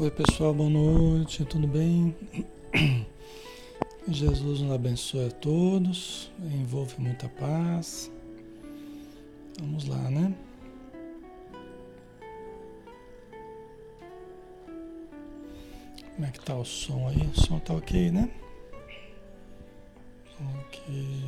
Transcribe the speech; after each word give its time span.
Oi 0.00 0.12
pessoal, 0.12 0.54
boa 0.54 0.70
noite, 0.70 1.44
tudo 1.44 1.66
bem? 1.66 2.14
Jesus 4.06 4.60
nos 4.60 4.72
abençoe 4.72 5.26
a 5.26 5.30
todos, 5.30 6.30
envolve 6.38 6.94
muita 7.00 7.28
paz. 7.28 8.08
Vamos 9.58 9.88
lá, 9.88 10.08
né? 10.08 10.32
Como 16.14 16.26
é 16.28 16.30
que 16.30 16.44
tá 16.44 16.54
o 16.54 16.64
som 16.64 17.08
aí? 17.08 17.28
O 17.34 17.40
som 17.40 17.58
tá 17.58 17.74
ok, 17.74 18.12
né? 18.12 18.30
Ok. 20.60 21.24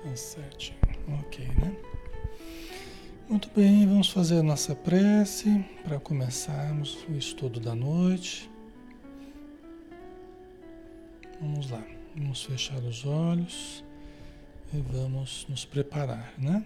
Tá 0.00 0.14
certinho. 0.14 0.78
Ok, 1.26 1.44
né? 1.44 1.87
Muito 3.28 3.50
bem, 3.54 3.86
vamos 3.86 4.08
fazer 4.08 4.38
a 4.38 4.42
nossa 4.42 4.74
prece 4.74 5.62
para 5.84 6.00
começarmos 6.00 6.96
o 7.10 7.12
estudo 7.12 7.60
da 7.60 7.74
noite. 7.74 8.48
Vamos 11.38 11.70
lá, 11.70 11.84
vamos 12.16 12.42
fechar 12.42 12.78
os 12.78 13.04
olhos 13.04 13.84
e 14.72 14.78
vamos 14.80 15.44
nos 15.46 15.66
preparar, 15.66 16.32
né? 16.38 16.64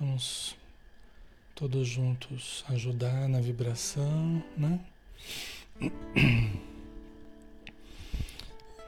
Vamos 0.00 0.56
todos 1.54 1.86
juntos 1.86 2.64
ajudar 2.70 3.28
na 3.28 3.40
vibração, 3.40 4.42
né? 4.56 4.80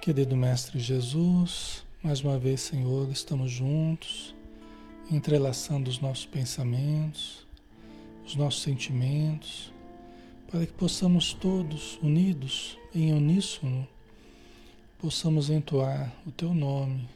Querido 0.03 0.37
Mestre 0.37 0.81
Jesus, 0.81 1.84
mais 2.03 2.22
uma 2.22 2.41
vez, 2.41 2.60
Senhor, 2.60 3.09
estamos 3.12 3.53
juntos 3.53 4.34
entrelaçando 5.11 5.91
os 5.91 6.01
nossos 6.01 6.27
pensamentos, 6.27 7.47
os 8.27 8.37
nossos 8.37 8.63
sentimentos, 8.63 9.73
para 10.51 10.67
que 10.67 10.73
possamos 10.73 11.33
todos, 11.33 11.99
unidos 12.03 12.79
em 12.95 13.12
uníssono, 13.12 13.87
possamos 14.99 15.51
entoar 15.51 16.12
o 16.27 16.31
Teu 16.31 16.55
nome, 16.55 17.09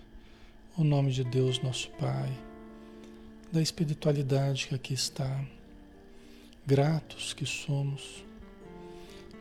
o 0.76 0.82
nome 0.82 1.12
de 1.12 1.22
Deus, 1.22 1.62
nosso 1.62 1.90
Pai, 1.90 2.32
da 3.52 3.62
espiritualidade 3.62 4.66
que 4.66 4.74
aqui 4.74 4.94
está, 4.94 5.44
gratos 6.66 7.32
que 7.32 7.46
somos, 7.46 8.24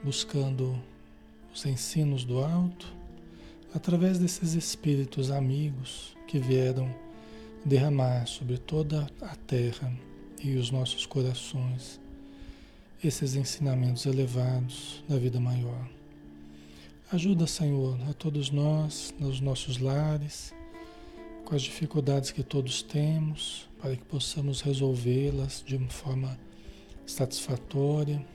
buscando 0.04 0.80
os 1.54 1.66
ensinos 1.66 2.24
do 2.24 2.44
alto, 2.44 2.94
através 3.74 4.20
desses 4.20 4.54
espíritos 4.54 5.32
amigos 5.32 6.16
que 6.28 6.38
vieram 6.38 6.94
derramar 7.66 8.28
sobre 8.28 8.60
toda 8.60 9.08
a 9.20 9.36
terra 9.36 9.92
e 10.42 10.56
os 10.56 10.70
nossos 10.70 11.08
corações 11.08 12.00
esses 13.04 13.36
ensinamentos 13.36 14.06
elevados 14.06 15.04
da 15.10 15.18
vida 15.18 15.40
maior. 15.40 15.90
Ajuda, 17.12 17.46
Senhor, 17.46 17.98
a 18.10 18.14
todos 18.14 18.50
nós, 18.50 19.14
nos 19.20 19.40
nossos 19.42 19.80
lares, 19.80 20.54
com 21.44 21.56
as 21.56 21.62
dificuldades 21.62 22.32
que 22.32 22.44
todos 22.44 22.82
temos, 22.82 23.68
para 23.80 23.96
que 23.96 24.04
possamos 24.06 24.62
resolvê-las 24.62 25.64
de 25.66 25.76
uma 25.76 25.90
forma 25.90 26.40
satisfatória, 27.06 28.26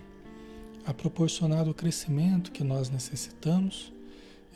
a 0.86 0.94
proporcionar 0.94 1.68
o 1.68 1.74
crescimento 1.74 2.52
que 2.52 2.64
nós 2.64 2.90
necessitamos 2.90 3.92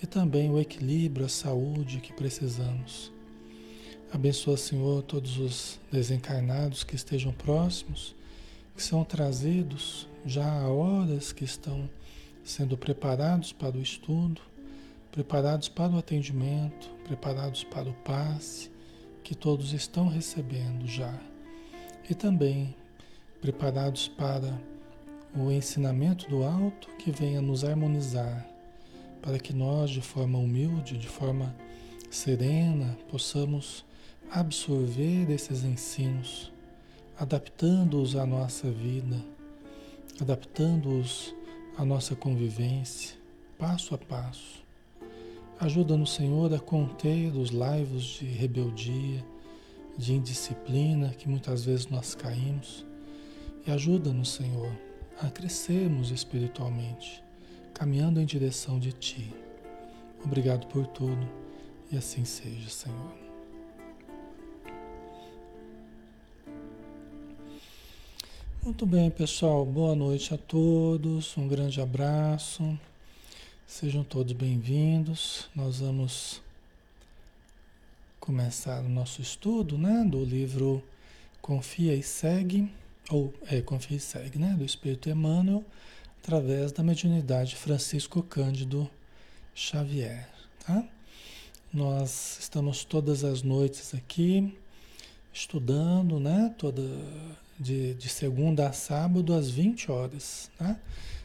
e 0.03 0.07
também 0.07 0.51
o 0.51 0.61
equilíbrio, 0.61 1.27
a 1.27 1.29
saúde 1.29 2.01
que 2.01 2.13
precisamos. 2.13 3.14
Abençoa, 4.15 4.57
Senhor, 4.57 5.03
todos 5.03 5.39
os 5.39 5.81
desencarnados 5.91 6.85
que 6.85 6.95
estejam 6.95 7.33
próximos, 7.33 8.15
que 8.77 8.81
são 8.81 9.03
trazidos 9.03 10.07
já 10.25 10.49
há 10.49 10.69
horas 10.69 11.33
que 11.33 11.43
estão 11.43 11.91
sendo 12.45 12.79
preparados 12.79 13.53
para 13.53 13.77
o 13.77 13.83
estudo, 13.83 14.41
preparados 15.11 15.69
para 15.69 15.91
o 15.91 15.99
atendimento, 15.99 16.89
preparados 17.03 17.65
para 17.65 17.91
o 17.91 17.93
passe, 17.93 18.71
que 19.25 19.35
todos 19.35 19.73
estão 19.73 20.07
recebendo 20.07 20.87
já. 20.87 21.19
E 22.09 22.15
também 22.15 22.73
preparados 23.41 24.07
para 24.07 24.57
o 25.35 25.51
ensinamento 25.51 26.31
do 26.31 26.45
alto 26.45 26.89
que 27.01 27.11
venha 27.11 27.43
nos 27.43 27.65
harmonizar, 27.65 28.47
para 29.21 29.41
que 29.41 29.53
nós, 29.53 29.91
de 29.91 30.01
forma 30.01 30.39
humilde, 30.39 30.97
de 30.97 31.09
forma 31.09 31.53
serena, 32.13 32.97
possamos 33.11 33.85
absorver 34.31 35.31
esses 35.31 35.65
ensinos, 35.65 36.53
adaptando-os 37.19 38.17
à 38.17 38.27
nossa 38.27 38.71
vida, 38.71 39.17
adaptando-os 40.21 41.35
à 41.77 41.85
nossa 41.85 42.15
convivência, 42.15 43.17
passo 43.59 43.95
a 43.95 43.99
passo. 43.99 44.65
Ajuda-nos, 45.61 46.15
Senhor, 46.15 46.53
a 46.53 46.59
conter 46.59 47.35
os 47.37 47.51
laivos 47.51 48.19
de 48.19 48.27
rebeldia, 48.27 49.25
de 49.97 50.13
indisciplina 50.13 51.11
que 51.11 51.29
muitas 51.29 51.65
vezes 51.65 51.87
nós 51.87 52.15
caímos. 52.15 52.85
E 53.67 53.71
ajuda-nos, 53.71 54.31
Senhor, 54.31 54.71
a 55.21 55.31
crescermos 55.31 56.11
espiritualmente, 56.11 57.23
caminhando 57.73 58.21
em 58.21 58.27
direção 58.27 58.79
de 58.79 58.93
Ti. 58.93 59.33
Obrigado 60.25 60.67
por 60.67 60.87
tudo 60.87 61.29
e 61.91 61.97
assim 61.97 62.25
seja, 62.25 62.69
Senhor. 62.69 63.24
Muito 68.65 68.87
bem, 68.87 69.11
pessoal. 69.11 69.63
Boa 69.67 69.95
noite 69.95 70.33
a 70.33 70.39
todos. 70.39 71.37
Um 71.37 71.47
grande 71.47 71.83
abraço. 71.83 72.79
Sejam 73.67 74.03
todos 74.03 74.33
bem-vindos. 74.33 75.51
Nós 75.55 75.81
vamos 75.81 76.41
começar 78.19 78.81
o 78.81 78.89
nosso 78.89 79.21
estudo, 79.21 79.77
né, 79.77 80.03
do 80.03 80.25
livro 80.25 80.83
Confia 81.43 81.95
e 81.95 82.03
Segue, 82.03 82.73
ou 83.11 83.35
é 83.49 83.61
Confia 83.61 83.99
e 83.99 84.01
Segue, 84.01 84.39
né, 84.39 84.55
do 84.57 84.65
Espírito 84.65 85.11
Emmanuel, 85.11 85.63
através 86.23 86.73
da 86.73 86.83
mediunidade 86.83 87.57
Francisco 87.57 88.23
Cândido 88.23 88.89
Xavier, 89.55 90.27
tá? 90.65 90.83
Nós 91.71 92.39
estamos 92.41 92.83
todas 92.83 93.25
as 93.25 93.43
noites 93.43 93.93
aqui 93.93 94.57
estudando, 95.35 96.19
né, 96.19 96.55
toda 96.57 96.81
de, 97.59 97.95
de 97.95 98.09
segunda 98.09 98.69
a 98.69 98.73
sábado 98.73 99.35
às 99.35 99.51
20 99.51 99.91
horas. 99.91 100.51
Né? 100.59 100.79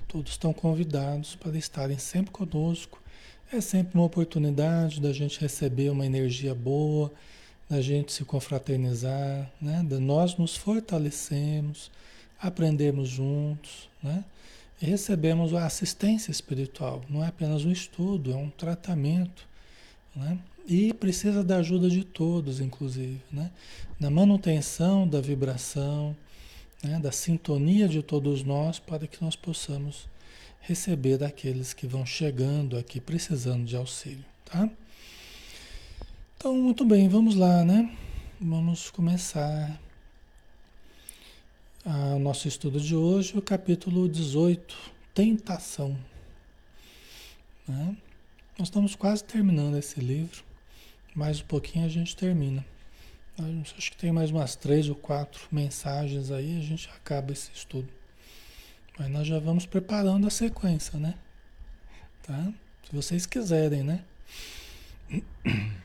Todos 0.07 0.31
estão 0.31 0.53
convidados 0.53 1.35
para 1.35 1.57
estarem 1.57 1.97
sempre 1.97 2.31
conosco. 2.31 3.01
É 3.51 3.61
sempre 3.61 3.97
uma 3.97 4.05
oportunidade 4.05 5.01
da 5.01 5.11
gente 5.11 5.39
receber 5.39 5.89
uma 5.89 6.05
energia 6.05 6.53
boa, 6.53 7.11
da 7.69 7.81
gente 7.81 8.11
se 8.11 8.23
confraternizar, 8.23 9.51
né? 9.61 9.83
de 9.87 9.99
nós 9.99 10.35
nos 10.37 10.55
fortalecemos, 10.55 11.91
aprendemos 12.39 13.09
juntos, 13.09 13.89
né? 14.01 14.23
e 14.81 14.85
recebemos 14.85 15.53
a 15.53 15.65
assistência 15.65 16.31
espiritual. 16.31 17.03
Não 17.09 17.23
é 17.23 17.27
apenas 17.27 17.65
um 17.65 17.71
estudo, 17.71 18.31
é 18.31 18.35
um 18.35 18.49
tratamento. 18.49 19.47
Né? 20.15 20.39
E 20.69 20.93
precisa 20.93 21.43
da 21.43 21.57
ajuda 21.57 21.89
de 21.89 22.03
todos, 22.03 22.61
inclusive, 22.61 23.19
né? 23.31 23.49
Na 23.99 24.11
manutenção 24.11 25.07
da 25.07 25.19
vibração, 25.19 26.15
né? 26.83 26.99
da 26.99 27.11
sintonia 27.11 27.87
de 27.87 28.03
todos 28.03 28.43
nós, 28.43 28.77
para 28.77 29.07
que 29.07 29.19
nós 29.19 29.35
possamos 29.35 30.07
receber 30.61 31.17
daqueles 31.17 31.73
que 31.73 31.87
vão 31.87 32.05
chegando 32.05 32.77
aqui 32.77 33.01
precisando 33.01 33.65
de 33.65 33.75
auxílio, 33.75 34.23
tá? 34.45 34.69
Então, 36.37 36.55
muito 36.55 36.85
bem, 36.85 37.09
vamos 37.09 37.33
lá, 37.33 37.63
né? 37.65 37.91
Vamos 38.39 38.91
começar 38.91 39.81
o 41.83 42.19
nosso 42.19 42.47
estudo 42.47 42.79
de 42.79 42.95
hoje, 42.95 43.35
o 43.35 43.41
capítulo 43.41 44.07
18, 44.07 44.77
Tentação. 45.15 45.97
Né? 47.67 47.97
Nós 48.57 48.67
estamos 48.67 48.95
quase 48.95 49.23
terminando 49.23 49.75
esse 49.75 49.99
livro. 49.99 50.48
Mais 51.19 51.41
um 51.41 51.43
pouquinho 51.43 51.85
a 51.85 51.89
gente 51.89 52.15
termina. 52.15 52.65
Acho 53.77 53.91
que 53.91 53.97
tem 53.97 54.09
mais 54.09 54.31
umas 54.31 54.55
três 54.55 54.87
ou 54.87 54.95
quatro 54.95 55.49
mensagens 55.51 56.31
aí, 56.31 56.57
a 56.57 56.61
gente 56.61 56.89
acaba 56.95 57.33
esse 57.33 57.51
estudo. 57.53 57.89
Mas 58.97 59.09
nós 59.09 59.27
já 59.27 59.37
vamos 59.37 59.65
preparando 59.65 60.25
a 60.25 60.29
sequência, 60.29 60.97
né? 60.97 61.15
Tá? 62.23 62.53
Se 62.85 62.95
vocês 62.95 63.25
quiserem, 63.25 63.83
né? 63.83 64.05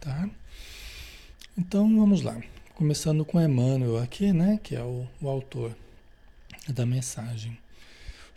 Tá? 0.00 0.28
Então 1.56 1.98
vamos 1.98 2.20
lá. 2.20 2.40
Começando 2.74 3.24
com 3.24 3.40
Emmanuel 3.40 3.96
aqui, 4.02 4.34
né? 4.34 4.60
Que 4.62 4.76
é 4.76 4.82
o, 4.82 5.08
o 5.20 5.28
autor 5.28 5.74
da 6.68 6.84
mensagem. 6.84 7.58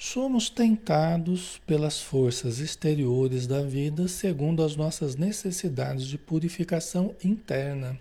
Somos 0.03 0.49
tentados 0.49 1.61
pelas 1.67 2.01
forças 2.01 2.57
exteriores 2.57 3.45
da 3.45 3.61
vida 3.61 4.07
segundo 4.07 4.63
as 4.63 4.75
nossas 4.75 5.15
necessidades 5.15 6.07
de 6.07 6.17
purificação 6.17 7.15
interna. 7.23 7.99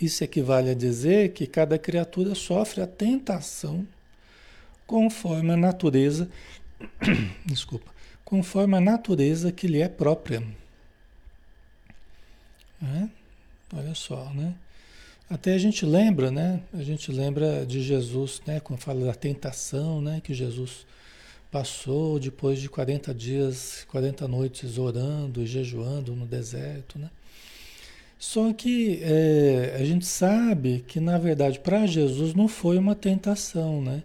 Isso 0.00 0.22
equivale 0.22 0.70
a 0.70 0.74
dizer 0.74 1.32
que 1.32 1.48
cada 1.48 1.76
criatura 1.80 2.32
sofre 2.36 2.80
a 2.80 2.86
tentação 2.86 3.84
conforme 4.86 5.50
a 5.50 5.56
natureza, 5.56 6.30
desculpa, 7.44 7.92
conforme 8.24 8.76
a 8.76 8.80
natureza 8.80 9.50
que 9.50 9.66
lhe 9.66 9.82
é 9.82 9.88
própria. 9.88 10.46
É? 12.80 13.08
Olha 13.74 13.96
só, 13.96 14.32
né? 14.32 14.54
Até 15.28 15.54
a 15.54 15.58
gente 15.58 15.84
lembra, 15.84 16.30
né? 16.30 16.62
A 16.72 16.82
gente 16.82 17.10
lembra 17.10 17.66
de 17.66 17.82
Jesus, 17.82 18.40
né? 18.46 18.60
Quando 18.60 18.80
fala 18.80 19.04
da 19.04 19.14
tentação, 19.14 20.00
né? 20.00 20.20
Que 20.22 20.32
Jesus 20.32 20.86
passou 21.50 22.20
depois 22.20 22.60
de 22.60 22.68
40 22.68 23.12
dias, 23.12 23.84
40 23.90 24.28
noites 24.28 24.78
orando 24.78 25.42
e 25.42 25.46
jejuando 25.46 26.14
no 26.14 26.26
deserto, 26.26 26.98
né? 26.98 27.10
Só 28.18 28.52
que 28.52 29.00
é, 29.02 29.76
a 29.78 29.84
gente 29.84 30.06
sabe 30.06 30.84
que, 30.86 31.00
na 31.00 31.18
verdade, 31.18 31.58
para 31.58 31.86
Jesus 31.86 32.32
não 32.32 32.48
foi 32.48 32.78
uma 32.78 32.94
tentação, 32.94 33.82
né? 33.82 34.02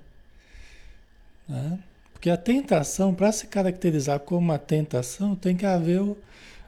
né? 1.48 1.80
Porque 2.14 2.30
a 2.30 2.38
tentação, 2.38 3.14
para 3.14 3.32
se 3.32 3.48
caracterizar 3.48 4.20
como 4.20 4.42
uma 4.42 4.60
tentação, 4.60 5.36
tem 5.36 5.56
que 5.56 5.66
haver 5.66 6.02
o, 6.02 6.18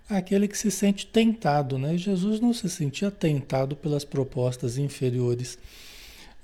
aquele 0.10 0.48
que 0.48 0.58
se 0.58 0.70
sente 0.70 1.06
tentado, 1.06 1.78
né? 1.78 1.98
Jesus 1.98 2.40
não 2.40 2.54
se 2.54 2.70
sentia 2.70 3.10
tentado 3.10 3.76
pelas 3.76 4.04
propostas 4.04 4.78
inferiores 4.78 5.58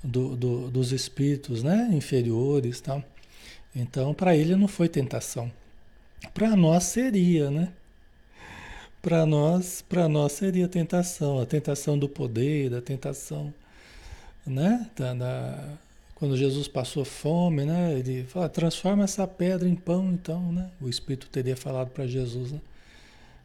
do, 0.02 0.36
do, 0.36 0.70
dos 0.70 0.92
espíritos, 0.92 1.62
né? 1.62 1.88
Inferiores, 1.92 2.80
tal. 2.80 3.02
Então, 3.74 4.12
para 4.14 4.36
ele 4.36 4.56
não 4.56 4.66
foi 4.66 4.88
tentação. 4.88 5.50
Para 6.34 6.56
nós 6.56 6.84
seria, 6.84 7.50
né? 7.50 7.72
Para 9.00 9.24
nós, 9.24 9.82
para 9.82 10.08
nós 10.08 10.32
seria 10.32 10.68
tentação, 10.68 11.40
a 11.40 11.46
tentação 11.46 11.98
do 11.98 12.08
poder, 12.08 12.74
a 12.74 12.82
tentação, 12.82 13.52
né? 14.46 14.90
Da, 14.96 15.14
da, 15.14 15.78
quando 16.14 16.36
Jesus 16.36 16.68
passou 16.68 17.04
fome, 17.04 17.64
né? 17.64 17.94
Ele 17.98 18.24
fala, 18.24 18.48
transforma 18.48 19.04
essa 19.04 19.26
pedra 19.26 19.68
em 19.68 19.74
pão, 19.76 20.10
então, 20.12 20.52
né? 20.52 20.70
O 20.80 20.88
Espírito 20.88 21.28
teria 21.30 21.56
falado 21.56 21.90
para 21.90 22.06
Jesus, 22.06 22.52
né? 22.52 22.60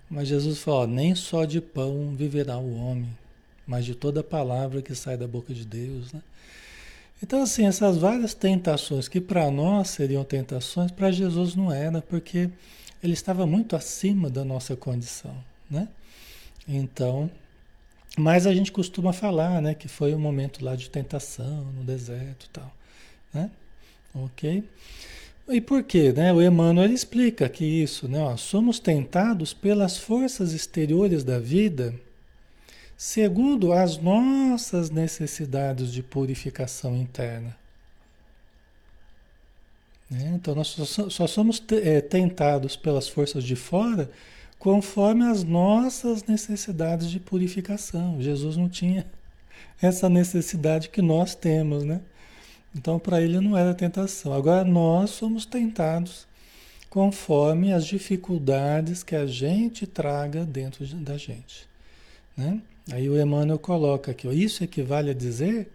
Mas 0.10 0.28
Jesus 0.28 0.60
falou, 0.60 0.88
nem 0.88 1.16
só 1.16 1.46
de 1.46 1.60
pão 1.60 2.16
viverá 2.16 2.58
o 2.58 2.76
homem, 2.76 3.10
mas 3.66 3.86
de 3.86 3.96
toda 3.96 4.24
palavra 4.24 4.82
que 4.82 4.94
sai 4.94 5.18
da 5.18 5.28
boca 5.28 5.54
de 5.54 5.66
Deus, 5.66 6.14
né? 6.14 6.22
Então, 7.24 7.42
assim, 7.42 7.66
essas 7.66 7.98
várias 7.98 8.34
tentações 8.34 9.08
que 9.08 9.22
para 9.22 9.50
nós 9.50 9.90
seriam 9.90 10.24
tentações, 10.24 10.92
para 10.92 11.12
Jesus 11.12 11.56
não 11.56 11.72
era, 11.72 12.02
porque 12.02 12.50
ele 13.02 13.14
estava 13.14 13.48
muito 13.48 13.76
acima 13.76 14.30
da 14.30 14.44
nossa 14.44 14.76
condição, 14.76 15.36
né? 15.70 15.88
Então, 16.68 17.30
mas 18.18 18.48
a 18.48 18.54
gente 18.54 18.72
costuma 18.72 19.12
falar, 19.12 19.62
né, 19.62 19.74
que 19.74 19.88
foi 19.88 20.14
um 20.14 20.20
momento 20.20 20.64
lá 20.64 20.76
de 20.76 20.90
tentação 20.90 21.66
no 21.74 21.84
deserto 21.84 22.46
e 22.46 22.50
tal, 22.50 22.72
né? 23.34 23.52
Ok? 24.14 24.64
E 25.48 25.62
por 25.62 25.84
quê? 25.84 26.12
Né? 26.12 26.34
O 26.34 26.42
Emmanuel 26.42 26.92
explica 26.92 27.48
que 27.48 27.64
isso, 27.64 28.08
né, 28.08 28.20
ó, 28.20 28.36
somos 28.36 28.80
tentados 28.80 29.54
pelas 29.54 29.98
forças 29.98 30.54
exteriores 30.54 31.24
da 31.24 31.38
vida 31.38 31.94
segundo 32.98 33.74
as 33.74 33.98
nossas 33.98 34.90
necessidades 34.90 35.92
de 35.92 36.02
purificação 36.02 36.96
interna. 36.96 37.56
Né? 40.10 40.34
Então, 40.36 40.56
nós 40.56 40.68
só 40.68 41.28
somos 41.28 41.62
é, 41.72 42.00
tentados 42.02 42.76
pelas 42.76 43.08
forças 43.08 43.44
de 43.44 43.56
fora 43.56 44.10
conforme 44.58 45.26
as 45.26 45.44
nossas 45.44 46.24
necessidades 46.24 47.10
de 47.10 47.20
purificação. 47.20 48.22
Jesus 48.22 48.56
não 48.56 48.70
tinha 48.70 49.06
essa 49.82 50.10
necessidade 50.10 50.90
que 50.90 51.02
nós 51.02 51.36
temos, 51.36 51.84
né? 51.84 52.02
Então, 52.76 53.00
para 53.00 53.22
ele 53.22 53.40
não 53.40 53.58
era 53.58 53.74
tentação. 53.74 54.34
Agora, 54.34 54.66
nós 54.66 55.12
somos 55.12 55.46
tentados 55.46 56.28
conforme 56.90 57.74
as 57.74 57.86
dificuldades 57.86 59.02
que 59.02 59.16
a 59.16 59.26
gente 59.26 59.88
traga 59.88 60.46
dentro 60.46 60.86
da 60.86 61.18
gente, 61.18 61.68
né? 62.38 62.62
Aí 62.92 63.10
o 63.10 63.20
Emmanuel 63.20 63.58
coloca 63.58 64.12
aqui, 64.12 64.28
isso 64.30 64.64
equivale 64.64 65.10
a 65.10 65.14
dizer 65.14 65.70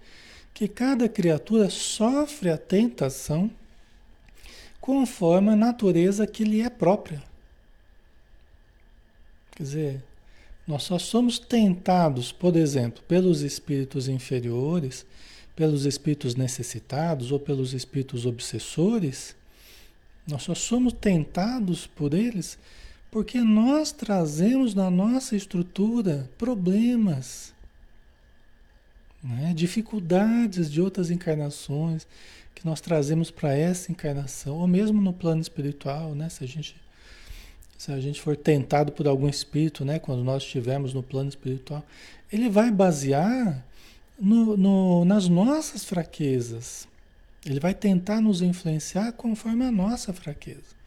que 0.55 0.69
cada 0.69 1.09
criatura 1.09 1.69
sofre 1.69 2.51
a 2.51 2.57
tentação 2.57 3.51
conforme 4.81 5.51
a 5.51 5.57
natureza 5.57 6.27
que 6.27 6.45
lhe 6.45 6.63
é 6.63 6.71
própria. 6.71 7.23
Quer 9.51 9.63
dizer, 9.63 10.05
nós 10.67 10.85
só 10.85 10.99
somos 10.99 11.39
tentados, 11.39 12.33
por 12.33 12.57
exemplo, 12.57 13.03
pelos 13.07 13.43
espíritos 13.43 14.09
inferiores, 14.09 15.05
pelos 15.55 15.85
espíritos 15.85 16.35
necessitados 16.35 17.33
ou 17.33 17.39
pelos 17.39 17.75
espíritos 17.75 18.27
obsessores, 18.27 19.37
nós 20.27 20.43
só 20.43 20.55
somos 20.55 20.93
tentados 20.93 21.87
por 21.87 22.15
eles 22.15 22.59
porque 23.11 23.41
nós 23.41 23.91
trazemos 23.91 24.75
na 24.75 24.89
nossa 24.89 25.35
estrutura 25.35 26.31
problemas, 26.39 27.53
né? 29.23 29.53
dificuldades 29.55 30.71
de 30.71 30.81
outras 30.81 31.11
encarnações 31.11 32.07
que 32.55 32.65
nós 32.65 32.81
trazemos 32.81 33.31
para 33.31 33.55
essa 33.55 33.91
encarnação, 33.91 34.57
ou 34.59 34.67
mesmo 34.67 35.01
no 35.01 35.13
plano 35.13 35.41
espiritual, 35.41 36.15
né? 36.15 36.29
se, 36.29 36.45
a 36.45 36.47
gente, 36.47 36.77
se 37.77 37.91
a 37.91 38.01
gente 38.01 38.21
for 38.21 38.37
tentado 38.37 38.93
por 38.93 39.09
algum 39.09 39.29
espírito, 39.29 39.85
né? 39.85 39.99
quando 39.99 40.23
nós 40.23 40.45
estivermos 40.45 40.95
no 40.95 41.03
plano 41.03 41.29
espiritual, 41.29 41.85
ele 42.33 42.49
vai 42.49 42.71
basear 42.71 43.65
no, 44.21 44.57
no, 44.57 45.05
nas 45.05 45.29
nossas 45.29 45.85
fraquezas. 45.85 46.87
Ele 47.45 47.59
vai 47.59 47.73
tentar 47.73 48.21
nos 48.21 48.43
influenciar 48.43 49.13
conforme 49.13 49.65
a 49.65 49.73
nossa 49.73 50.13
fraqueza. 50.13 50.79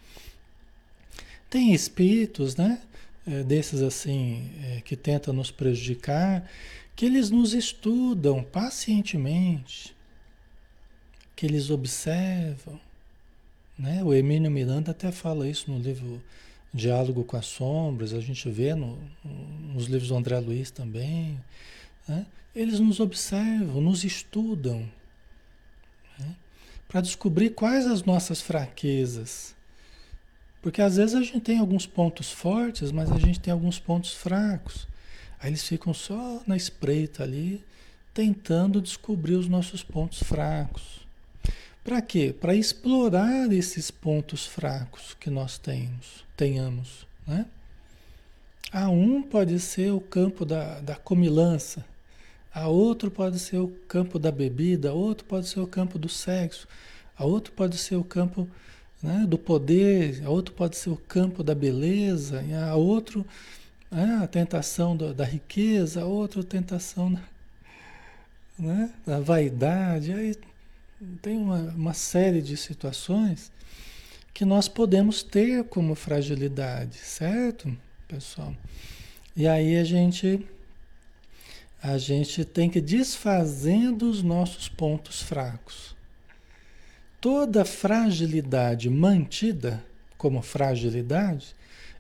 Tem 1.50 1.74
espíritos, 1.74 2.56
né? 2.56 2.80
É, 3.26 3.42
desses 3.42 3.82
assim, 3.82 4.52
é, 4.62 4.82
que 4.82 4.98
tentam 4.98 5.34
nos 5.34 5.50
prejudicar, 5.50 6.46
que 6.94 7.06
eles 7.06 7.30
nos 7.30 7.54
estudam 7.54 8.44
pacientemente, 8.44 9.96
que 11.34 11.46
eles 11.46 11.70
observam. 11.70 12.80
Né? 13.80 14.04
O 14.04 14.14
Emílio 14.14 14.52
Miranda 14.52 14.92
até 14.92 15.10
fala 15.10 15.48
isso 15.48 15.72
no 15.72 15.80
livro 15.80 16.22
Diálogo 16.74 17.24
com 17.24 17.38
as 17.38 17.46
Sombras, 17.46 18.14
a 18.14 18.20
gente 18.20 18.50
vê 18.50 18.76
no, 18.76 19.00
nos 19.74 19.86
livros 19.86 20.10
do 20.10 20.18
André 20.18 20.38
Luiz 20.40 20.70
também. 20.70 21.40
Né? 22.08 22.26
Eles 22.56 22.80
nos 22.80 23.00
observam, 23.00 23.82
nos 23.82 24.04
estudam, 24.04 24.90
né? 26.20 26.36
para 26.88 27.02
descobrir 27.02 27.52
quais 27.52 27.88
as 27.88 28.04
nossas 28.04 28.42
fraquezas 28.42 29.56
porque 30.64 30.82
às 30.82 30.96
vezes 30.96 31.14
a 31.14 31.22
gente 31.22 31.42
tem 31.42 31.60
alguns 31.60 31.86
pontos 31.86 32.32
fortes, 32.32 32.90
mas 32.90 33.12
a 33.12 33.20
gente 33.20 33.38
tem 33.38 33.52
alguns 33.52 33.80
pontos 33.80 34.14
fracos. 34.14 34.88
Aí 35.38 35.50
eles 35.50 35.68
ficam 35.68 35.94
só 35.94 36.42
na 36.48 36.56
espreita 36.56 37.22
ali, 37.22 37.62
tentando 38.14 38.82
descobrir 38.82 39.36
os 39.36 39.50
nossos 39.50 39.84
pontos 39.84 40.24
fracos. 40.24 41.06
Para 41.84 42.02
quê? 42.02 42.34
Para 42.40 42.56
explorar 42.56 43.52
esses 43.52 43.92
pontos 43.92 44.46
fracos 44.46 45.18
que 45.20 45.30
nós 45.30 45.58
temos, 45.58 46.24
tenhamos. 46.38 47.06
Né? 47.28 47.46
A 48.72 48.88
um 48.88 49.22
pode 49.22 49.60
ser 49.60 49.92
o 49.92 50.00
campo 50.00 50.46
da, 50.46 50.80
da 50.80 50.96
comilança, 50.96 51.84
a 52.54 52.68
outro 52.68 53.10
pode 53.10 53.40
ser 53.40 53.58
o 53.58 53.70
campo 53.88 54.20
da 54.20 54.32
bebida, 54.32 54.90
a 54.90 54.94
outro 54.94 55.26
pode 55.26 55.48
ser 55.48 55.60
o 55.60 55.68
campo 55.68 55.98
do 55.98 56.08
sexo, 56.08 56.68
a 57.18 57.26
outro 57.26 57.52
pode 57.54 57.78
ser 57.78 57.96
o 57.96 58.04
campo 58.04 58.48
né, 59.02 59.26
do 59.28 59.38
poder, 59.38 60.22
a 60.24 60.30
outro 60.30 60.54
pode 60.54 60.78
ser 60.78 60.90
o 60.90 60.96
campo 60.96 61.44
da 61.44 61.56
beleza, 61.56 62.44
a 62.70 62.76
outro 62.76 63.26
né, 63.90 64.20
a 64.24 64.28
tentação 64.28 64.96
do, 64.96 65.14
da 65.14 65.26
riqueza, 65.26 66.02
a 66.02 66.06
outro 66.06 66.42
a 66.42 66.44
tentação 66.44 67.12
da, 67.12 67.22
né, 68.58 68.92
da 69.06 69.20
vaidade. 69.20 70.14
Aí 70.14 70.36
tem 71.22 71.38
uma, 71.38 71.58
uma 71.76 71.94
série 71.94 72.42
de 72.42 72.56
situações 72.56 73.52
que 74.34 74.46
nós 74.46 74.68
podemos 74.68 75.22
ter 75.22 75.64
como 75.66 75.96
fragilidade, 75.96 76.98
certo, 76.98 77.76
pessoal? 78.08 78.56
E 79.36 79.48
aí 79.48 79.78
a 79.78 79.84
gente 79.84 80.44
a 81.84 81.98
gente 81.98 82.46
tem 82.46 82.70
que 82.70 82.82
desfazendo 82.82 84.10
os 84.10 84.24
nossos 84.24 84.70
pontos 84.70 85.22
fracos 85.22 85.94
toda 87.24 87.64
fragilidade 87.64 88.90
mantida 88.90 89.82
como 90.18 90.42
fragilidade 90.42 91.56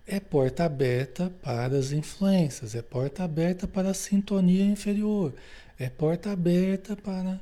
é 0.05 0.19
porta 0.19 0.65
aberta 0.65 1.31
para 1.41 1.77
as 1.77 1.93
influências, 1.93 2.75
é 2.75 2.81
porta 2.81 3.23
aberta 3.23 3.65
para 3.65 3.91
a 3.91 3.93
sintonia 3.93 4.65
inferior, 4.65 5.33
é 5.79 5.87
porta 5.87 6.29
aberta 6.29 6.97
para 6.97 7.39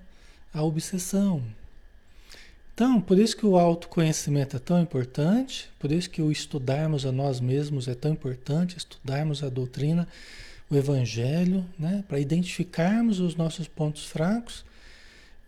a 0.53 0.62
obsessão. 0.62 1.41
Então, 2.71 3.01
por 3.01 3.17
isso 3.17 3.36
que 3.36 3.48
o 3.48 3.57
autoconhecimento 3.57 4.57
é 4.57 4.60
tão 4.60 4.79
importante, 4.79 5.67
por 5.79 5.91
isso 5.91 6.07
que 6.07 6.21
o 6.21 6.31
estudarmos 6.31 7.03
a 7.03 7.12
nós 7.12 7.39
mesmos 7.39 7.88
é 7.88 7.95
tão 7.95 8.12
importante, 8.12 8.77
estudarmos 8.77 9.41
a 9.43 9.50
doutrina, 9.50 10.07
o 10.72 10.78
Evangelho, 10.78 11.66
né? 11.78 12.01
para 12.08 12.20
identificarmos 12.20 13.20
os 13.20 13.36
nossos 13.36 13.68
pontos 13.68 14.06
fracos 14.06 14.63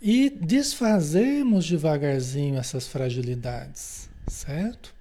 e 0.01 0.29
desfazermos 0.29 1.65
devagarzinho 1.65 2.57
essas 2.57 2.89
fragilidades, 2.89 4.09
certo? 4.27 4.93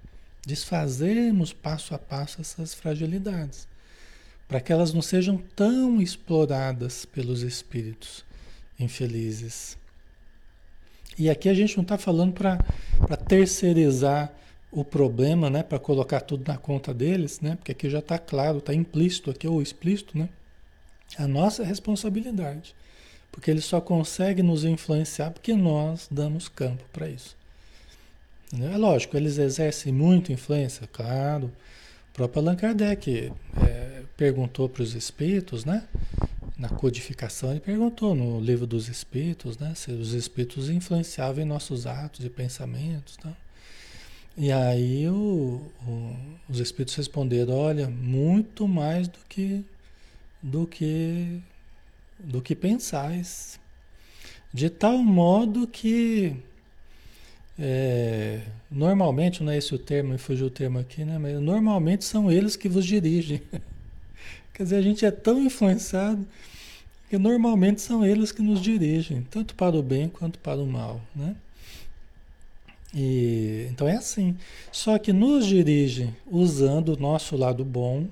Desfazermos 0.47 1.51
passo 1.51 1.93
a 1.93 1.99
passo 1.99 2.39
essas 2.39 2.73
fragilidades, 2.73 3.67
para 4.47 4.61
que 4.61 4.71
elas 4.71 4.93
não 4.93 5.01
sejam 5.01 5.37
tão 5.37 6.01
exploradas 6.01 7.03
pelos 7.03 7.41
espíritos 7.41 8.23
infelizes. 8.79 9.77
E 11.17 11.29
aqui 11.29 11.49
a 11.49 11.53
gente 11.53 11.75
não 11.75 11.83
está 11.83 11.97
falando 11.97 12.31
para 12.33 13.17
terceirizar 13.27 14.33
o 14.73 14.83
problema, 14.83 15.49
né, 15.49 15.61
para 15.61 15.77
colocar 15.77 16.21
tudo 16.21 16.47
na 16.47 16.57
conta 16.57 16.93
deles, 16.93 17.39
né, 17.39 17.55
porque 17.55 17.71
aqui 17.71 17.89
já 17.89 17.99
está 17.99 18.17
claro, 18.17 18.57
está 18.57 18.73
implícito 18.73 19.29
aqui 19.29 19.47
ou 19.47 19.61
explícito, 19.61 20.17
né, 20.17 20.27
a 21.17 21.27
nossa 21.27 21.63
responsabilidade, 21.63 22.75
porque 23.31 23.51
eles 23.51 23.65
só 23.65 23.79
conseguem 23.79 24.43
nos 24.43 24.63
influenciar 24.65 25.29
porque 25.29 25.53
nós 25.53 26.07
damos 26.09 26.49
campo 26.49 26.83
para 26.91 27.07
isso. 27.07 27.37
É 28.61 28.77
lógico, 28.77 29.17
eles 29.17 29.37
exercem 29.37 29.91
muita 29.91 30.31
influência, 30.31 30.87
claro. 30.91 31.51
O 32.11 32.13
próprio 32.13 32.41
Allan 32.41 32.55
Kardec 32.55 33.31
é, 33.65 34.03
perguntou 34.15 34.69
para 34.69 34.83
os 34.83 34.93
espíritos, 34.93 35.65
né? 35.65 35.87
Na 36.55 36.69
codificação, 36.69 37.49
ele 37.49 37.59
perguntou 37.59 38.13
no 38.13 38.39
livro 38.39 38.67
dos 38.67 38.87
espíritos, 38.87 39.57
né? 39.57 39.73
Se 39.75 39.91
os 39.91 40.13
espíritos 40.13 40.69
influenciavam 40.69 41.43
em 41.43 41.47
nossos 41.47 41.87
atos 41.87 42.23
e 42.23 42.29
pensamentos, 42.29 43.17
tá? 43.17 43.35
E 44.37 44.51
aí 44.51 45.07
o, 45.07 45.61
o, 45.87 46.15
os 46.49 46.59
espíritos 46.59 46.95
responderam, 46.95 47.53
olha, 47.55 47.87
muito 47.87 48.67
mais 48.67 49.07
do 49.07 49.19
que 49.29 49.63
do 50.41 50.67
que 50.67 51.39
do 52.19 52.41
que 52.41 52.55
pensais. 52.55 53.59
De 54.53 54.69
tal 54.69 54.97
modo 54.99 55.67
que 55.67 56.35
é, 57.57 58.41
normalmente, 58.69 59.43
não 59.43 59.51
é 59.51 59.57
esse 59.57 59.73
o 59.75 59.79
termo, 59.79 60.17
fugiu 60.17 60.47
o 60.47 60.49
termo 60.49 60.79
aqui, 60.79 61.05
né? 61.05 61.17
Mas 61.17 61.39
normalmente 61.39 62.03
são 62.03 62.31
eles 62.31 62.55
que 62.55 62.67
vos 62.67 62.85
dirigem. 62.85 63.41
Quer 64.53 64.63
dizer, 64.63 64.75
a 64.77 64.81
gente 64.81 65.05
é 65.05 65.11
tão 65.11 65.41
influenciado 65.41 66.25
que 67.09 67.17
normalmente 67.17 67.81
são 67.81 68.05
eles 68.05 68.31
que 68.31 68.41
nos 68.41 68.61
dirigem, 68.61 69.21
tanto 69.29 69.53
para 69.55 69.75
o 69.75 69.83
bem 69.83 70.09
quanto 70.09 70.39
para 70.39 70.59
o 70.59 70.65
mal, 70.65 71.01
né? 71.15 71.35
E, 72.93 73.67
então 73.71 73.87
é 73.87 73.95
assim. 73.95 74.37
Só 74.71 74.97
que 74.99 75.11
nos 75.11 75.45
dirige 75.45 76.13
usando 76.27 76.89
o 76.89 76.97
nosso 76.99 77.35
lado 77.35 77.65
bom 77.65 78.07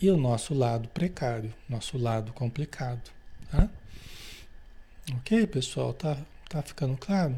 e 0.00 0.10
o 0.10 0.16
nosso 0.16 0.54
lado 0.54 0.88
precário, 0.88 1.54
nosso 1.68 1.96
lado 1.96 2.32
complicado. 2.32 3.10
Tá? 3.50 3.68
Ok, 5.18 5.46
pessoal? 5.46 5.92
Tá, 5.94 6.16
tá 6.48 6.62
ficando 6.62 6.96
claro? 6.96 7.36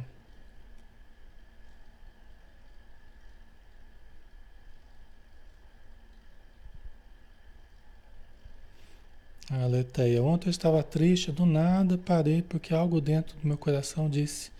A 9.50 9.64
Leteia, 9.66 10.22
ontem 10.22 10.48
eu 10.48 10.50
estava 10.50 10.82
triste, 10.82 11.30
do 11.30 11.46
nada 11.46 11.96
parei 11.96 12.42
porque 12.42 12.74
algo 12.74 13.00
dentro 13.00 13.36
do 13.38 13.46
meu 13.46 13.56
coração 13.56 14.08
disse 14.10 14.50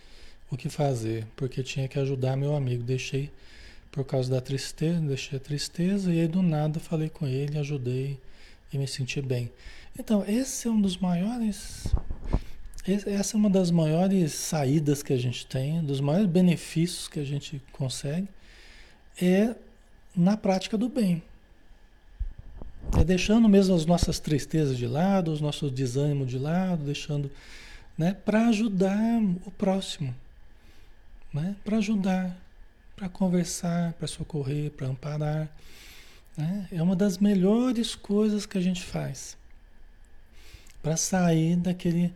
o 0.50 0.56
que 0.56 0.68
fazer, 0.68 1.26
porque 1.34 1.62
tinha 1.62 1.88
que 1.88 1.98
ajudar 1.98 2.36
meu 2.36 2.54
amigo. 2.54 2.82
Deixei 2.82 3.30
por 3.90 4.04
causa 4.04 4.30
da 4.30 4.40
tristeza, 4.40 5.00
deixei 5.00 5.38
a 5.38 5.40
tristeza 5.40 6.12
e 6.12 6.20
aí 6.20 6.28
do 6.28 6.42
nada 6.42 6.78
falei 6.78 7.08
com 7.08 7.26
ele, 7.26 7.58
ajudei 7.58 8.18
e 8.72 8.78
me 8.78 8.86
senti 8.86 9.20
bem. 9.20 9.50
Então, 9.98 10.24
esse 10.26 10.68
é 10.68 10.70
um 10.70 10.80
dos 10.80 10.98
maiores. 10.98 11.86
Essa 12.86 13.36
é 13.36 13.38
uma 13.38 13.50
das 13.50 13.70
maiores 13.70 14.32
saídas 14.34 15.02
que 15.02 15.12
a 15.12 15.16
gente 15.16 15.46
tem, 15.46 15.82
dos 15.82 16.00
maiores 16.00 16.28
benefícios 16.28 17.08
que 17.08 17.18
a 17.18 17.24
gente 17.24 17.60
consegue, 17.72 18.28
é 19.20 19.56
na 20.14 20.36
prática 20.36 20.78
do 20.78 20.88
bem. 20.88 21.22
É 22.96 23.02
deixando 23.02 23.48
mesmo 23.48 23.74
as 23.74 23.84
nossas 23.84 24.20
tristezas 24.20 24.76
de 24.78 24.86
lado, 24.86 25.32
os 25.32 25.40
nossos 25.40 25.72
desânimos 25.72 26.28
de 26.28 26.38
lado, 26.38 26.84
deixando, 26.84 27.28
né, 27.98 28.14
para 28.24 28.46
ajudar 28.48 29.20
o 29.44 29.50
próximo 29.50 30.14
né? 31.32 31.56
para 31.64 31.78
ajudar, 31.78 32.36
para 32.94 33.08
conversar, 33.08 33.92
para 33.94 34.06
socorrer, 34.06 34.70
para 34.70 34.86
amparar. 34.86 35.48
Né? 36.36 36.68
É 36.72 36.82
uma 36.82 36.96
das 36.96 37.18
melhores 37.18 37.94
coisas 37.94 38.46
que 38.46 38.58
a 38.58 38.60
gente 38.60 38.82
faz 38.82 39.36
para 40.86 40.96
sair 40.96 41.56
daquele, 41.56 42.14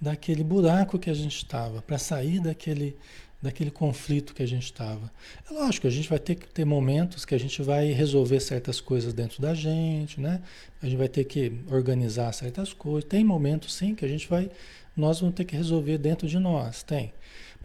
daquele 0.00 0.42
buraco 0.42 0.98
que 0.98 1.08
a 1.08 1.14
gente 1.14 1.36
estava, 1.36 1.80
para 1.80 1.98
sair 1.98 2.40
daquele, 2.40 2.96
daquele 3.40 3.70
conflito 3.70 4.34
que 4.34 4.42
a 4.42 4.46
gente 4.46 4.64
estava. 4.64 5.08
É 5.48 5.54
lógico, 5.54 5.86
a 5.86 5.90
gente 5.90 6.08
vai 6.08 6.18
ter 6.18 6.34
que 6.34 6.48
ter 6.48 6.64
momentos 6.64 7.24
que 7.24 7.32
a 7.32 7.38
gente 7.38 7.62
vai 7.62 7.92
resolver 7.92 8.40
certas 8.40 8.80
coisas 8.80 9.12
dentro 9.12 9.40
da 9.40 9.54
gente, 9.54 10.20
né? 10.20 10.42
A 10.82 10.86
gente 10.86 10.98
vai 10.98 11.08
ter 11.08 11.24
que 11.24 11.52
organizar 11.70 12.32
certas 12.32 12.72
coisas. 12.72 13.08
Tem 13.08 13.22
momentos 13.22 13.72
sim 13.74 13.94
que 13.94 14.04
a 14.04 14.08
gente 14.08 14.28
vai, 14.28 14.50
nós 14.96 15.20
vamos 15.20 15.36
ter 15.36 15.44
que 15.44 15.56
resolver 15.56 15.96
dentro 15.98 16.26
de 16.26 16.40
nós, 16.40 16.82
tem. 16.82 17.12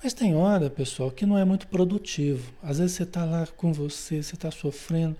Mas 0.03 0.13
tem 0.13 0.35
hora, 0.35 0.69
pessoal, 0.69 1.09
que 1.09 1.25
não 1.25 1.37
é 1.37 1.45
muito 1.45 1.65
produtivo. 1.67 2.51
Às 2.61 2.79
vezes 2.79 2.97
você 2.97 3.03
está 3.03 3.23
lá 3.23 3.47
com 3.55 3.71
você, 3.71 4.21
você 4.21 4.35
está 4.35 4.51
sofrendo, 4.51 5.15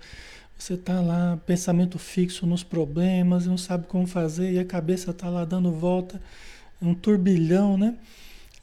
você 0.58 0.74
está 0.74 1.00
lá, 1.00 1.38
pensamento 1.46 1.98
fixo 1.98 2.46
nos 2.46 2.62
problemas, 2.62 3.46
não 3.46 3.56
sabe 3.56 3.86
como 3.86 4.06
fazer, 4.06 4.52
e 4.52 4.58
a 4.58 4.64
cabeça 4.64 5.10
está 5.10 5.30
lá 5.30 5.46
dando 5.46 5.72
volta, 5.72 6.20
um 6.82 6.94
turbilhão, 6.94 7.78
né? 7.78 7.96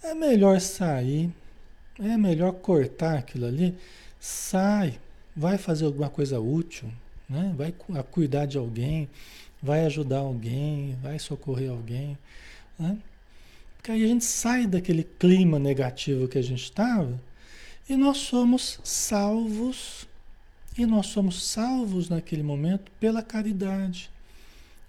É 0.03 0.13
melhor 0.13 0.61
sair, 0.61 1.31
é 1.99 2.15
melhor 2.17 2.53
cortar 2.53 3.17
aquilo 3.17 3.47
ali, 3.47 3.75
sai, 4.19 4.99
vai 5.35 5.57
fazer 5.57 5.85
alguma 5.85 6.09
coisa 6.09 6.39
útil, 6.39 6.87
né? 7.27 7.51
vai 7.57 7.73
cuidar 8.11 8.45
de 8.45 8.59
alguém, 8.59 9.09
vai 9.61 9.85
ajudar 9.85 10.19
alguém, 10.19 10.95
vai 11.01 11.17
socorrer 11.17 11.71
alguém. 11.71 12.15
Né? 12.77 12.97
Porque 13.81 13.93
aí 13.93 14.03
a 14.03 14.07
gente 14.07 14.23
sai 14.23 14.67
daquele 14.67 15.03
clima 15.03 15.57
negativo 15.57 16.27
que 16.27 16.37
a 16.37 16.41
gente 16.41 16.65
estava 16.65 17.19
e 17.89 17.95
nós 17.95 18.17
somos 18.17 18.79
salvos. 18.83 20.07
E 20.77 20.85
nós 20.85 21.07
somos 21.07 21.43
salvos 21.43 22.07
naquele 22.07 22.43
momento 22.43 22.91
pela 22.99 23.23
caridade. 23.23 24.11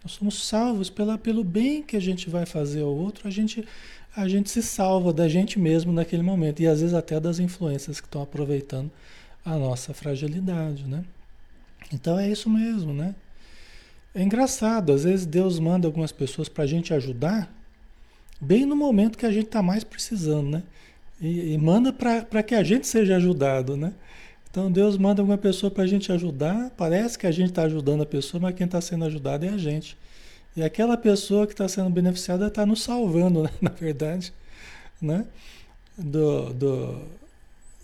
Nós 0.05 0.13
somos 0.13 0.47
salvos 0.47 0.91
pela, 0.91 1.17
pelo 1.17 1.43
bem 1.43 1.83
que 1.83 1.97
a 1.97 2.01
gente 2.01 2.29
vai 2.29 2.45
fazer 2.45 2.83
ao 2.83 2.95
outro. 2.95 3.27
A 3.27 3.31
gente, 3.31 3.67
a 4.15 4.29
gente 4.29 4.51
se 4.51 4.63
salva 4.63 5.11
da 5.11 5.27
gente 5.27 5.59
mesmo 5.59 5.91
naquele 5.91 6.23
momento. 6.23 6.61
E 6.61 6.67
às 6.67 6.81
vezes 6.81 6.95
até 6.95 7.19
das 7.19 7.39
influências 7.39 7.99
que 7.99 8.07
estão 8.07 8.21
aproveitando 8.21 8.91
a 9.43 9.57
nossa 9.57 9.95
fragilidade, 9.95 10.85
né? 10.85 11.03
Então 11.91 12.19
é 12.19 12.31
isso 12.31 12.51
mesmo, 12.51 12.93
né? 12.93 13.15
É 14.15 14.23
engraçado, 14.23 14.93
às 14.93 15.05
vezes 15.05 15.25
Deus 15.25 15.59
manda 15.59 15.89
algumas 15.89 16.13
pessoas 16.13 16.47
para 16.47 16.65
a 16.65 16.67
gente 16.67 16.93
ajudar 16.93 17.62
bem 18.43 18.67
no 18.67 18.75
momento 18.75 19.17
que 19.17 19.25
a 19.25 19.31
gente 19.31 19.47
está 19.47 19.63
mais 19.63 19.85
precisando, 19.85 20.51
né? 20.51 20.63
E, 21.21 21.53
e 21.53 21.59
manda 21.59 21.93
para 21.93 22.43
que 22.43 22.57
a 22.57 22.65
gente 22.65 22.89
seja 22.89 23.17
ajudado, 23.17 23.77
né? 23.77 23.93
Então 24.51 24.71
Deus 24.71 24.99
manda 24.99 25.23
uma 25.23 25.39
pessoa 25.39 25.71
para 25.71 25.85
a 25.85 25.87
gente 25.87 26.11
ajudar, 26.11 26.71
parece 26.77 27.17
que 27.17 27.27
a 27.27 27.31
gente 27.31 27.51
está 27.51 27.63
ajudando 27.63 28.03
a 28.03 28.07
pessoa, 28.07 28.41
mas 28.41 28.55
quem 28.55 28.67
está 28.67 28.81
sendo 28.81 29.05
ajudado 29.05 29.47
é 29.47 29.49
a 29.49 29.57
gente. 29.57 29.97
E 30.57 30.63
aquela 30.63 30.97
pessoa 30.97 31.47
que 31.47 31.55
está 31.55 31.69
sendo 31.69 31.89
beneficiada 31.89 32.49
está 32.49 32.67
nos 32.67 32.83
salvando, 32.83 33.45
né? 33.45 33.51
na 33.63 33.71
verdade, 33.71 34.33
né? 35.01 35.25
Do, 35.97 36.53
do, 36.53 37.03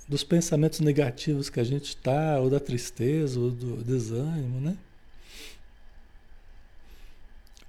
dos 0.09 0.25
pensamentos 0.25 0.81
negativos 0.81 1.49
que 1.49 1.61
a 1.61 1.65
gente 1.65 1.91
está, 1.91 2.41
ou 2.41 2.51
da 2.51 2.59
tristeza, 2.59 3.39
ou 3.39 3.51
do 3.51 3.77
desânimo, 3.85 4.61
né? 4.61 4.77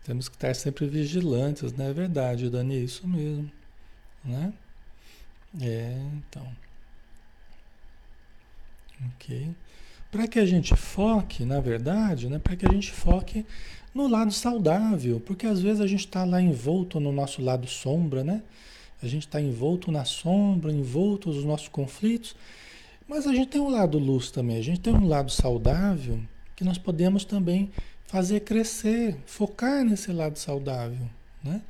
Temos 0.10 0.28
que 0.28 0.36
estar 0.36 0.56
sempre 0.56 0.88
vigilantes, 0.88 1.72
não 1.74 1.86
é 1.86 1.94
verdade, 1.94 2.50
Dani? 2.50 2.78
É 2.78 2.80
isso 2.80 3.08
mesmo. 3.08 3.52
Né? 4.26 4.52
É, 5.62 6.02
então. 6.16 6.48
Ok. 9.06 9.52
Para 10.10 10.28
que 10.28 10.40
a 10.40 10.48
gente 10.48 10.76
foque, 10.76 11.46
na 11.46 11.60
verdade, 11.60 12.28
né? 12.28 12.40
para 12.40 12.56
que 12.56 12.66
a 12.66 12.72
gente 12.72 12.92
foque 12.92 13.46
no 13.94 14.08
lado 14.08 14.32
saudável, 14.32 15.20
porque 15.20 15.46
às 15.46 15.62
vezes 15.62 15.80
a 15.80 15.86
gente 15.86 16.06
está 16.08 16.26
lá 16.26 16.42
envolto 16.42 17.00
no 17.00 17.12
nosso 17.12 17.40
lado 17.40 17.68
sombra, 17.68 18.24
né? 18.24 18.42
A 19.04 19.08
gente 19.08 19.28
está 19.28 19.40
envolto 19.40 19.92
na 19.92 20.06
sombra, 20.06 20.72
envolto 20.72 21.30
nos 21.30 21.46
nossos 21.46 21.68
conflitos, 21.68 22.36
mas 23.08 23.28
a 23.28 23.32
gente 23.32 23.50
tem 23.50 23.62
um 23.62 23.70
lado 23.70 24.00
luz 24.00 24.32
também, 24.32 24.58
a 24.58 24.64
gente 24.64 24.80
tem 24.80 24.92
um 24.92 25.08
lado 25.08 25.32
saudável 25.32 26.20
que 26.56 26.64
nós 26.64 26.80
podemos 26.80 27.24
também 27.26 27.70
fazer 28.10 28.40
crescer, 28.40 29.16
focar 29.28 29.86
nesse 29.86 30.12
lado 30.12 30.40
saudável, 30.40 31.08
né? 31.44 31.62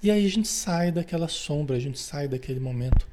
E 0.00 0.08
aí 0.08 0.24
a 0.24 0.30
gente 0.30 0.46
sai 0.46 0.92
daquela 0.92 1.26
sombra, 1.26 1.76
a 1.76 1.80
gente 1.80 1.98
sai 1.98 2.28
daquele 2.28 2.60
momento 2.60 3.08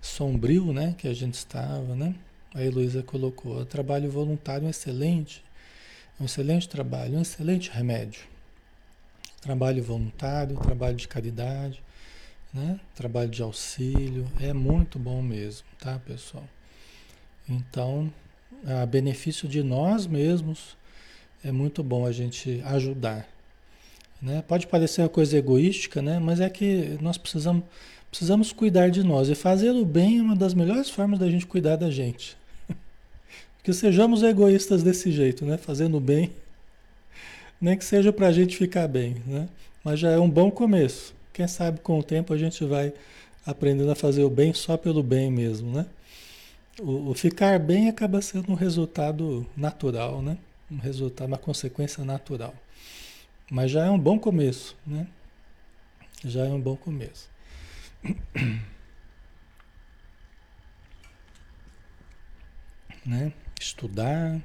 sombrio, 0.00 0.72
né, 0.72 0.94
que 0.96 1.06
a 1.06 1.12
gente 1.12 1.34
estava, 1.34 1.94
né? 1.94 2.14
A 2.54 2.62
Heloísa 2.62 3.02
colocou, 3.02 3.64
trabalho 3.66 4.10
voluntário 4.10 4.66
é 4.66 4.70
excelente, 4.70 5.44
um 6.18 6.24
excelente 6.24 6.66
trabalho, 6.66 7.18
um 7.18 7.22
excelente 7.22 7.70
remédio, 7.70 8.22
Trabalho 9.42 9.82
voluntário, 9.82 10.56
trabalho 10.56 10.96
de 10.96 11.06
caridade, 11.06 11.82
né? 12.54 12.80
Trabalho 12.94 13.28
de 13.28 13.42
auxílio, 13.42 14.26
é 14.40 14.54
muito 14.54 14.98
bom 14.98 15.20
mesmo, 15.20 15.66
tá, 15.78 15.98
pessoal? 15.98 16.48
Então, 17.46 18.10
a 18.66 18.86
benefício 18.86 19.46
de 19.46 19.62
nós 19.62 20.06
mesmos, 20.06 20.78
é 21.44 21.52
muito 21.52 21.82
bom 21.82 22.06
a 22.06 22.12
gente 22.12 22.62
ajudar. 22.64 23.28
Né? 24.20 24.42
Pode 24.48 24.66
parecer 24.66 25.02
uma 25.02 25.08
coisa 25.08 25.36
egoística, 25.36 26.00
né? 26.00 26.18
mas 26.18 26.40
é 26.40 26.48
que 26.48 26.96
nós 27.02 27.18
precisamos, 27.18 27.62
precisamos 28.08 28.52
cuidar 28.52 28.88
de 28.88 29.02
nós. 29.02 29.28
E 29.28 29.34
fazer 29.34 29.70
o 29.70 29.84
bem 29.84 30.18
é 30.18 30.22
uma 30.22 30.34
das 30.34 30.54
melhores 30.54 30.88
formas 30.88 31.18
da 31.18 31.28
gente 31.28 31.46
cuidar 31.46 31.76
da 31.76 31.90
gente. 31.90 32.36
Que 33.62 33.72
sejamos 33.72 34.22
egoístas 34.22 34.82
desse 34.82 35.10
jeito, 35.10 35.44
né? 35.44 35.56
fazendo 35.56 35.96
o 35.96 36.00
bem, 36.00 36.30
nem 37.58 37.78
que 37.78 37.84
seja 37.84 38.12
para 38.12 38.26
a 38.26 38.32
gente 38.32 38.56
ficar 38.56 38.86
bem. 38.88 39.16
Né? 39.26 39.48
Mas 39.82 40.00
já 40.00 40.10
é 40.10 40.18
um 40.18 40.28
bom 40.28 40.50
começo. 40.50 41.14
Quem 41.32 41.48
sabe 41.48 41.80
com 41.80 41.98
o 41.98 42.02
tempo 42.02 42.32
a 42.34 42.36
gente 42.38 42.64
vai 42.64 42.92
aprendendo 43.46 43.90
a 43.90 43.94
fazer 43.94 44.22
o 44.22 44.30
bem 44.30 44.52
só 44.52 44.76
pelo 44.76 45.02
bem 45.02 45.30
mesmo. 45.30 45.70
Né? 45.72 45.86
O, 46.78 47.10
o 47.10 47.14
ficar 47.14 47.58
bem 47.58 47.88
acaba 47.88 48.20
sendo 48.20 48.52
um 48.52 48.54
resultado 48.54 49.46
natural, 49.56 50.20
né? 50.20 50.36
Um 50.74 50.78
resultado, 50.78 51.28
uma 51.28 51.38
consequência 51.38 52.04
natural. 52.04 52.54
Mas 53.50 53.70
já 53.70 53.84
é 53.84 53.90
um 53.90 53.98
bom 53.98 54.18
começo, 54.18 54.76
né? 54.86 55.06
Já 56.24 56.44
é 56.46 56.48
um 56.48 56.60
bom 56.60 56.76
começo. 56.76 57.28
né? 63.04 63.32
Estudar, 63.60 64.40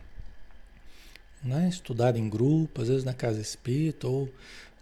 né? 1.43 1.67
Estudar 1.69 2.15
em 2.15 2.29
grupo, 2.29 2.81
às 2.81 2.89
vezes 2.89 3.03
na 3.03 3.13
casa 3.13 3.41
espírita 3.41 4.07
ou 4.07 4.31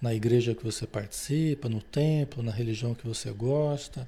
na 0.01 0.13
igreja 0.13 0.53
que 0.53 0.63
você 0.63 0.85
participa, 0.85 1.69
no 1.69 1.81
templo, 1.81 2.43
na 2.43 2.51
religião 2.51 2.93
que 2.93 3.07
você 3.07 3.31
gosta, 3.31 4.07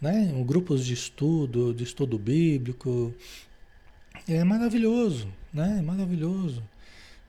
né? 0.00 0.32
Um 0.34 0.44
grupos 0.44 0.84
de 0.84 0.94
estudo, 0.94 1.72
de 1.72 1.84
estudo 1.84 2.18
bíblico, 2.18 3.14
é 4.28 4.42
maravilhoso, 4.44 5.32
né? 5.52 5.76
É 5.78 5.82
maravilhoso. 5.82 6.62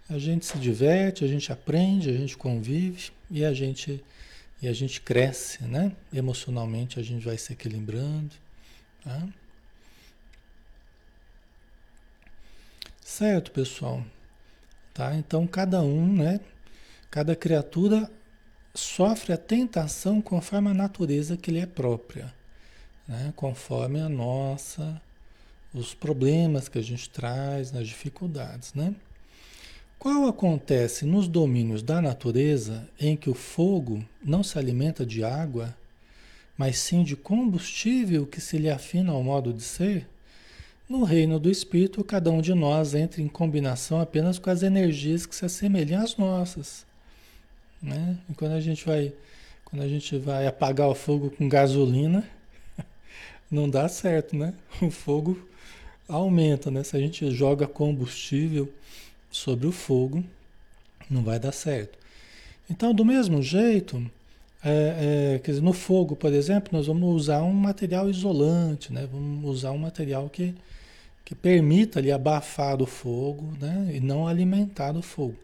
A 0.09 0.17
gente 0.17 0.45
se 0.45 0.57
diverte, 0.57 1.23
a 1.23 1.27
gente 1.27 1.51
aprende, 1.51 2.09
a 2.09 2.13
gente 2.13 2.37
convive 2.37 3.11
e 3.29 3.43
a 3.43 3.53
gente 3.53 4.03
e 4.61 4.67
a 4.67 4.73
gente 4.73 5.01
cresce, 5.01 5.63
né? 5.63 5.93
Emocionalmente 6.13 6.99
a 6.99 7.03
gente 7.03 7.25
vai 7.25 7.37
se 7.37 7.51
equilibrando, 7.51 8.33
tá? 9.03 9.27
Certo, 13.01 13.51
pessoal. 13.51 14.03
Tá? 14.93 15.15
Então 15.15 15.45
cada 15.47 15.81
um, 15.81 16.13
né? 16.13 16.39
Cada 17.11 17.35
criatura 17.35 18.09
sofre 18.73 19.33
a 19.33 19.37
tentação 19.37 20.21
conforme 20.21 20.69
a 20.69 20.73
natureza 20.73 21.37
que 21.37 21.51
lhe 21.51 21.59
é 21.59 21.65
própria, 21.65 22.33
né? 23.07 23.33
Conforme 23.35 23.99
a 23.99 24.09
nossa 24.09 25.01
os 25.73 25.93
problemas 25.93 26.69
que 26.69 26.77
a 26.77 26.81
gente 26.83 27.09
traz, 27.09 27.71
nas 27.71 27.87
dificuldades, 27.87 28.73
né? 28.73 28.93
Qual 30.03 30.27
acontece 30.27 31.05
nos 31.05 31.29
domínios 31.29 31.81
da 31.81 32.01
natureza 32.01 32.85
em 32.99 33.15
que 33.15 33.29
o 33.29 33.33
fogo 33.33 34.03
não 34.21 34.43
se 34.43 34.59
alimenta 34.59 35.05
de 35.05 35.23
água, 35.23 35.73
mas 36.57 36.77
sim 36.77 37.05
de 37.05 37.15
combustível 37.15 38.27
que 38.27 38.41
se 38.41 38.57
lhe 38.57 38.69
afina 38.69 39.13
ao 39.13 39.23
modo 39.23 39.53
de 39.53 39.63
ser? 39.63 40.05
No 40.89 41.05
reino 41.05 41.39
do 41.39 41.49
espírito, 41.49 42.03
cada 42.03 42.29
um 42.29 42.41
de 42.41 42.53
nós 42.53 42.93
entra 42.93 43.21
em 43.21 43.29
combinação 43.29 44.01
apenas 44.01 44.37
com 44.37 44.49
as 44.49 44.61
energias 44.61 45.25
que 45.25 45.33
se 45.33 45.45
assemelham 45.45 46.03
às 46.03 46.17
nossas. 46.17 46.85
Né? 47.81 48.17
E 48.29 48.33
quando 48.33 48.55
a 48.55 48.59
gente 48.59 48.85
vai, 48.85 49.13
quando 49.63 49.83
a 49.83 49.87
gente 49.87 50.17
vai 50.17 50.45
apagar 50.45 50.89
o 50.89 50.95
fogo 50.95 51.29
com 51.29 51.47
gasolina, 51.47 52.29
não 53.49 53.69
dá 53.69 53.87
certo, 53.87 54.35
né? 54.35 54.53
O 54.81 54.91
fogo 54.91 55.47
aumenta, 56.09 56.69
né? 56.69 56.83
Se 56.83 56.93
a 56.97 56.99
gente 56.99 57.31
joga 57.31 57.65
combustível 57.65 58.69
sobre 59.34 59.65
o 59.65 59.72
fogo, 59.72 60.24
não 61.10 61.24
vai 61.24 61.39
dar 61.39 61.52
certo. 61.52 61.98
Então, 62.69 62.93
do 62.93 63.04
mesmo 63.04 63.41
jeito, 63.41 64.00
é, 64.63 65.34
é, 65.36 65.39
quer 65.39 65.52
dizer, 65.52 65.63
no 65.63 65.74
fogo, 65.74 66.15
por 66.15 66.32
exemplo, 66.32 66.69
nós 66.72 66.88
vamos 66.88 67.13
usar 67.15 67.41
um 67.41 67.52
material 67.52 68.10
isolante, 68.10 68.93
né? 68.93 69.08
Vamos 69.12 69.50
usar 69.50 69.72
um 69.72 69.78
material 69.78 70.30
que, 70.30 70.54
que 71.26 71.34
permita 71.34 72.00
ali 72.00 72.12
abafar 72.12 72.82
o 72.82 72.86
fogo, 72.86 73.52
né? 73.60 73.91
E 73.96 74.00
não 74.00 74.28
alimentar 74.28 74.96
o 74.96 75.02
fogo. 75.02 75.36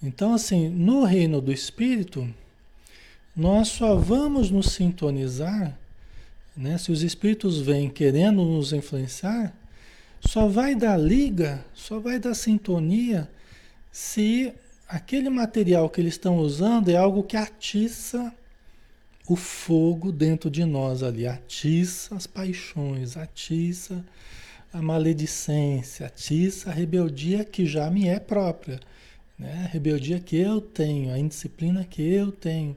Então, 0.00 0.32
assim, 0.32 0.68
no 0.68 1.04
reino 1.04 1.40
do 1.40 1.52
espírito, 1.52 2.26
nós 3.36 3.68
só 3.68 3.96
vamos 3.96 4.50
nos 4.50 4.70
sintonizar, 4.70 5.76
né? 6.56 6.78
Se 6.78 6.92
os 6.92 7.02
espíritos 7.02 7.60
vêm 7.60 7.90
querendo 7.90 8.44
nos 8.44 8.72
influenciar, 8.72 9.52
só 10.20 10.46
vai 10.46 10.74
dar 10.74 10.96
liga, 10.96 11.64
só 11.74 11.98
vai 11.98 12.18
dar 12.18 12.34
sintonia 12.34 13.28
se 13.90 14.52
aquele 14.88 15.28
material 15.28 15.88
que 15.88 16.00
eles 16.00 16.14
estão 16.14 16.38
usando 16.38 16.88
é 16.90 16.96
algo 16.96 17.22
que 17.22 17.36
atiça 17.36 18.32
o 19.28 19.36
fogo 19.36 20.10
dentro 20.10 20.50
de 20.50 20.64
nós 20.64 21.02
ali, 21.02 21.26
atiça 21.26 22.14
as 22.14 22.26
paixões, 22.26 23.16
atiça 23.16 24.04
a 24.72 24.82
maledicência, 24.82 26.06
atiça 26.06 26.70
a 26.70 26.72
rebeldia 26.72 27.44
que 27.44 27.66
já 27.66 27.90
me 27.90 28.08
é 28.08 28.18
própria, 28.18 28.80
né? 29.38 29.64
A 29.64 29.68
rebeldia 29.68 30.20
que 30.20 30.36
eu 30.36 30.60
tenho, 30.60 31.12
a 31.12 31.18
indisciplina 31.18 31.84
que 31.84 32.02
eu 32.02 32.30
tenho, 32.30 32.76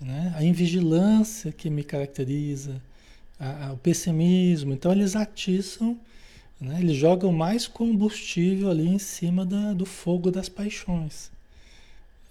né? 0.00 0.34
A 0.36 0.42
invigilância 0.42 1.52
que 1.52 1.70
me 1.70 1.84
caracteriza, 1.84 2.80
a, 3.38 3.68
a, 3.68 3.72
o 3.72 3.76
pessimismo. 3.76 4.72
Então 4.72 4.92
eles 4.92 5.16
atiçam 5.16 5.98
né? 6.60 6.80
Eles 6.80 6.96
jogam 6.96 7.32
mais 7.32 7.66
combustível 7.66 8.70
ali 8.70 8.88
em 8.88 8.98
cima 8.98 9.46
da, 9.46 9.72
do 9.72 9.86
fogo 9.86 10.30
das 10.30 10.48
paixões. 10.48 11.30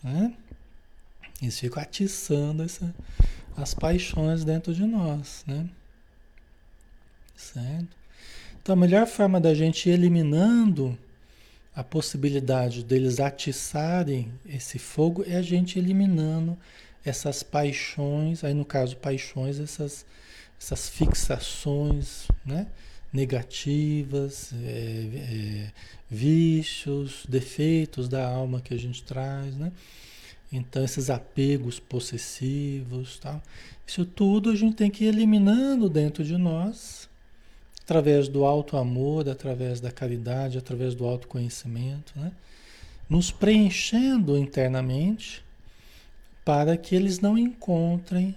Né? 0.04 0.34
Eles 1.42 1.60
ficam 1.60 1.82
atiçando 1.82 2.64
essa, 2.64 2.94
as 3.56 3.74
paixões 3.74 4.44
dentro 4.44 4.74
de 4.74 4.86
nós. 4.86 5.44
Né? 5.48 5.70
Certo? 7.36 7.96
Então 8.62 8.74
a 8.74 8.78
melhor 8.78 9.08
forma 9.08 9.40
da 9.40 9.54
gente 9.54 9.90
ir 9.90 9.94
eliminando 9.94 10.98
a 11.74 11.84
possibilidade 11.84 12.84
deles 12.84 13.20
atiçarem 13.20 14.32
esse 14.46 14.80
fogo 14.80 15.24
é 15.26 15.36
a 15.36 15.42
gente 15.42 15.78
eliminando 15.78 16.58
essas 17.06 17.44
paixões, 17.44 18.44
aí 18.44 18.54
no 18.54 18.66
caso 18.66 18.98
paixões, 18.98 19.60
essas, 19.60 20.06
essas 20.60 20.90
fixações, 20.90 22.28
né? 22.44 22.68
Negativas, 23.12 24.54
é, 24.54 24.68
é, 24.68 25.72
vícios, 26.10 27.26
defeitos 27.28 28.08
da 28.08 28.28
alma 28.28 28.62
que 28.62 28.74
a 28.74 28.78
gente 28.78 29.04
traz, 29.04 29.56
né? 29.56 29.72
Então, 30.52 30.84
esses 30.84 31.10
apegos 31.10 31.80
possessivos, 31.80 33.20
tal. 33.20 33.42
Isso 33.86 34.06
tudo 34.06 34.50
a 34.50 34.56
gente 34.56 34.76
tem 34.76 34.90
que 34.90 35.04
ir 35.04 35.08
eliminando 35.08 35.90
dentro 35.90 36.24
de 36.24 36.38
nós, 36.38 37.10
através 37.84 38.28
do 38.28 38.46
alto 38.46 38.78
amor, 38.78 39.28
através 39.30 39.82
da 39.82 39.92
caridade, 39.92 40.58
através 40.58 40.96
do 40.96 41.06
autoconhecimento, 41.06 42.14
né? 42.16 42.32
Nos 43.10 43.32
preenchendo 43.32 44.38
internamente 44.38 45.44
para 46.44 46.76
que 46.78 46.96
eles 46.96 47.20
não 47.20 47.38
encontrem 47.38 48.36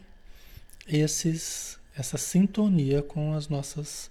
esses, 0.87 1.79
essa 1.97 2.17
sintonia 2.17 3.03
com 3.03 3.35
as 3.35 3.49
nossas 3.49 4.11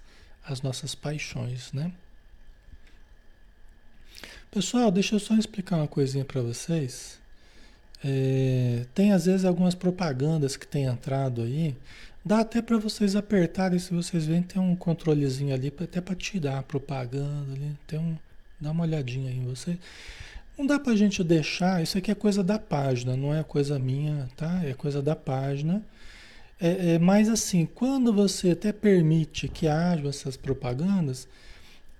as 0.52 0.62
nossas 0.62 0.94
paixões, 0.94 1.72
né? 1.72 1.92
Pessoal, 4.50 4.90
deixa 4.90 5.14
eu 5.14 5.20
só 5.20 5.34
explicar 5.36 5.76
uma 5.76 5.86
coisinha 5.86 6.24
para 6.24 6.42
vocês. 6.42 7.20
É, 8.04 8.84
tem 8.94 9.12
às 9.12 9.26
vezes 9.26 9.44
algumas 9.44 9.74
propagandas 9.74 10.56
que 10.56 10.66
tem 10.66 10.84
entrado 10.84 11.42
aí. 11.42 11.76
Dá 12.24 12.40
até 12.40 12.60
para 12.60 12.76
vocês 12.76 13.14
apertarem, 13.14 13.78
se 13.78 13.94
vocês 13.94 14.26
verem, 14.26 14.42
tem 14.42 14.60
um 14.60 14.74
controlezinho 14.74 15.54
ali 15.54 15.72
até 15.80 16.00
para 16.00 16.14
tirar 16.14 16.58
a 16.58 16.62
propaganda 16.62 17.52
ali. 17.52 17.76
Tem 17.86 17.98
um, 17.98 18.16
dá 18.60 18.72
uma 18.72 18.84
olhadinha 18.84 19.30
aí 19.30 19.38
em 19.38 19.44
você. 19.44 19.78
Não 20.58 20.66
dá 20.66 20.78
para 20.78 20.92
a 20.92 20.96
gente 20.96 21.22
deixar, 21.24 21.82
isso 21.82 21.96
aqui 21.96 22.10
é 22.10 22.14
coisa 22.14 22.42
da 22.42 22.58
página, 22.58 23.16
não 23.16 23.34
é 23.34 23.42
coisa 23.42 23.78
minha, 23.78 24.28
tá? 24.36 24.60
É 24.64 24.74
coisa 24.74 25.00
da 25.00 25.16
página. 25.16 25.82
É, 26.60 26.94
é, 26.94 26.98
mas 26.98 27.28
assim, 27.28 27.64
quando 27.64 28.12
você 28.12 28.50
até 28.50 28.72
permite 28.72 29.48
que 29.48 29.66
haja 29.66 30.08
essas 30.08 30.36
propagandas, 30.36 31.26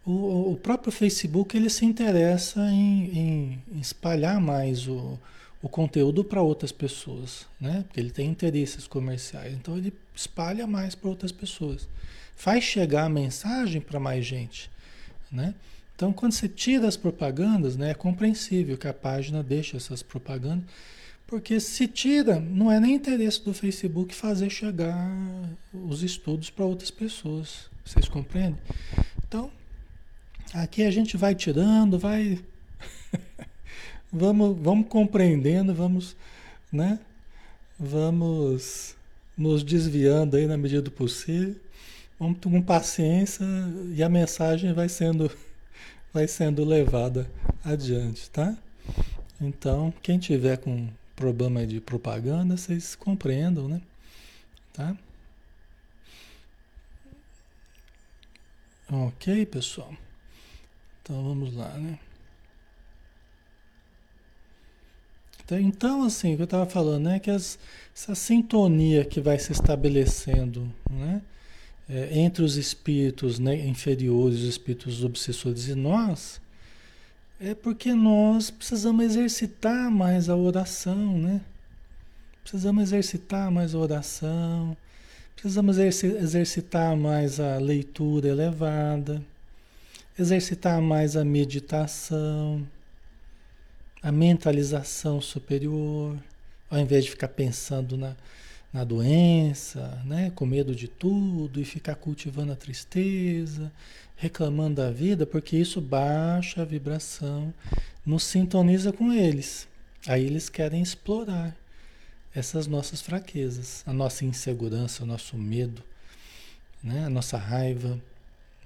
o, 0.04 0.52
o 0.52 0.56
próprio 0.56 0.92
Facebook 0.92 1.56
ele 1.56 1.70
se 1.70 1.84
interessa 1.84 2.60
em, 2.70 3.62
em, 3.72 3.80
espalhar 3.80 4.40
mais 4.40 4.86
o, 4.86 5.18
o 5.62 5.68
conteúdo 5.68 6.22
para 6.22 6.42
outras 6.42 6.72
pessoas, 6.72 7.46
né? 7.60 7.84
Porque 7.86 8.00
ele 8.00 8.10
tem 8.10 8.28
interesses 8.28 8.86
comerciais, 8.86 9.54
então 9.54 9.76
ele 9.76 9.92
espalha 10.14 10.66
mais 10.66 10.94
para 10.94 11.08
outras 11.08 11.32
pessoas, 11.32 11.88
faz 12.36 12.62
chegar 12.64 13.04
a 13.04 13.08
mensagem 13.08 13.80
para 13.80 13.98
mais 13.98 14.26
gente, 14.26 14.70
né? 15.32 15.54
Então, 15.94 16.14
quando 16.14 16.32
você 16.32 16.48
tira 16.48 16.88
as 16.88 16.96
propagandas, 16.96 17.76
né, 17.76 17.90
é 17.90 17.94
compreensível 17.94 18.78
que 18.78 18.88
a 18.88 18.94
página 18.94 19.42
deixe 19.42 19.76
essas 19.76 20.02
propagandas, 20.02 20.64
Porque 21.30 21.60
se 21.60 21.86
tira, 21.86 22.40
não 22.40 22.72
é 22.72 22.80
nem 22.80 22.96
interesse 22.96 23.44
do 23.44 23.54
Facebook 23.54 24.12
fazer 24.12 24.50
chegar 24.50 25.08
os 25.72 26.02
estudos 26.02 26.50
para 26.50 26.64
outras 26.64 26.90
pessoas. 26.90 27.70
Vocês 27.84 28.08
compreendem? 28.08 28.60
Então, 29.24 29.48
aqui 30.52 30.82
a 30.82 30.90
gente 30.90 31.16
vai 31.16 31.36
tirando, 31.36 32.00
vai. 32.00 32.40
vamos, 34.12 34.58
vamos 34.60 34.88
compreendendo, 34.88 35.72
vamos, 35.72 36.16
né? 36.72 36.98
Vamos 37.78 38.96
nos 39.38 39.62
desviando 39.62 40.36
aí 40.36 40.48
na 40.48 40.56
medida 40.56 40.82
do 40.82 40.90
possível. 40.90 41.54
Vamos 42.18 42.38
com 42.42 42.60
paciência 42.60 43.46
e 43.94 44.02
a 44.02 44.08
mensagem 44.08 44.72
vai 44.72 44.88
sendo, 44.88 45.30
vai 46.12 46.26
sendo 46.26 46.64
levada 46.64 47.30
adiante, 47.64 48.28
tá? 48.30 48.58
Então, 49.40 49.94
quem 50.02 50.18
tiver 50.18 50.56
com 50.58 50.88
problema 51.20 51.66
de 51.66 51.82
propaganda, 51.82 52.56
vocês 52.56 52.96
compreendam, 52.96 53.68
né? 53.68 53.82
Tá? 54.72 54.96
Ok, 58.90 59.44
pessoal. 59.44 59.94
Então 61.02 61.22
vamos 61.22 61.54
lá, 61.54 61.68
né? 61.76 61.98
Então, 65.44 65.60
então 65.60 66.02
assim, 66.04 66.32
o 66.32 66.36
que 66.36 66.42
eu 66.42 66.44
estava 66.44 66.64
falando, 66.64 67.04
né? 67.04 67.18
Que 67.18 67.30
as, 67.30 67.58
essa 67.94 68.14
sintonia 68.14 69.04
que 69.04 69.20
vai 69.20 69.38
se 69.38 69.52
estabelecendo, 69.52 70.72
né? 70.90 71.20
É, 71.86 72.18
entre 72.18 72.42
os 72.42 72.56
espíritos 72.56 73.38
né, 73.38 73.66
inferiores, 73.66 74.38
os 74.38 74.48
espíritos 74.48 75.04
obsessores 75.04 75.66
e 75.68 75.74
nós, 75.74 76.40
é 77.40 77.54
porque 77.54 77.94
nós 77.94 78.50
precisamos 78.50 79.02
exercitar 79.02 79.90
mais 79.90 80.28
a 80.28 80.36
oração, 80.36 81.16
né? 81.18 81.40
Precisamos 82.42 82.82
exercitar 82.82 83.50
mais 83.50 83.74
a 83.74 83.78
oração, 83.78 84.76
precisamos 85.34 85.78
exercitar 85.78 86.94
mais 86.94 87.40
a 87.40 87.56
leitura 87.56 88.28
elevada, 88.28 89.22
exercitar 90.18 90.82
mais 90.82 91.16
a 91.16 91.24
meditação, 91.24 92.66
a 94.02 94.12
mentalização 94.12 95.18
superior, 95.18 96.18
ao 96.68 96.78
invés 96.78 97.04
de 97.04 97.10
ficar 97.10 97.28
pensando 97.28 97.96
na, 97.96 98.16
na 98.70 98.84
doença, 98.84 100.02
né? 100.04 100.30
com 100.34 100.44
medo 100.44 100.74
de 100.74 100.88
tudo 100.88 101.58
e 101.58 101.64
ficar 101.64 101.94
cultivando 101.94 102.52
a 102.52 102.56
tristeza 102.56 103.72
reclamando 104.20 104.82
da 104.82 104.90
vida, 104.90 105.24
porque 105.24 105.56
isso 105.56 105.80
baixa 105.80 106.60
a 106.60 106.64
vibração, 106.64 107.52
nos 108.04 108.22
sintoniza 108.24 108.92
com 108.92 109.10
eles. 109.10 109.66
Aí 110.06 110.26
eles 110.26 110.50
querem 110.50 110.82
explorar 110.82 111.56
essas 112.34 112.66
nossas 112.66 113.00
fraquezas, 113.00 113.82
a 113.86 113.94
nossa 113.94 114.26
insegurança, 114.26 115.04
o 115.04 115.06
nosso 115.06 115.38
medo, 115.38 115.82
né? 116.84 117.06
a 117.06 117.10
nossa 117.10 117.38
raiva, 117.38 117.98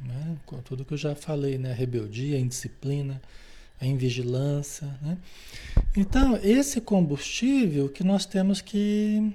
né? 0.00 0.36
com 0.44 0.60
tudo 0.60 0.84
que 0.84 0.94
eu 0.94 0.98
já 0.98 1.14
falei, 1.14 1.56
né? 1.56 1.70
a 1.70 1.74
rebeldia, 1.74 2.36
a 2.36 2.40
indisciplina, 2.40 3.22
a 3.80 3.86
invigilância. 3.86 4.88
Né? 5.00 5.16
Então, 5.96 6.36
esse 6.42 6.80
combustível 6.80 7.88
que 7.88 8.02
nós 8.02 8.26
temos 8.26 8.60
que 8.60 9.32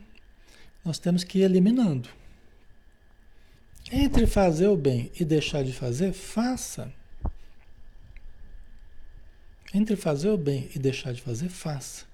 nós 0.84 1.00
temos 1.00 1.24
que 1.24 1.40
ir 1.40 1.44
eliminando. 1.44 2.10
Entre 3.92 4.28
fazer 4.28 4.68
o 4.68 4.78
bem 4.78 5.12
e 5.20 5.26
deixar 5.26 5.63
de 5.63 5.74
fazer, 5.74 6.13
faça. 6.13 6.92
Entre 9.74 9.96
fazer 9.96 10.30
o 10.30 10.38
bem 10.38 10.70
e 10.76 10.80
deixar 10.80 11.13
de 11.13 11.22
fazer, 11.22 11.50
faça. 11.50 12.06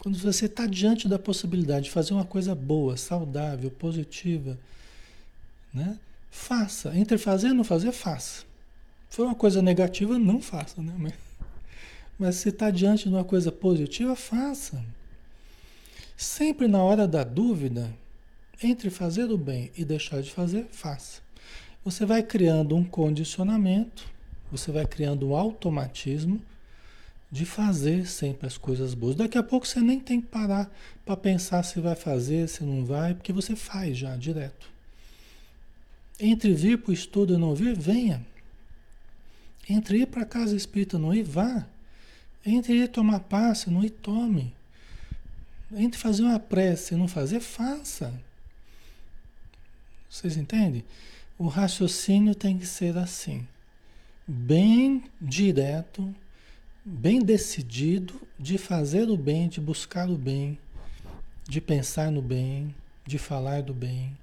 Quando 0.00 0.18
você 0.18 0.46
está 0.46 0.66
diante 0.66 1.06
da 1.06 1.18
possibilidade 1.18 1.84
de 1.84 1.90
fazer 1.90 2.12
uma 2.12 2.24
coisa 2.24 2.54
boa, 2.54 2.96
saudável, 2.96 3.70
positiva, 3.70 4.58
né? 5.72 5.98
faça. 6.30 6.96
Entre 6.96 7.18
fazer 7.18 7.48
e 7.48 7.52
não 7.52 7.62
fazer, 7.62 7.92
faça. 7.92 8.44
Se 9.08 9.16
for 9.16 9.26
uma 9.26 9.34
coisa 9.34 9.60
negativa, 9.60 10.18
não 10.18 10.40
faça. 10.40 10.82
Né? 10.82 10.94
Mas, 10.98 11.12
mas 12.18 12.36
se 12.36 12.48
está 12.48 12.70
diante 12.70 13.08
de 13.08 13.14
uma 13.14 13.24
coisa 13.24 13.52
positiva, 13.52 14.16
faça. 14.16 14.82
Sempre 16.16 16.66
na 16.66 16.82
hora 16.82 17.06
da 17.06 17.22
dúvida, 17.22 17.92
entre 18.62 18.90
fazer 18.90 19.30
o 19.30 19.36
bem 19.36 19.70
e 19.76 19.84
deixar 19.84 20.22
de 20.22 20.30
fazer, 20.30 20.66
faça. 20.70 21.20
Você 21.84 22.06
vai 22.06 22.22
criando 22.22 22.76
um 22.76 22.84
condicionamento, 22.84 24.08
você 24.50 24.70
vai 24.70 24.86
criando 24.86 25.28
um 25.28 25.36
automatismo 25.36 26.40
de 27.30 27.46
fazer 27.46 28.06
sempre 28.06 28.46
as 28.46 28.58
coisas 28.58 28.94
boas. 28.94 29.16
Daqui 29.16 29.38
a 29.38 29.42
pouco 29.42 29.66
você 29.66 29.80
nem 29.80 29.98
tem 29.98 30.20
que 30.20 30.28
parar 30.28 30.70
para 31.04 31.16
pensar 31.16 31.62
se 31.62 31.80
vai 31.80 31.96
fazer, 31.96 32.48
se 32.48 32.62
não 32.62 32.84
vai, 32.84 33.14
porque 33.14 33.32
você 33.32 33.56
faz 33.56 33.96
já 33.96 34.14
direto. 34.16 34.70
Entre 36.20 36.52
vir 36.52 36.78
para 36.78 36.90
o 36.90 36.94
estudo 36.94 37.34
e 37.34 37.38
não 37.38 37.54
vir, 37.54 37.76
venha. 37.76 38.24
Entre 39.68 40.02
ir 40.02 40.06
para 40.06 40.22
a 40.22 40.26
casa 40.26 40.54
espírita 40.54 40.98
não 40.98 41.14
ir, 41.14 41.22
vá. 41.22 41.66
Entre 42.44 42.74
ir 42.74 42.88
tomar 42.88 43.20
passe 43.20 43.70
não 43.70 43.82
ir, 43.82 43.90
tome. 43.90 44.54
Entre 45.74 45.98
fazer 45.98 46.22
uma 46.22 46.38
prece 46.38 46.94
e 46.94 46.96
não 46.98 47.08
fazer, 47.08 47.40
faça. 47.40 48.12
Vocês 50.12 50.36
entendem? 50.36 50.84
O 51.38 51.46
raciocínio 51.46 52.34
tem 52.34 52.58
que 52.58 52.66
ser 52.66 52.98
assim, 52.98 53.48
bem 54.28 55.04
direto, 55.18 56.14
bem 56.84 57.18
decidido 57.18 58.20
de 58.38 58.58
fazer 58.58 59.08
o 59.08 59.16
bem, 59.16 59.48
de 59.48 59.58
buscar 59.58 60.10
o 60.10 60.18
bem, 60.18 60.58
de 61.48 61.62
pensar 61.62 62.12
no 62.12 62.20
bem, 62.20 62.74
de 63.06 63.16
falar 63.16 63.62
do 63.62 63.72
bem. 63.72 64.14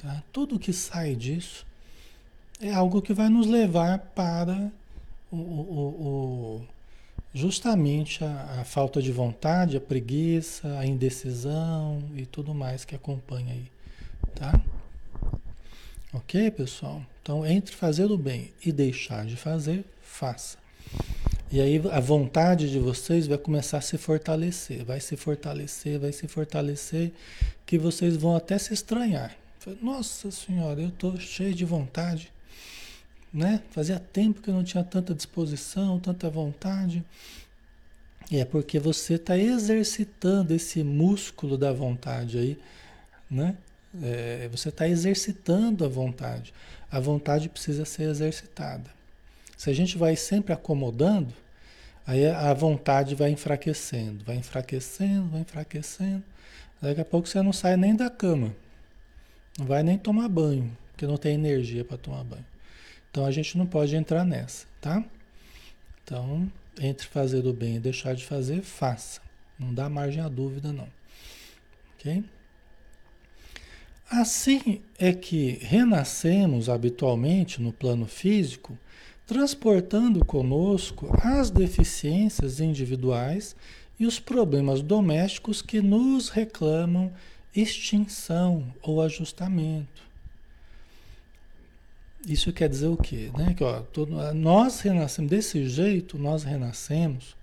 Tá? 0.00 0.22
Tudo 0.32 0.58
que 0.58 0.72
sai 0.72 1.14
disso 1.14 1.66
é 2.58 2.72
algo 2.72 3.02
que 3.02 3.12
vai 3.12 3.28
nos 3.28 3.46
levar 3.46 3.98
para 3.98 4.72
o, 5.30 5.36
o, 5.36 6.60
o 6.60 6.66
justamente 7.34 8.24
a, 8.24 8.60
a, 8.60 8.64
falta 8.64 9.02
de 9.02 9.12
vontade, 9.12 9.76
a 9.76 9.80
preguiça, 9.80 10.78
a 10.78 10.86
indecisão 10.86 12.02
e 12.16 12.24
tudo 12.24 12.54
mais 12.54 12.86
que 12.86 12.94
acompanha 12.94 13.52
aí, 13.52 13.66
tá? 14.34 14.58
Ok, 16.14 16.50
pessoal? 16.50 17.02
Então, 17.22 17.46
entre 17.46 17.74
fazer 17.74 18.04
o 18.04 18.18
bem 18.18 18.52
e 18.62 18.70
deixar 18.70 19.24
de 19.24 19.34
fazer, 19.34 19.82
faça. 20.02 20.58
E 21.50 21.58
aí 21.58 21.80
a 21.90 22.00
vontade 22.00 22.70
de 22.70 22.78
vocês 22.78 23.26
vai 23.26 23.38
começar 23.38 23.78
a 23.78 23.80
se 23.80 23.96
fortalecer, 23.96 24.84
vai 24.84 25.00
se 25.00 25.16
fortalecer, 25.16 25.98
vai 25.98 26.12
se 26.12 26.28
fortalecer, 26.28 27.12
que 27.64 27.78
vocês 27.78 28.14
vão 28.14 28.36
até 28.36 28.58
se 28.58 28.74
estranhar. 28.74 29.34
Nossa 29.80 30.30
Senhora, 30.30 30.82
eu 30.82 30.88
estou 30.88 31.18
cheio 31.18 31.54
de 31.54 31.64
vontade, 31.64 32.30
né? 33.32 33.62
Fazia 33.70 33.98
tempo 33.98 34.42
que 34.42 34.50
eu 34.50 34.54
não 34.54 34.64
tinha 34.64 34.84
tanta 34.84 35.14
disposição, 35.14 35.98
tanta 35.98 36.28
vontade. 36.28 37.02
E 38.30 38.38
é 38.38 38.44
porque 38.44 38.78
você 38.78 39.14
está 39.14 39.38
exercitando 39.38 40.52
esse 40.52 40.82
músculo 40.82 41.56
da 41.56 41.72
vontade 41.72 42.38
aí, 42.38 42.58
né? 43.30 43.56
É, 44.00 44.48
você 44.50 44.68
está 44.68 44.88
exercitando 44.88 45.84
a 45.84 45.88
vontade. 45.88 46.54
A 46.90 47.00
vontade 47.00 47.48
precisa 47.48 47.84
ser 47.84 48.04
exercitada. 48.04 48.90
Se 49.56 49.70
a 49.70 49.74
gente 49.74 49.98
vai 49.98 50.16
sempre 50.16 50.52
acomodando, 50.52 51.34
aí 52.06 52.26
a 52.26 52.52
vontade 52.54 53.14
vai 53.14 53.30
enfraquecendo, 53.30 54.24
vai 54.24 54.36
enfraquecendo, 54.36 55.28
vai 55.28 55.40
enfraquecendo. 55.40 56.22
Daqui 56.80 57.00
a 57.00 57.04
pouco 57.04 57.28
você 57.28 57.40
não 57.42 57.52
sai 57.52 57.76
nem 57.76 57.94
da 57.94 58.10
cama. 58.10 58.54
Não 59.58 59.66
vai 59.66 59.82
nem 59.82 59.98
tomar 59.98 60.28
banho, 60.28 60.76
porque 60.90 61.06
não 61.06 61.16
tem 61.16 61.34
energia 61.34 61.84
para 61.84 61.96
tomar 61.96 62.24
banho. 62.24 62.46
Então 63.10 63.26
a 63.26 63.30
gente 63.30 63.56
não 63.58 63.66
pode 63.66 63.94
entrar 63.94 64.24
nessa, 64.24 64.66
tá? 64.80 65.04
Então, 66.02 66.50
entre 66.80 67.06
fazer 67.06 67.46
o 67.46 67.52
bem 67.52 67.76
e 67.76 67.80
deixar 67.80 68.14
de 68.14 68.24
fazer, 68.24 68.62
faça. 68.62 69.20
Não 69.58 69.72
dá 69.72 69.88
margem 69.88 70.22
à 70.22 70.28
dúvida, 70.28 70.72
não. 70.72 70.88
Ok? 71.94 72.24
Assim 74.12 74.82
é 74.98 75.14
que 75.14 75.58
renascemos 75.62 76.68
habitualmente 76.68 77.62
no 77.62 77.72
plano 77.72 78.04
físico, 78.04 78.78
transportando 79.26 80.22
conosco 80.22 81.08
as 81.22 81.50
deficiências 81.50 82.60
individuais 82.60 83.56
e 83.98 84.04
os 84.04 84.20
problemas 84.20 84.82
domésticos 84.82 85.62
que 85.62 85.80
nos 85.80 86.28
reclamam 86.28 87.10
extinção 87.56 88.74
ou 88.82 89.00
ajustamento. 89.00 90.02
Isso 92.28 92.52
quer 92.52 92.68
dizer 92.68 92.88
o 92.88 92.98
quê? 92.98 93.30
Né? 93.34 93.54
Que, 93.54 93.64
ó, 93.64 93.80
todo, 93.80 94.12
nós 94.34 94.82
renascemos 94.82 95.30
desse 95.30 95.66
jeito, 95.66 96.18
nós 96.18 96.44
renascemos. 96.44 97.34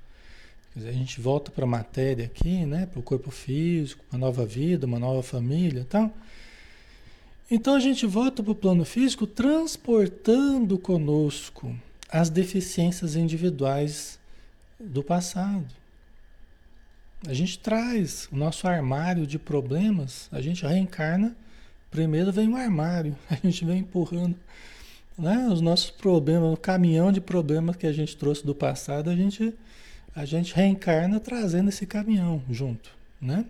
Dizer, 0.76 0.90
a 0.90 0.94
gente 0.94 1.20
volta 1.20 1.50
para 1.50 1.66
a 1.66 1.68
matéria 1.68 2.26
aqui, 2.26 2.64
né? 2.64 2.86
para 2.86 3.00
o 3.00 3.04
corpo 3.04 3.32
físico, 3.32 4.06
uma 4.12 4.20
nova 4.20 4.46
vida, 4.46 4.86
uma 4.86 5.00
nova 5.00 5.24
família, 5.24 5.84
tal. 5.90 6.14
Então 7.52 7.74
a 7.74 7.80
gente 7.80 8.06
volta 8.06 8.44
para 8.44 8.52
o 8.52 8.56
plano 8.56 8.86
físico 8.86 9.26
transportando 9.26 10.78
conosco 10.78 11.76
as 12.08 12.30
deficiências 12.30 13.16
individuais 13.16 14.20
do 14.80 15.04
passado. 15.04 15.66
A 17.28 17.34
gente 17.34 17.58
traz 17.58 18.30
o 18.32 18.38
nosso 18.38 18.68
armário 18.68 19.26
de 19.26 19.40
problemas, 19.40 20.30
a 20.32 20.40
gente 20.42 20.64
reencarna, 20.64 21.36
primeiro 21.90 22.32
vem 22.32 22.48
o 22.48 22.56
armário, 22.56 23.18
a 23.30 23.36
gente 23.36 23.66
vem 23.66 23.80
empurrando 23.80 24.36
né, 25.18 25.48
os 25.52 25.60
nossos 25.60 25.90
problemas, 25.90 26.54
o 26.54 26.58
caminhão 26.58 27.12
de 27.12 27.20
problemas 27.20 27.76
que 27.76 27.88
a 27.88 27.92
gente 27.92 28.16
trouxe 28.16 28.46
do 28.46 28.54
passado, 28.54 29.10
a 29.10 29.16
gente, 29.16 29.54
a 30.16 30.24
gente 30.24 30.54
reencarna 30.54 31.20
trazendo 31.20 31.70
esse 31.70 31.88
caminhão 31.88 32.44
junto, 32.50 32.92
né? 33.20 33.44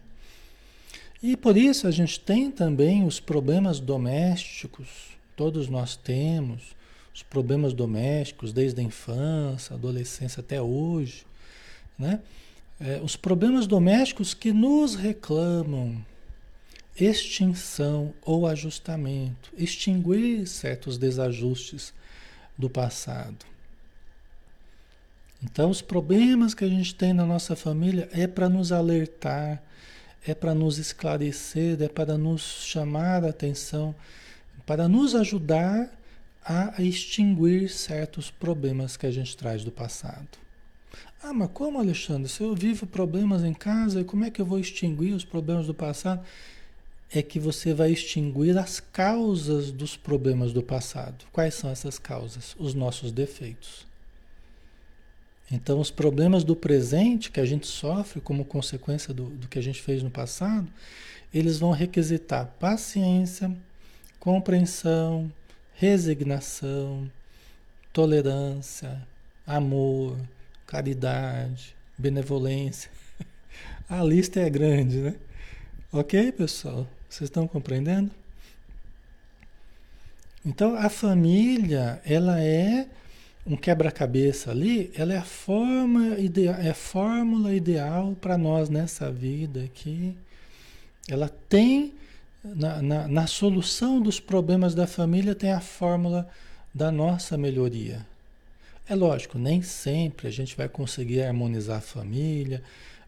E 1.21 1.35
por 1.35 1.57
isso 1.57 1.87
a 1.87 1.91
gente 1.91 2.19
tem 2.19 2.49
também 2.49 3.05
os 3.05 3.19
problemas 3.19 3.79
domésticos, 3.79 4.87
todos 5.35 5.67
nós 5.67 5.95
temos 5.95 6.75
os 7.13 7.23
problemas 7.23 7.73
domésticos 7.73 8.53
desde 8.53 8.79
a 8.79 8.83
infância, 8.83 9.73
adolescência 9.73 10.39
até 10.39 10.61
hoje, 10.61 11.25
né? 11.97 12.21
É, 12.79 13.01
os 13.03 13.17
problemas 13.17 13.67
domésticos 13.67 14.33
que 14.33 14.53
nos 14.53 14.95
reclamam 14.95 16.01
extinção 16.97 18.13
ou 18.21 18.47
ajustamento, 18.47 19.51
extinguir 19.57 20.47
certos 20.47 20.97
desajustes 20.97 21.93
do 22.57 22.69
passado. 22.69 23.45
Então, 25.43 25.69
os 25.69 25.81
problemas 25.81 26.53
que 26.53 26.65
a 26.65 26.69
gente 26.69 26.93
tem 26.95 27.13
na 27.13 27.25
nossa 27.25 27.55
família 27.55 28.09
é 28.11 28.27
para 28.27 28.49
nos 28.49 28.71
alertar, 28.71 29.61
é 30.25 30.33
para 30.33 30.53
nos 30.53 30.77
esclarecer, 30.77 31.81
é 31.81 31.87
para 31.87 32.17
nos 32.17 32.41
chamar 32.41 33.23
a 33.23 33.29
atenção, 33.29 33.95
para 34.65 34.87
nos 34.87 35.15
ajudar 35.15 35.89
a 36.43 36.81
extinguir 36.81 37.69
certos 37.69 38.31
problemas 38.31 38.97
que 38.97 39.05
a 39.05 39.11
gente 39.11 39.35
traz 39.35 39.63
do 39.63 39.71
passado. 39.71 40.27
Ah, 41.21 41.33
mas 41.33 41.49
como, 41.53 41.79
Alexandre? 41.79 42.29
Se 42.29 42.41
eu 42.41 42.55
vivo 42.55 42.87
problemas 42.87 43.43
em 43.43 43.53
casa, 43.53 44.03
como 44.03 44.23
é 44.23 44.31
que 44.31 44.41
eu 44.41 44.45
vou 44.45 44.59
extinguir 44.59 45.13
os 45.13 45.25
problemas 45.25 45.67
do 45.67 45.73
passado? 45.73 46.25
É 47.11 47.21
que 47.21 47.39
você 47.39 47.73
vai 47.73 47.91
extinguir 47.91 48.57
as 48.57 48.79
causas 48.79 49.71
dos 49.71 49.97
problemas 49.97 50.53
do 50.53 50.63
passado. 50.63 51.25
Quais 51.31 51.55
são 51.55 51.69
essas 51.69 51.99
causas? 51.99 52.55
Os 52.57 52.73
nossos 52.73 53.11
defeitos. 53.11 53.88
Então, 55.51 55.79
os 55.79 55.89
problemas 55.89 56.43
do 56.43 56.55
presente 56.55 57.31
que 57.31 57.39
a 57.39 57.45
gente 57.45 57.65
sofre 57.65 58.21
como 58.21 58.45
consequência 58.45 59.13
do, 59.13 59.25
do 59.25 59.47
que 59.47 59.57
a 59.57 59.63
gente 59.63 59.81
fez 59.81 60.03
no 60.03 60.11
passado, 60.11 60.67
eles 61.33 61.57
vão 61.57 61.71
requisitar 61.71 62.45
paciência, 62.59 63.55
compreensão, 64.19 65.31
resignação, 65.73 67.09
tolerância, 67.91 69.01
amor, 69.45 70.17
caridade, 70.67 71.75
benevolência. 71.97 72.91
A 73.89 74.03
lista 74.03 74.39
é 74.39 74.49
grande, 74.49 74.97
né? 74.97 75.15
Ok, 75.91 76.31
pessoal? 76.33 76.87
Vocês 77.09 77.27
estão 77.27 77.47
compreendendo? 77.47 78.11
Então, 80.45 80.75
a 80.75 80.87
família, 80.89 81.99
ela 82.05 82.39
é 82.39 82.87
um 83.49 83.57
quebra-cabeça 83.57 84.51
ali, 84.51 84.91
ela 84.95 85.13
é 85.13 85.17
a 85.17 85.23
forma 85.23 86.19
ideal, 86.19 86.55
é 86.55 86.69
a 86.69 86.75
fórmula 86.75 87.53
ideal 87.53 88.15
para 88.21 88.37
nós 88.37 88.69
nessa 88.69 89.11
vida 89.11 89.63
aqui. 89.63 90.15
Ela 91.07 91.27
tem 91.49 91.93
na, 92.43 92.81
na, 92.81 93.07
na, 93.07 93.27
solução 93.27 93.99
dos 93.99 94.19
problemas 94.19 94.73
da 94.75 94.87
família 94.87 95.35
tem 95.35 95.51
a 95.51 95.59
fórmula 95.59 96.29
da 96.73 96.91
nossa 96.91 97.37
melhoria. 97.37 98.05
É 98.87 98.95
lógico, 98.95 99.37
nem 99.37 99.61
sempre 99.61 100.27
a 100.27 100.31
gente 100.31 100.55
vai 100.55 100.69
conseguir 100.69 101.23
harmonizar 101.23 101.79
a 101.79 101.81
família. 101.81 102.61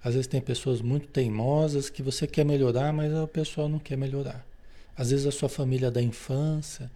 Às 0.04 0.16
vezes 0.16 0.28
tem 0.28 0.42
pessoas 0.42 0.82
muito 0.82 1.08
teimosas 1.08 1.90
que 1.90 2.02
você 2.02 2.26
quer 2.28 2.44
melhorar, 2.44 2.92
mas 2.92 3.14
o 3.14 3.28
pessoal 3.28 3.70
não 3.70 3.80
quer 3.80 3.98
melhorar. 3.98 4.46
Às 4.98 5.12
vezes 5.12 5.26
a 5.26 5.32
sua 5.32 5.48
família 5.48 5.90
da 5.90 6.02
infância, 6.02 6.92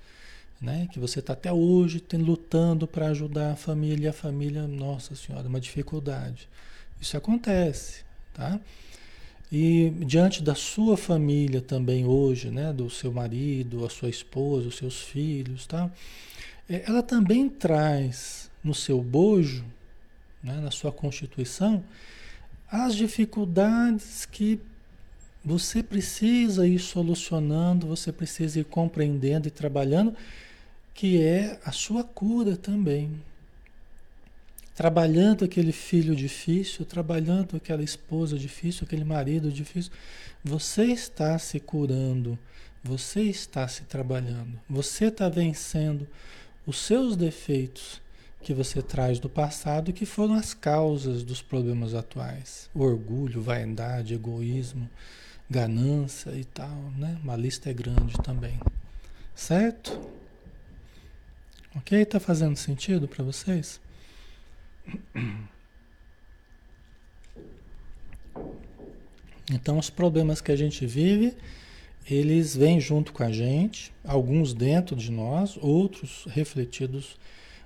né, 0.66 0.90
que 0.92 1.00
você 1.00 1.20
está 1.20 1.34
até 1.34 1.54
hoje 1.54 2.04
lutando 2.14 2.88
para 2.88 3.10
ajudar 3.10 3.52
a 3.52 3.56
família, 3.56 4.10
a 4.10 4.14
família, 4.14 4.68
nossa 4.68 5.16
senhora, 5.16 5.48
uma 5.48 5.62
dificuldade. 5.62 6.50
Isso 7.00 7.16
acontece, 7.16 8.04
tá? 8.34 8.60
E 9.52 9.92
diante 10.00 10.42
da 10.42 10.56
sua 10.56 10.98
família 10.98 11.62
também 11.62 12.04
hoje, 12.04 12.50
né, 12.50 12.74
do 12.74 12.90
seu 12.90 13.14
marido, 13.14 13.86
a 13.86 13.90
sua 13.90 14.10
esposa, 14.10 14.68
os 14.68 14.78
seus 14.78 15.02
filhos, 15.02 15.68
tá? 15.68 15.92
É, 16.68 16.84
ela 16.88 17.04
também 17.04 17.48
traz 17.48 18.50
no 18.64 18.74
seu 18.74 19.04
bojo, 19.04 19.64
né, 20.44 20.60
na 20.60 20.72
sua 20.72 20.92
constituição, 20.92 21.84
as 22.72 22.96
dificuldades 22.96 24.26
que 24.26 24.60
você 25.44 25.84
precisa 25.84 26.68
ir 26.68 26.80
solucionando, 26.80 27.86
você 27.86 28.12
precisa 28.12 28.60
ir 28.60 28.64
compreendendo 28.64 29.48
e 29.48 29.52
trabalhando, 29.52 30.16
que 30.96 31.22
é 31.22 31.60
a 31.66 31.74
sua 31.74 32.06
cura 32.06 32.56
também. 32.56 33.22
Trabalhando 34.74 35.44
aquele 35.44 35.74
filho 35.74 36.16
difícil, 36.16 36.86
trabalhando 36.86 37.58
aquela 37.58 37.84
esposa 37.84 38.40
difícil, 38.40 38.86
aquele 38.86 39.04
marido 39.04 39.52
difícil, 39.52 39.92
você 40.44 40.86
está 40.86 41.38
se 41.38 41.60
curando, 41.60 42.40
você 42.82 43.22
está 43.24 43.68
se 43.68 43.84
trabalhando, 43.84 44.60
você 44.70 45.06
está 45.06 45.28
vencendo 45.28 46.08
os 46.66 46.78
seus 46.80 47.16
defeitos 47.16 48.02
que 48.42 48.54
você 48.54 48.82
traz 48.82 49.20
do 49.20 49.30
passado 49.30 49.92
que 49.92 50.06
foram 50.06 50.36
as 50.36 50.54
causas 50.54 51.24
dos 51.24 51.42
problemas 51.42 51.94
atuais. 51.94 52.70
Orgulho, 52.74 53.42
vaidade, 53.42 54.14
egoísmo, 54.14 54.90
ganância 55.50 56.32
e 56.32 56.46
tal, 56.46 56.92
né? 56.98 57.18
Uma 57.24 57.36
lista 57.36 57.70
é 57.70 57.74
grande 57.74 58.14
também. 58.24 58.60
Certo? 59.34 60.00
Ok? 61.76 62.02
Está 62.02 62.20
fazendo 62.20 62.56
sentido 62.56 63.08
para 63.08 63.24
vocês? 63.24 63.80
Então, 69.52 69.78
os 69.78 69.92
problemas 69.92 70.42
que 70.42 70.52
a 70.52 70.56
gente 70.56 70.86
vive 70.88 71.36
eles 72.08 72.56
vêm 72.56 72.80
junto 72.80 73.12
com 73.12 73.24
a 73.24 73.32
gente, 73.32 73.92
alguns 74.04 74.54
dentro 74.54 74.96
de 74.96 75.12
nós, 75.12 75.58
outros 75.60 76.26
refletidos 76.30 77.18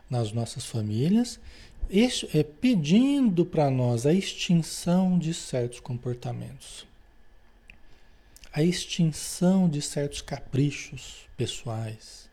nas 0.10 0.32
nossas 0.32 0.66
famílias, 0.66 1.40
é 2.34 2.44
pedindo 2.44 3.46
para 3.46 3.70
nós 3.70 4.06
a 4.06 4.14
extinção 4.14 5.20
de 5.20 5.34
certos 5.34 5.80
comportamentos, 5.80 6.88
a 8.54 8.64
extinção 8.64 9.68
de 9.68 9.82
certos 9.82 10.22
caprichos 10.22 11.28
pessoais, 11.36 12.29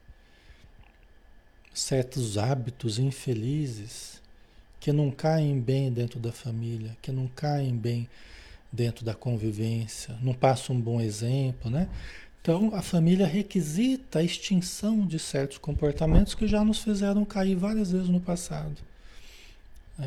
certos 1.76 2.38
hábitos 2.38 2.98
infelizes 2.98 4.22
que 4.80 4.92
não 4.92 5.10
caem 5.10 5.60
bem 5.60 5.92
dentro 5.92 6.18
da 6.18 6.32
família, 6.32 6.96
que 7.02 7.12
não 7.12 7.28
caem 7.28 7.76
bem 7.76 8.08
dentro 8.72 9.04
da 9.04 9.14
convivência, 9.14 10.16
não 10.22 10.32
passa 10.32 10.72
um 10.72 10.80
bom 10.80 11.00
exemplo, 11.00 11.70
né? 11.70 11.88
Então, 12.40 12.70
a 12.74 12.80
família 12.80 13.26
requisita 13.26 14.20
a 14.20 14.22
extinção 14.22 15.06
de 15.06 15.18
certos 15.18 15.58
comportamentos 15.58 16.34
que 16.34 16.46
já 16.46 16.64
nos 16.64 16.78
fizeram 16.78 17.24
cair 17.24 17.56
várias 17.56 17.90
vezes 17.90 18.08
no 18.08 18.20
passado. 18.20 18.76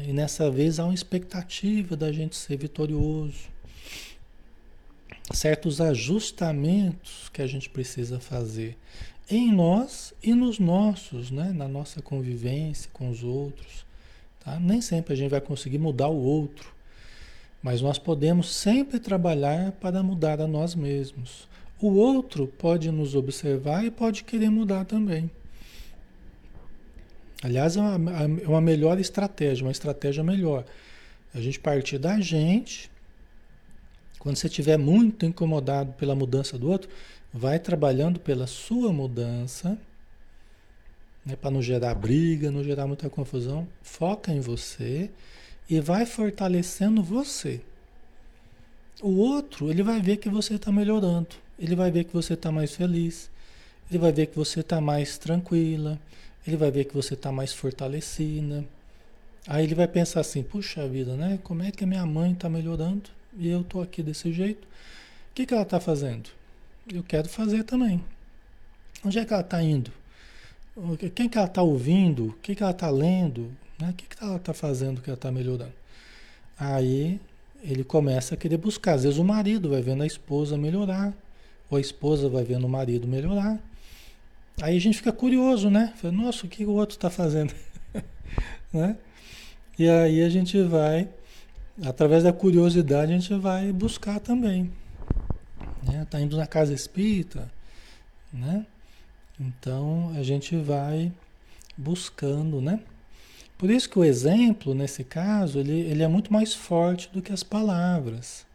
E 0.07 0.13
nessa 0.13 0.49
vez 0.49 0.79
há 0.79 0.85
uma 0.85 0.93
expectativa 0.93 1.95
da 1.95 2.11
gente 2.11 2.35
ser 2.35 2.57
vitorioso. 2.57 3.49
Certos 5.33 5.81
ajustamentos 5.81 7.29
que 7.31 7.41
a 7.41 7.47
gente 7.47 7.69
precisa 7.69 8.19
fazer 8.19 8.77
em 9.29 9.51
nós 9.51 10.13
e 10.23 10.33
nos 10.33 10.57
nossos, 10.57 11.29
né? 11.29 11.51
na 11.53 11.67
nossa 11.67 12.01
convivência 12.01 12.89
com 12.91 13.09
os 13.09 13.23
outros. 13.23 13.85
Tá? 14.43 14.59
Nem 14.59 14.81
sempre 14.81 15.13
a 15.13 15.15
gente 15.15 15.29
vai 15.29 15.41
conseguir 15.41 15.77
mudar 15.77 16.07
o 16.07 16.17
outro, 16.17 16.73
mas 17.61 17.81
nós 17.81 17.99
podemos 17.99 18.53
sempre 18.53 18.99
trabalhar 18.99 19.73
para 19.73 20.01
mudar 20.01 20.41
a 20.41 20.47
nós 20.47 20.73
mesmos. 20.73 21.47
O 21.79 21.93
outro 21.93 22.47
pode 22.47 22.91
nos 22.91 23.15
observar 23.15 23.85
e 23.85 23.91
pode 23.91 24.23
querer 24.23 24.49
mudar 24.49 24.85
também. 24.85 25.29
Aliás, 27.41 27.77
é 27.77 27.79
uma, 27.79 28.11
é 28.23 28.47
uma 28.47 28.59
melhor 28.59 28.99
estratégia, 28.99 29.65
uma 29.65 29.71
estratégia 29.71 30.23
melhor. 30.23 30.65
A 31.33 31.39
gente 31.39 31.59
partir 31.59 31.97
da 31.97 32.19
gente. 32.19 32.91
Quando 34.17 34.35
você 34.35 34.47
estiver 34.47 34.77
muito 34.77 35.25
incomodado 35.25 35.93
pela 35.93 36.13
mudança 36.13 36.57
do 36.57 36.69
outro, 36.69 36.89
vai 37.33 37.59
trabalhando 37.59 38.19
pela 38.19 38.47
sua 38.47 38.91
mudança, 38.91 39.77
né, 41.25 41.35
para 41.35 41.51
não 41.51 41.61
gerar 41.61 41.93
briga, 41.95 42.51
não 42.51 42.63
gerar 42.63 42.87
muita 42.87 43.09
confusão. 43.09 43.67
Foca 43.81 44.31
em 44.31 44.39
você 44.39 45.09
e 45.69 45.79
vai 45.79 46.05
fortalecendo 46.05 47.03
você. 47.03 47.61
O 49.01 49.17
outro, 49.17 49.69
ele 49.69 49.83
vai 49.83 50.01
ver 50.01 50.17
que 50.17 50.29
você 50.29 50.55
está 50.55 50.71
melhorando, 50.71 51.29
ele 51.57 51.75
vai 51.75 51.89
ver 51.89 52.03
que 52.03 52.13
você 52.13 52.33
está 52.33 52.51
mais 52.51 52.75
feliz, 52.75 53.29
ele 53.89 53.99
vai 53.99 54.11
ver 54.11 54.27
que 54.27 54.35
você 54.35 54.59
está 54.59 54.81
mais 54.81 55.17
tranquila, 55.17 55.99
ele 56.45 56.57
vai 56.57 56.69
ver 56.71 56.85
que 56.85 56.93
você 56.93 57.13
está 57.13 57.31
mais 57.31 57.53
fortalecida. 57.53 58.65
Aí 59.47 59.63
ele 59.63 59.75
vai 59.75 59.87
pensar 59.87 60.19
assim: 60.19 60.43
puxa 60.43 60.87
vida, 60.87 61.15
né? 61.15 61.39
Como 61.43 61.63
é 61.63 61.71
que 61.71 61.83
a 61.83 61.87
minha 61.87 62.05
mãe 62.05 62.33
está 62.33 62.49
melhorando? 62.49 63.09
e 63.37 63.49
eu 63.49 63.61
estou 63.61 63.81
aqui 63.81 64.01
desse 64.01 64.31
jeito. 64.31 64.63
O 64.63 65.33
que, 65.35 65.45
que 65.45 65.53
ela 65.53 65.63
está 65.63 65.79
fazendo? 65.79 66.29
Eu 66.91 67.03
quero 67.03 67.29
fazer 67.29 67.63
também. 67.63 68.03
Onde 69.05 69.19
é 69.19 69.25
que 69.25 69.31
ela 69.31 69.41
está 69.41 69.61
indo? 69.61 69.91
Quem 71.13 71.29
que 71.29 71.37
ela 71.37 71.47
está 71.47 71.61
ouvindo? 71.61 72.27
O 72.27 72.33
que, 72.33 72.55
que 72.55 72.63
ela 72.63 72.71
está 72.71 72.89
lendo? 72.89 73.51
Né? 73.79 73.89
O 73.89 73.93
que, 73.93 74.05
que 74.05 74.23
ela 74.23 74.37
está 74.37 74.53
fazendo 74.53 75.01
que 75.01 75.09
ela 75.09 75.15
está 75.17 75.31
melhorando? 75.31 75.73
Aí 76.57 77.19
ele 77.63 77.83
começa 77.83 78.33
a 78.33 78.37
querer 78.37 78.57
buscar. 78.57 78.93
Às 78.93 79.03
vezes 79.03 79.19
o 79.19 79.23
marido 79.23 79.69
vai 79.69 79.81
vendo 79.81 80.03
a 80.03 80.07
esposa 80.07 80.57
melhorar, 80.57 81.13
ou 81.69 81.77
a 81.77 81.81
esposa 81.81 82.27
vai 82.27 82.43
vendo 82.43 82.65
o 82.65 82.69
marido 82.69 83.07
melhorar. 83.07 83.59
Aí 84.61 84.75
a 84.75 84.81
gente 84.81 84.97
fica 84.97 85.11
curioso, 85.11 85.69
né? 85.69 85.93
Fala, 85.95 86.11
Nossa, 86.11 86.45
o 86.45 86.49
que 86.49 86.65
o 86.65 86.71
outro 86.71 86.95
está 86.97 87.09
fazendo? 87.09 87.53
né? 88.73 88.97
E 89.77 89.87
aí 89.87 90.23
a 90.23 90.29
gente 90.29 90.61
vai, 90.63 91.07
através 91.85 92.23
da 92.23 92.33
curiosidade, 92.33 93.13
a 93.13 93.17
gente 93.17 93.33
vai 93.35 93.71
buscar 93.71 94.19
também. 94.19 94.71
Né? 95.83 96.05
Tá 96.09 96.19
indo 96.19 96.37
na 96.37 96.47
casa 96.47 96.73
espírita, 96.73 97.51
né? 98.31 98.65
Então 99.39 100.13
a 100.15 100.23
gente 100.23 100.55
vai 100.57 101.11
buscando, 101.77 102.61
né? 102.61 102.79
Por 103.57 103.69
isso 103.69 103.89
que 103.89 103.99
o 103.99 104.05
exemplo, 104.05 104.73
nesse 104.73 105.03
caso, 105.03 105.59
ele, 105.59 105.81
ele 105.81 106.01
é 106.01 106.07
muito 106.07 106.31
mais 106.31 106.53
forte 106.53 107.09
do 107.11 107.21
que 107.21 107.33
as 107.33 107.43
palavras. 107.43 108.45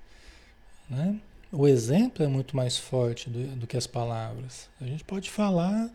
Né? 0.88 1.20
O 1.52 1.68
exemplo 1.68 2.24
é 2.24 2.26
muito 2.26 2.56
mais 2.56 2.78
forte 2.78 3.28
do, 3.28 3.46
do 3.56 3.66
que 3.66 3.76
as 3.76 3.86
palavras. 3.86 4.68
A 4.80 4.86
gente 4.86 5.04
pode 5.04 5.30
falar 5.30 5.90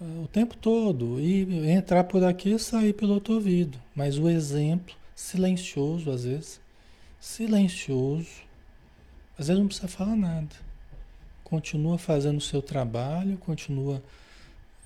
uh, 0.00 0.24
o 0.24 0.28
tempo 0.28 0.56
todo 0.56 1.20
e 1.20 1.70
entrar 1.70 2.02
por 2.02 2.24
aqui 2.24 2.52
e 2.52 2.58
sair 2.58 2.92
pelo 2.92 3.14
outro 3.14 3.34
ouvido. 3.34 3.78
Mas 3.94 4.18
o 4.18 4.28
exemplo, 4.28 4.94
silencioso 5.14 6.10
às 6.10 6.24
vezes, 6.24 6.60
silencioso, 7.20 8.45
às 9.38 9.48
vezes 9.48 9.60
não 9.60 9.68
precisa 9.68 9.88
falar 9.88 10.16
nada. 10.16 10.54
Continua 11.44 11.98
fazendo 11.98 12.38
o 12.38 12.40
seu 12.40 12.60
trabalho, 12.60 13.36
continua 13.38 14.02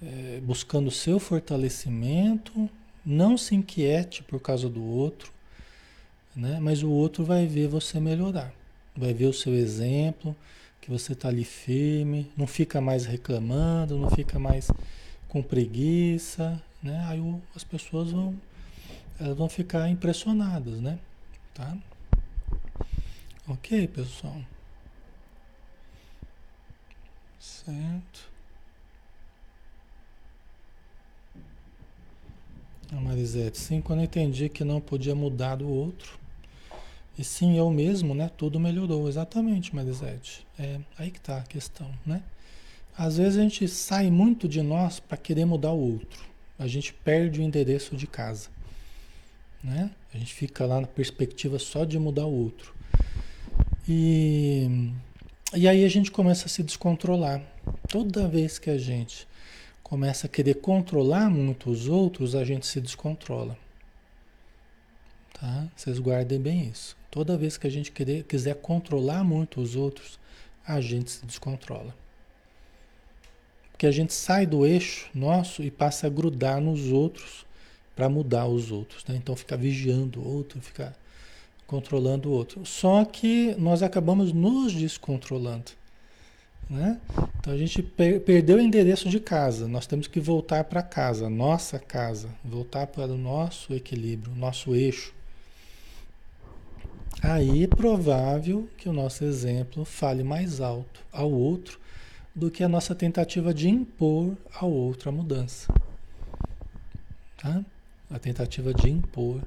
é, 0.03 0.41
buscando 0.43 0.89
o 0.89 0.93
seu 0.93 1.19
fortalecimento, 1.19 2.69
não 3.05 3.37
se 3.37 3.55
inquiete 3.55 4.23
por 4.23 4.41
causa 4.41 4.69
do 4.69 4.83
outro, 4.83 5.33
né? 6.35 6.59
mas 6.61 6.83
o 6.83 6.91
outro 6.91 7.25
vai 7.25 7.47
ver 7.47 7.69
você 7.69 7.99
melhorar. 8.01 8.53
Vai 8.97 9.15
ver 9.15 9.27
o 9.27 9.33
seu 9.33 9.55
exemplo, 9.55 10.37
que 10.81 10.91
você 10.91 11.13
está 11.13 11.29
ali 11.29 11.45
firme, 11.45 12.31
não 12.37 12.47
fica 12.47 12.81
mais 12.81 13.07
reclamando, 13.07 13.99
não 13.99 14.11
fica 14.11 14.39
mais 14.39 14.71
com 15.29 15.43
preguiça, 15.43 16.61
né? 16.83 17.05
Aí 17.07 17.21
o, 17.21 17.41
as 17.55 17.63
pessoas 17.63 18.11
vão, 18.11 18.35
elas 19.19 19.37
vão 19.37 19.49
ficar 19.49 19.89
impressionadas, 19.89 20.81
né? 20.81 20.99
Tá? 21.55 21.77
Ok, 23.51 23.89
pessoal. 23.89 24.37
Certo. 27.41 28.31
A 32.93 33.01
Marisete, 33.01 33.59
sim, 33.59 33.81
quando 33.81 34.01
eu 34.01 34.05
entendi 34.05 34.49
que 34.49 34.63
não 34.63 34.81
podia 34.81 35.17
mudar 35.17 35.57
do 35.57 35.69
outro, 35.69 36.17
e 37.19 37.25
sim 37.25 37.59
eu 37.59 37.69
mesmo, 37.73 38.15
né? 38.15 38.31
Tudo 38.37 38.61
melhorou. 38.61 39.09
Exatamente, 39.09 39.75
Marisete. 39.75 40.47
É 40.57 40.79
aí 40.97 41.11
que 41.11 41.19
está 41.19 41.39
a 41.39 41.43
questão, 41.43 41.91
né? 42.07 42.23
Às 42.97 43.17
vezes 43.17 43.37
a 43.37 43.43
gente 43.43 43.67
sai 43.67 44.13
muito 44.13 44.47
de 44.47 44.63
nós 44.63 45.01
para 45.01 45.17
querer 45.17 45.45
mudar 45.45 45.73
o 45.73 45.95
outro. 45.95 46.25
A 46.57 46.69
gente 46.69 46.95
perde 46.95 47.41
o 47.41 47.43
endereço 47.43 47.97
de 47.97 48.07
casa, 48.07 48.49
né? 49.61 49.91
A 50.15 50.19
gente 50.19 50.33
fica 50.33 50.65
lá 50.67 50.81
na 50.81 50.87
perspectiva 50.87 51.59
só 51.59 51.85
de 51.85 51.99
mudar 51.99 52.27
o 52.27 52.33
outro. 52.45 52.79
E, 53.93 54.93
e 55.53 55.67
aí 55.67 55.85
a 55.85 55.89
gente 55.89 56.13
começa 56.13 56.47
a 56.47 56.49
se 56.49 56.63
descontrolar. 56.63 57.43
Toda 57.89 58.29
vez 58.29 58.57
que 58.57 58.71
a 58.71 58.79
gente 58.79 59.27
começa 59.83 60.29
a 60.29 60.31
querer 60.31 60.61
controlar 60.61 61.29
muito 61.29 61.69
os 61.69 61.89
outros, 61.89 62.37
a 62.37 62.45
gente 62.45 62.69
se 62.69 62.81
descontrola. 62.81 63.59
Tá? 65.33 65.67
Vocês 65.75 65.99
guardem 65.99 66.41
bem 66.41 66.69
isso. 66.69 66.97
Toda 67.11 67.37
vez 67.37 67.59
que 67.59 67.67
a 67.67 67.71
gente 67.71 67.91
querer, 67.91 68.23
quiser 68.23 68.55
controlar 68.55 69.25
muito 69.25 69.61
os 69.61 69.75
outros, 69.75 70.21
a 70.65 70.81
gente 70.81 71.11
se 71.11 71.27
descontrola. 71.27 71.93
Porque 73.73 73.89
a 73.89 73.91
gente 73.91 74.13
sai 74.13 74.47
do 74.47 74.65
eixo 74.65 75.11
nosso 75.13 75.65
e 75.65 75.71
passa 75.71 76.07
a 76.07 76.11
grudar 76.11 76.61
nos 76.61 76.93
outros 76.93 77.45
para 77.97 78.09
mudar 78.09 78.47
os 78.47 78.71
outros. 78.71 79.05
Né? 79.07 79.17
Então 79.17 79.35
fica 79.35 79.57
vigiando 79.57 80.21
o 80.21 80.33
outro, 80.33 80.61
fica 80.61 80.95
controlando 81.71 82.29
o 82.29 82.33
outro. 82.33 82.67
Só 82.67 83.05
que 83.05 83.55
nós 83.57 83.81
acabamos 83.81 84.33
nos 84.33 84.73
descontrolando. 84.73 85.71
Né? 86.69 87.01
Então 87.39 87.53
a 87.53 87.57
gente 87.57 87.81
per 87.81 88.21
perdeu 88.21 88.57
o 88.57 88.61
endereço 88.61 89.09
de 89.09 89.21
casa, 89.21 89.69
nós 89.69 89.87
temos 89.87 90.09
que 90.09 90.19
voltar 90.21 90.65
para 90.65 90.83
casa, 90.83 91.31
nossa 91.31 91.79
casa, 91.79 92.29
voltar 92.45 92.89
para 92.89 93.13
o 93.13 93.17
nosso 93.17 93.73
equilíbrio, 93.73 94.35
nosso 94.35 94.75
eixo. 94.75 95.15
Aí 97.23 97.65
é 97.65 97.67
provável 97.69 98.69
que 98.77 98.89
o 98.89 98.93
nosso 98.93 99.25
exemplo 99.25 99.85
fale 99.85 100.25
mais 100.25 100.61
alto 100.61 101.01
ao 101.13 101.31
outro 101.31 101.79
do 102.35 102.51
que 102.51 102.65
a 102.65 102.69
nossa 102.69 102.95
tentativa 102.95 103.53
de 103.55 103.69
impor 103.69 104.37
ao 104.55 104.71
outro 104.71 105.09
a 105.09 105.13
mudança. 105.13 105.73
Tá? 107.37 107.65
A 108.11 108.19
tentativa 108.19 108.73
de 108.73 108.89
impor 108.91 109.41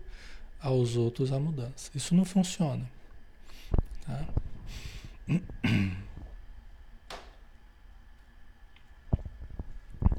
aos 0.63 0.95
outros 0.95 1.31
a 1.33 1.39
mudança. 1.39 1.91
Isso 1.93 2.15
não 2.15 2.25
funciona. 2.25 2.89
Tá? 4.05 4.25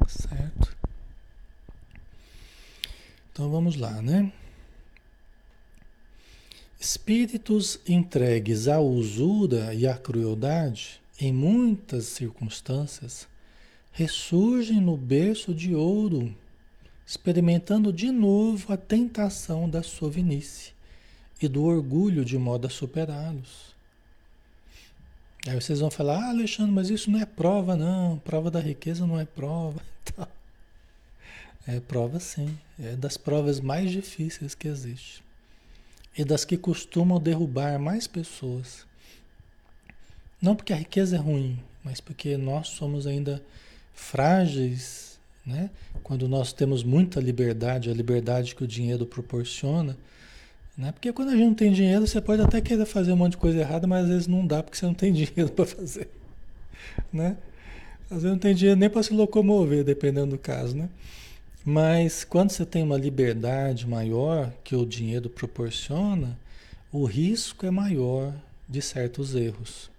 Certo? 0.07 0.76
Então 3.32 3.51
vamos 3.51 3.74
lá, 3.76 4.03
né? 4.03 4.30
Espíritos 6.78 7.80
entregues 7.88 8.68
à 8.68 8.78
usura 8.78 9.72
e 9.72 9.86
à 9.86 9.97
crueldade, 9.97 11.01
em 11.18 11.32
muitas 11.32 12.05
circunstâncias, 12.05 13.26
ressurgem 13.90 14.80
no 14.80 14.97
berço 14.97 15.55
de 15.55 15.74
ouro, 15.74 16.36
experimentando 17.07 17.92
de 17.92 18.11
novo 18.11 18.72
a 18.72 18.76
tentação 18.76 19.68
da 19.68 19.82
sovinice 19.82 20.72
e 21.40 21.48
do 21.48 21.64
orgulho 21.64 22.24
de 22.24 22.38
modo 22.38 22.66
a 22.66 22.70
superá-los. 22.70 23.74
Aí 25.46 25.55
vocês 25.61 25.80
vão 25.80 25.90
falar, 25.90 26.18
ah, 26.24 26.30
Alexandre, 26.30 26.72
mas 26.72 26.88
isso 26.88 27.11
não 27.11 27.20
é 27.20 27.26
prova, 27.26 27.76
não. 27.76 28.18
Prova 28.18 28.50
da 28.50 28.61
riqueza 28.61 29.07
não 29.07 29.18
é 29.18 29.24
prova. 29.24 29.80
É 31.66 31.80
prova 31.80 32.20
sim. 32.20 32.59
É 32.78 32.94
das 32.94 33.16
provas 33.16 33.59
mais 33.59 33.90
difíceis 33.90 34.55
que 34.55 34.68
existe. 34.68 35.24
E 36.14 36.22
das 36.22 36.44
que 36.44 36.59
costumam 36.59 37.18
derrubar 37.18 37.78
mais 37.78 38.07
pessoas. 38.07 38.86
Não 40.42 40.55
porque 40.55 40.74
a 40.74 40.76
riqueza 40.76 41.16
é 41.16 41.18
ruim, 41.18 41.59
mas 41.82 42.02
porque 42.02 42.36
nós 42.36 42.68
somos 42.68 43.07
ainda 43.07 43.42
frágeis, 43.94 45.03
né? 45.47 45.70
Quando 46.03 46.28
nós 46.28 46.53
temos 46.53 46.82
muita 46.82 47.20
liberdade, 47.20 47.90
a 47.90 47.95
liberdade 47.95 48.55
que 48.55 48.64
o 48.64 48.66
dinheiro 48.66 49.05
proporciona, 49.07 49.97
né? 50.76 50.92
Porque 50.92 51.12
quando 51.12 51.28
a 51.28 51.36
gente 51.36 51.47
não 51.47 51.55
tem 51.55 51.72
dinheiro, 51.72 52.07
você 52.07 52.20
pode 52.20 52.42
até 52.42 52.61
querer 52.61 52.86
fazer 52.86 53.12
um 53.12 53.16
monte 53.16 53.32
de 53.32 53.38
coisa 53.38 53.59
errada, 53.59 53.86
mas 53.86 54.05
às 54.05 54.11
vezes 54.11 54.26
não 54.26 54.47
dá 54.47 54.62
porque 54.62 54.76
você 54.76 54.86
não 54.86 54.95
tem 54.95 55.12
dinheiro 55.14 55.53
para 55.53 55.66
fazer, 55.66 56.09
né? 57.12 57.36
Às 58.11 58.22
vezes 58.22 58.30
não 58.30 58.38
tem 58.38 58.55
dinheiro 58.55 58.78
nem 58.78 58.90
para 58.90 59.03
se 59.03 59.12
locomover, 59.12 59.84
dependendo 59.84 60.32
do 60.32 60.38
caso, 60.38 60.76
né? 60.76 60.88
Mas 61.64 62.24
quando 62.24 62.51
você 62.51 62.66
tem 62.66 62.82
uma 62.82 62.99
liberdade 62.99 63.88
maior 63.88 64.53
que 64.62 64.76
o 64.76 64.84
dinheiro 64.84 65.30
proporciona, 65.30 66.38
o 66.92 67.07
risco 67.07 67.64
é 67.64 67.70
maior 67.70 68.34
de 68.68 68.82
certos 68.82 69.34
erros, 69.34 69.90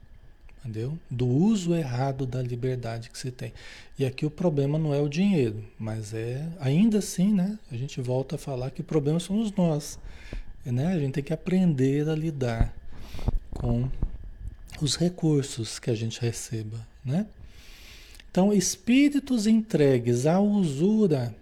entendeu? 0.66 0.98
Do 1.10 1.28
uso 1.28 1.76
errado 1.76 2.26
da 2.26 2.42
liberdade 2.42 3.12
que 3.12 3.18
você 3.18 3.30
tem. 3.30 3.54
E 4.00 4.06
aqui 4.06 4.26
o 4.26 4.32
problema 4.32 4.80
não 4.80 4.94
é 4.94 5.00
o 5.00 5.08
dinheiro, 5.08 5.64
mas 5.78 6.14
é 6.14 6.50
ainda 6.60 6.98
assim, 6.98 7.32
né? 7.32 7.60
A 7.72 7.78
gente 7.78 8.02
volta 8.02 8.36
a 8.36 8.40
falar 8.40 8.72
que 8.72 8.82
o 8.82 8.84
problema 8.84 9.20
somos 9.20 9.52
nós. 9.52 10.00
Né? 10.66 10.88
A 10.88 11.00
gente 11.00 11.14
tem 11.14 11.24
que 11.24 11.34
aprender 11.34 12.10
a 12.10 12.16
lidar 12.16 12.76
com 13.54 13.88
os 14.82 14.96
recursos 14.96 15.78
que 15.78 15.92
a 15.92 15.96
gente 15.96 16.20
receba, 16.20 16.86
né? 17.04 17.28
Então, 18.32 18.52
espíritos 18.52 19.48
entregues 19.48 20.26
à 20.26 20.42
usura 20.42 21.34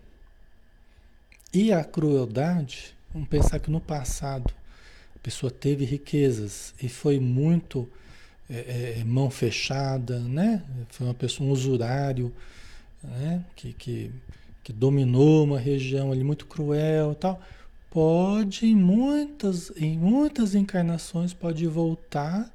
e 1.52 1.72
à 1.72 1.84
crueldade, 1.84 2.94
vamos 3.12 3.30
pensar 3.30 3.60
que 3.60 3.72
no 3.72 3.80
passado 3.80 4.54
a 5.16 5.20
pessoa 5.20 5.50
teve 5.50 5.86
riquezas 5.86 6.74
e 6.80 6.90
foi 6.90 7.20
muito 7.20 7.90
é, 8.54 9.00
é, 9.00 9.04
mão 9.04 9.30
fechada, 9.30 10.20
né? 10.20 10.64
Foi 10.90 11.08
uma 11.08 11.14
pessoa, 11.14 11.50
um 11.50 11.52
usurário, 11.52 12.32
né? 13.04 13.44
Que, 13.56 13.74
que, 13.74 14.12
que 14.64 14.74
dominou 14.74 15.44
uma 15.44 15.60
região 15.60 16.12
ali 16.12 16.24
muito 16.24 16.46
cruel 16.46 17.14
e 17.14 17.16
tal 17.16 17.42
pode, 17.94 18.66
em 18.66 18.76
muitas, 18.76 19.72
em 19.78 19.96
muitas 20.00 20.56
encarnações, 20.56 21.32
pode 21.32 21.68
voltar 21.68 22.52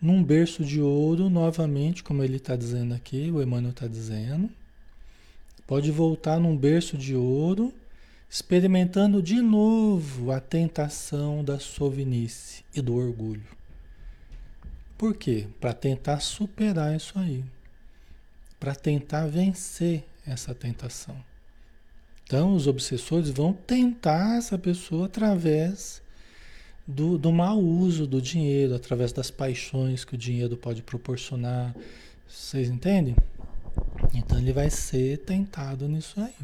num 0.00 0.24
berço 0.24 0.64
de 0.64 0.80
ouro 0.80 1.28
novamente, 1.28 2.02
como 2.02 2.24
ele 2.24 2.36
está 2.36 2.56
dizendo 2.56 2.94
aqui, 2.94 3.30
o 3.30 3.42
Emmanuel 3.42 3.72
está 3.72 3.86
dizendo. 3.86 4.48
Pode 5.66 5.90
voltar 5.90 6.40
num 6.40 6.56
berço 6.56 6.96
de 6.96 7.14
ouro, 7.14 7.74
experimentando 8.30 9.22
de 9.22 9.42
novo 9.42 10.32
a 10.32 10.40
tentação 10.40 11.44
da 11.44 11.58
sovinice 11.58 12.64
e 12.74 12.80
do 12.80 12.96
orgulho. 12.96 13.57
Por 14.98 15.16
quê? 15.16 15.46
Para 15.60 15.72
tentar 15.72 16.18
superar 16.18 16.94
isso 16.96 17.16
aí. 17.16 17.44
Para 18.58 18.74
tentar 18.74 19.28
vencer 19.28 20.04
essa 20.26 20.52
tentação. 20.52 21.16
Então, 22.24 22.54
os 22.54 22.66
obsessores 22.66 23.30
vão 23.30 23.52
tentar 23.52 24.36
essa 24.36 24.58
pessoa 24.58 25.06
através 25.06 26.02
do, 26.86 27.16
do 27.16 27.32
mau 27.32 27.58
uso 27.58 28.06
do 28.06 28.20
dinheiro, 28.20 28.74
através 28.74 29.12
das 29.12 29.30
paixões 29.30 30.04
que 30.04 30.14
o 30.14 30.18
dinheiro 30.18 30.56
pode 30.56 30.82
proporcionar. 30.82 31.74
Vocês 32.28 32.68
entendem? 32.68 33.14
Então, 34.12 34.38
ele 34.38 34.52
vai 34.52 34.68
ser 34.68 35.18
tentado 35.18 35.88
nisso 35.88 36.20
aí. 36.20 36.34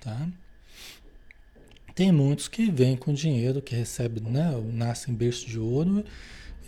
Tá? 0.00 0.28
Tem 1.94 2.10
muitos 2.10 2.48
que 2.48 2.70
vêm 2.70 2.96
com 2.96 3.14
dinheiro, 3.14 3.62
que 3.62 3.76
recebem, 3.76 4.22
né, 4.24 4.50
nascem 4.72 5.14
berço 5.14 5.46
de 5.46 5.58
ouro, 5.58 6.04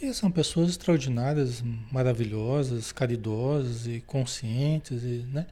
e 0.03 0.13
são 0.13 0.31
pessoas 0.31 0.71
extraordinárias, 0.71 1.63
maravilhosas, 1.91 2.93
caridosas 2.93 3.87
e 3.87 4.01
conscientes, 4.01 5.03
e, 5.03 5.25
né, 5.33 5.47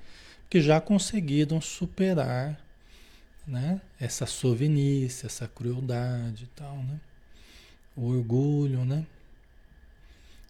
que 0.48 0.60
já 0.60 0.80
conseguiram 0.80 1.60
superar 1.60 2.58
né? 3.50 3.80
Essa 3.98 4.26
sovinice, 4.26 5.26
essa 5.26 5.48
crueldade 5.48 6.44
e 6.44 6.46
tal, 6.48 6.76
né? 6.76 7.00
O 7.96 8.06
orgulho, 8.06 8.84
né? 8.84 9.04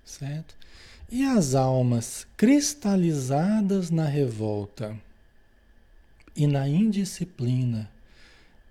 Certo? 0.05 0.55
E 1.11 1.25
as 1.25 1.55
almas 1.55 2.27
cristalizadas 2.37 3.91
na 3.91 4.05
revolta 4.05 4.97
e 6.37 6.47
na 6.47 6.69
indisciplina, 6.69 7.91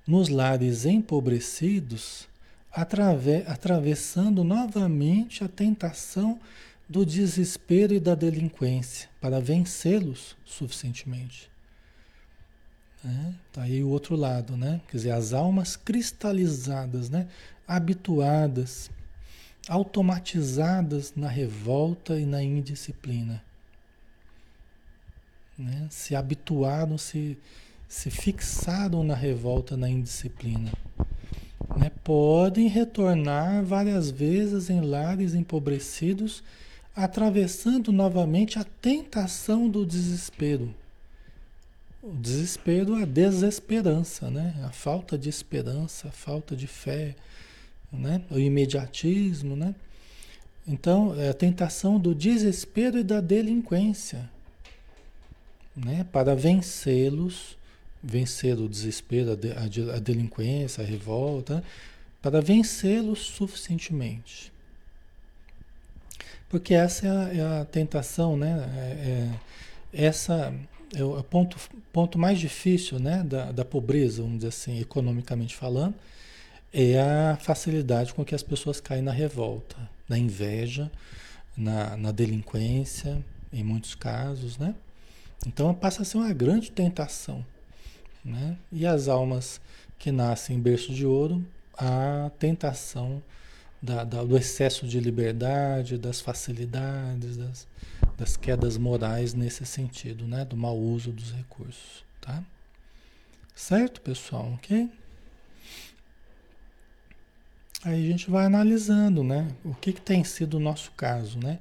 nos 0.08 0.30
lares 0.30 0.86
empobrecidos, 0.86 2.29
atrave 2.72 3.44
atravessando 3.48 4.44
novamente 4.44 5.44
a 5.44 5.48
tentação 5.48 6.40
do 6.88 7.06
desespero 7.06 7.94
e 7.94 8.00
da 8.00 8.16
delinquência 8.16 9.10
para 9.22 9.40
vencê-los 9.40 10.36
suficientemente. 10.44 11.50
Né? 13.04 13.36
Tá 13.54 13.64
aí 13.64 13.84
o 13.84 13.90
outro 13.90 14.16
lado, 14.16 14.58
né? 14.58 14.82
Quer 14.88 14.98
dizer, 14.98 15.12
as 15.12 15.34
almas 15.34 15.76
cristalizadas, 15.76 17.10
né? 17.10 17.28
habituadas, 17.68 18.90
automatizadas 19.68 21.14
na 21.16 21.28
revolta 21.28 22.20
e 22.20 22.26
na 22.26 22.42
indisciplina. 22.42 23.44
Né? 25.58 25.88
Se 25.92 26.16
habituaram, 26.16 26.98
se, 26.98 27.38
se 27.88 28.10
fixaram 28.10 29.04
na 29.04 29.16
revolta, 29.16 29.78
na 29.78 29.88
indisciplina. 29.88 30.72
Né? 31.78 31.92
Podem 32.04 32.68
retornar 32.68 33.64
várias 33.64 34.10
vezes 34.10 34.70
em 34.70 34.82
lares 34.82 35.34
empobrecidos, 35.34 36.44
atravessando 36.96 37.92
novamente 37.92 38.60
a 38.60 38.64
tentação 38.64 39.70
do 39.70 39.86
desespero 39.86 40.74
o 42.02 42.14
desespero, 42.14 42.96
a 42.96 43.06
desesperança, 43.06 44.30
né? 44.30 44.56
A 44.64 44.72
falta 44.72 45.18
de 45.18 45.30
esperança, 45.30 46.08
a 46.08 46.12
falta 46.12 46.56
de 46.56 46.66
fé, 46.66 47.16
né? 47.92 48.22
O 48.32 48.40
imediatismo, 48.40 49.56
né? 49.56 49.76
Então, 50.68 51.20
é 51.20 51.30
a 51.30 51.34
tentação 51.34 52.00
do 52.00 52.16
desespero 52.16 53.00
e 53.00 53.04
da 53.04 53.20
delinquência, 53.20 54.30
né? 55.76 56.06
Para 56.12 56.36
vencê-los, 56.36 57.58
vencer 58.02 58.58
o 58.58 58.70
desespero, 58.70 59.32
a, 59.32 60.00
delinquência, 60.00 60.84
a 60.84 60.88
revolta, 60.88 61.56
né? 61.56 61.64
para 62.22 62.42
vencê-los 62.42 63.20
suficientemente. 63.20 64.52
Porque 66.50 66.74
essa 66.74 67.08
é 67.08 67.10
a, 67.10 67.34
é 67.34 67.62
a 67.62 67.66
tentação, 67.66 68.36
né? 68.36 68.70
É, 68.76 68.82
é, 69.98 70.08
essa 70.08 70.54
é 70.96 71.04
o 71.04 71.24
ponto, 71.24 71.58
ponto 71.94 72.18
mais 72.18 72.40
difícil 72.40 73.00
né, 73.00 73.24
da, 73.24 73.52
da 73.52 73.64
pobreza, 73.64 74.22
vamos 74.22 74.38
dizer 74.38 74.50
assim, 74.50 74.80
economicamente 74.80 75.56
falando, 75.56 75.94
é 76.74 77.00
a 77.00 77.38
facilidade 77.40 78.14
com 78.14 78.26
que 78.26 78.36
as 78.36 78.44
pessoas 78.44 78.80
caem 78.80 79.02
na 79.02 79.12
revolta, 79.12 79.76
na 80.08 80.18
inveja, 80.18 80.92
na, 81.56 81.96
na 81.98 82.12
delinquência, 82.12 83.24
em 83.52 83.64
muitos 83.64 83.96
casos, 83.96 84.58
né? 84.58 84.76
Então 85.48 85.74
passa 85.74 86.02
a 86.02 86.06
ser 86.06 86.18
uma 86.18 86.34
grande 86.34 86.72
tentação, 86.72 87.46
né? 88.24 88.58
E 88.72 88.86
as 88.86 89.08
almas 89.08 89.60
que 89.98 90.12
nascem 90.12 90.58
em 90.58 90.62
berço 90.62 90.94
de 90.94 91.06
ouro, 91.06 91.46
a 91.78 92.32
tentação 92.40 93.22
da, 93.82 94.04
da, 94.04 94.24
do 94.24 94.38
excesso 94.38 94.88
de 94.88 95.00
liberdade, 95.00 95.98
das 95.98 96.20
facilidades, 96.20 97.38
das, 97.38 97.68
das 98.18 98.38
quedas 98.38 98.78
morais 98.78 99.34
nesse 99.34 99.66
sentido, 99.66 100.28
né? 100.28 100.44
Do 100.46 100.58
mau 100.58 100.78
uso 100.78 101.12
dos 101.12 101.32
recursos, 101.32 102.04
tá? 102.20 102.44
Certo, 103.56 104.02
pessoal? 104.02 104.54
Ok? 104.54 104.90
Aí 107.84 108.06
a 108.06 108.12
gente 108.12 108.30
vai 108.30 108.46
analisando, 108.46 109.24
né? 109.24 109.48
O 109.64 109.74
que, 109.74 109.94
que 109.94 110.02
tem 110.02 110.24
sido 110.24 110.58
o 110.58 110.60
nosso 110.60 110.92
caso, 110.92 111.40
né? 111.40 111.60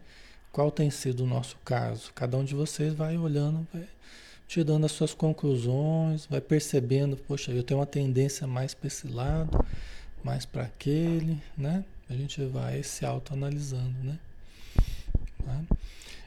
Qual 0.50 0.70
tem 0.70 0.90
sido 0.90 1.22
o 1.22 1.26
nosso 1.26 1.56
caso? 1.64 2.12
Cada 2.14 2.36
um 2.36 2.44
de 2.44 2.54
vocês 2.54 2.92
vai 2.92 3.16
olhando, 3.16 3.66
vai 3.72 3.86
tirando 4.48 4.86
as 4.86 4.92
suas 4.92 5.12
conclusões, 5.12 6.26
vai 6.26 6.40
percebendo, 6.40 7.16
poxa, 7.16 7.52
eu 7.52 7.62
tenho 7.62 7.78
uma 7.78 7.86
tendência 7.86 8.46
mais 8.46 8.72
para 8.72 8.86
esse 8.86 9.06
lado, 9.06 9.64
mais 10.24 10.46
para 10.46 10.62
aquele, 10.62 11.38
né? 11.56 11.84
A 12.08 12.14
gente 12.14 12.42
vai 12.46 12.82
se 12.82 13.04
autoanalisando, 13.04 13.94
né? 14.02 14.18
Tá? 15.44 15.60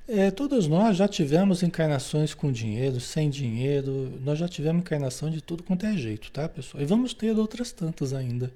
É, 0.07 0.29
todos 0.29 0.67
nós 0.67 0.97
já 0.97 1.07
tivemos 1.07 1.63
encarnações 1.63 2.33
com 2.33 2.51
dinheiro, 2.51 2.99
sem 2.99 3.29
dinheiro, 3.29 4.19
nós 4.23 4.37
já 4.37 4.47
tivemos 4.47 4.81
encarnação 4.81 5.31
de 5.31 5.41
tudo 5.41 5.63
quanto 5.63 5.85
é 5.85 5.97
jeito, 5.97 6.31
tá, 6.31 6.47
pessoal? 6.47 6.83
E 6.83 6.85
vamos 6.85 7.13
ter 7.15 7.35
outras 7.35 7.71
tantas 7.71 8.13
ainda, 8.13 8.51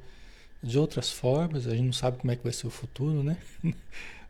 de 0.61 0.77
outras 0.77 1.09
formas, 1.11 1.65
a 1.65 1.71
gente 1.71 1.85
não 1.85 1.93
sabe 1.93 2.17
como 2.17 2.31
é 2.31 2.35
que 2.35 2.43
vai 2.43 2.53
ser 2.53 2.67
o 2.67 2.69
futuro, 2.71 3.23
né? 3.23 3.37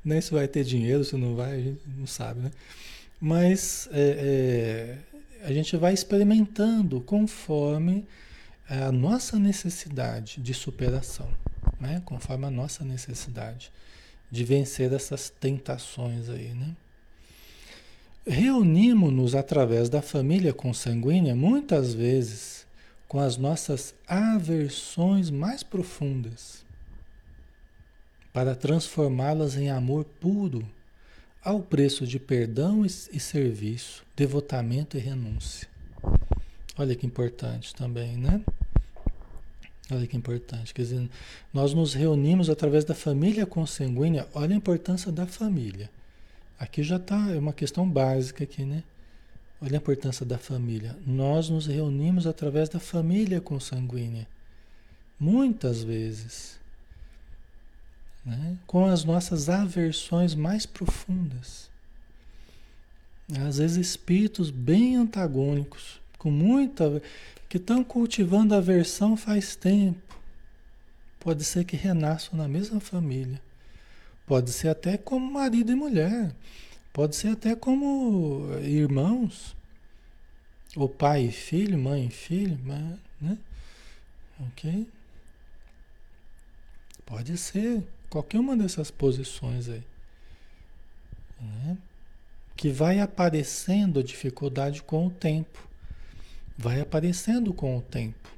Nem 0.04 0.22
se 0.22 0.32
vai 0.32 0.48
ter 0.48 0.64
dinheiro, 0.64 1.04
se 1.04 1.18
não 1.18 1.36
vai, 1.36 1.56
a 1.56 1.62
gente 1.62 1.82
não 1.98 2.08
sabe, 2.08 2.40
né? 2.40 2.52
Mas 3.20 3.90
é, 3.92 5.00
é, 5.12 5.15
a 5.44 5.54
gente 5.54 5.76
vai 5.78 5.94
experimentando 5.94 7.02
conforme 7.02 8.06
a 8.68 8.92
nossa 8.92 9.38
necessidade 9.38 10.42
de 10.42 10.54
superação, 10.54 11.30
né? 11.80 12.02
Conforme 12.06 12.46
a 12.46 12.52
nossa 12.52 12.84
necessidade 12.84 13.72
de 14.32 14.44
vencer 14.44 14.92
essas 14.92 15.30
tentações 15.30 16.30
aí, 16.30 16.54
né? 16.54 16.76
Reunimos-nos 18.28 19.36
através 19.36 19.88
da 19.88 20.02
família 20.02 20.52
consanguínea 20.52 21.36
muitas 21.36 21.94
vezes 21.94 22.66
com 23.08 23.20
as 23.20 23.38
nossas 23.38 23.94
aversões 24.08 25.30
mais 25.30 25.62
profundas 25.62 26.66
para 28.34 28.56
transformá-las 28.56 29.56
em 29.56 29.70
amor 29.70 30.06
puro 30.20 30.68
ao 31.46 31.60
preço 31.60 32.08
de 32.08 32.20
perdão 32.20 32.84
e, 32.84 32.90
serviço, 32.90 34.04
devotamento 34.16 34.98
e 34.98 35.00
renúncia. 35.00 35.68
Olha 36.76 36.96
que 36.96 37.06
importante 37.06 37.76
também, 37.76 38.18
né? 38.18 38.42
Olha 39.92 40.08
que 40.08 40.18
importante. 40.18 40.74
Quer 40.74 40.82
dizer, 40.82 41.10
nós 41.54 41.72
nos 41.72 41.94
reunimos 41.94 42.50
através 42.50 42.84
da 42.84 42.96
família 42.96 43.46
consanguínea. 43.46 44.28
Olha 44.34 44.56
a 44.56 44.58
importância 44.58 45.12
da 45.12 45.28
família. 45.28 45.92
Aqui 46.58 46.82
já 46.82 46.96
está, 46.96 47.30
é 47.32 47.38
uma 47.38 47.54
questão 47.54 47.88
básica 47.88 48.44
aqui, 48.44 48.66
né? 48.66 48.84
Olha 49.62 49.76
a 49.76 49.78
importância 49.78 50.26
da 50.26 50.40
família. 50.40 50.98
Nós 51.06 51.48
nos 51.48 51.68
reunimos 51.68 52.26
através 52.26 52.70
da 52.70 52.80
família 52.80 53.40
consanguínea. 53.40 54.28
Muitas 55.20 55.84
vezes. 55.84 56.60
Né? 58.26 58.58
Com 58.66 58.86
as 58.86 59.04
nossas 59.04 59.50
aversões 59.50 60.34
mais 60.34 60.66
profundas. 60.66 61.70
Às 63.48 63.58
vezes 63.58 63.78
espíritos 63.78 64.50
bem 64.50 64.96
antagônicos, 64.96 66.00
com 66.18 66.32
muita. 66.32 67.02
que 67.48 67.58
estão 67.58 67.84
cultivando 67.84 68.56
aversão 68.56 69.16
faz 69.16 69.56
tempo. 69.56 70.20
Pode 71.20 71.44
ser 71.44 71.64
que 71.64 71.76
renasçam 71.76 72.38
na 72.38 72.48
mesma 72.48 72.80
família. 72.80 73.42
Pode 74.28 74.52
ser 74.52 74.70
até 74.70 74.98
como 74.98 75.32
marido 75.32 75.72
e 75.72 75.76
mulher. 75.76 76.36
Pode 76.92 77.16
ser 77.16 77.30
até 77.30 77.56
como 77.56 78.48
irmãos. 78.62 79.56
Ou 80.76 80.90
pai 80.90 81.26
e 81.26 81.32
filho, 81.32 81.78
mãe 81.78 82.08
e 82.08 82.10
filho, 82.12 82.60
né? 83.22 83.38
Ok? 84.40 84.88
Pode 87.06 87.38
ser 87.38 87.84
qualquer 88.16 88.40
uma 88.40 88.56
dessas 88.56 88.90
posições 88.90 89.68
aí. 89.68 89.84
Né? 91.42 91.78
Que 92.56 92.70
vai 92.70 93.02
aparecendo 93.02 94.00
a 94.00 94.04
dificuldade 94.04 94.82
com 94.82 95.08
o 95.08 95.10
tempo. 95.10 95.68
Vai 96.58 96.80
aparecendo 96.80 97.54
com 97.54 97.78
o 97.78 97.82
tempo. 97.82 98.30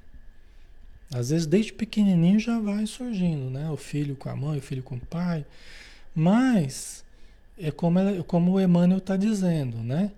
Às 1.13 1.29
vezes 1.29 1.45
desde 1.45 1.73
pequenininho 1.73 2.39
já 2.39 2.59
vai 2.59 2.87
surgindo, 2.87 3.51
né? 3.51 3.69
O 3.69 3.77
filho 3.77 4.15
com 4.15 4.29
a 4.29 4.35
mãe, 4.35 4.57
o 4.57 4.61
filho 4.61 4.81
com 4.81 4.95
o 4.95 4.99
pai. 4.99 5.45
Mas 6.15 7.05
é 7.55 7.69
como, 7.69 7.99
ela, 7.99 8.23
como 8.23 8.53
o 8.53 8.59
Emmanuel 8.59 8.97
está 8.97 9.15
dizendo, 9.15 9.77
né? 9.77 10.11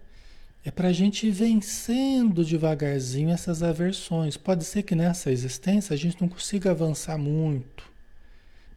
É 0.63 0.71
para 0.71 0.87
a 0.87 0.93
gente 0.93 1.27
ir 1.27 1.31
vencendo 1.31 2.45
devagarzinho 2.45 3.29
essas 3.29 3.61
aversões. 3.61 4.37
Pode 4.37 4.63
ser 4.63 4.83
que 4.83 4.95
nessa 4.95 5.29
existência 5.29 5.93
a 5.93 5.97
gente 5.97 6.21
não 6.21 6.29
consiga 6.29 6.71
avançar 6.71 7.17
muito, 7.17 7.88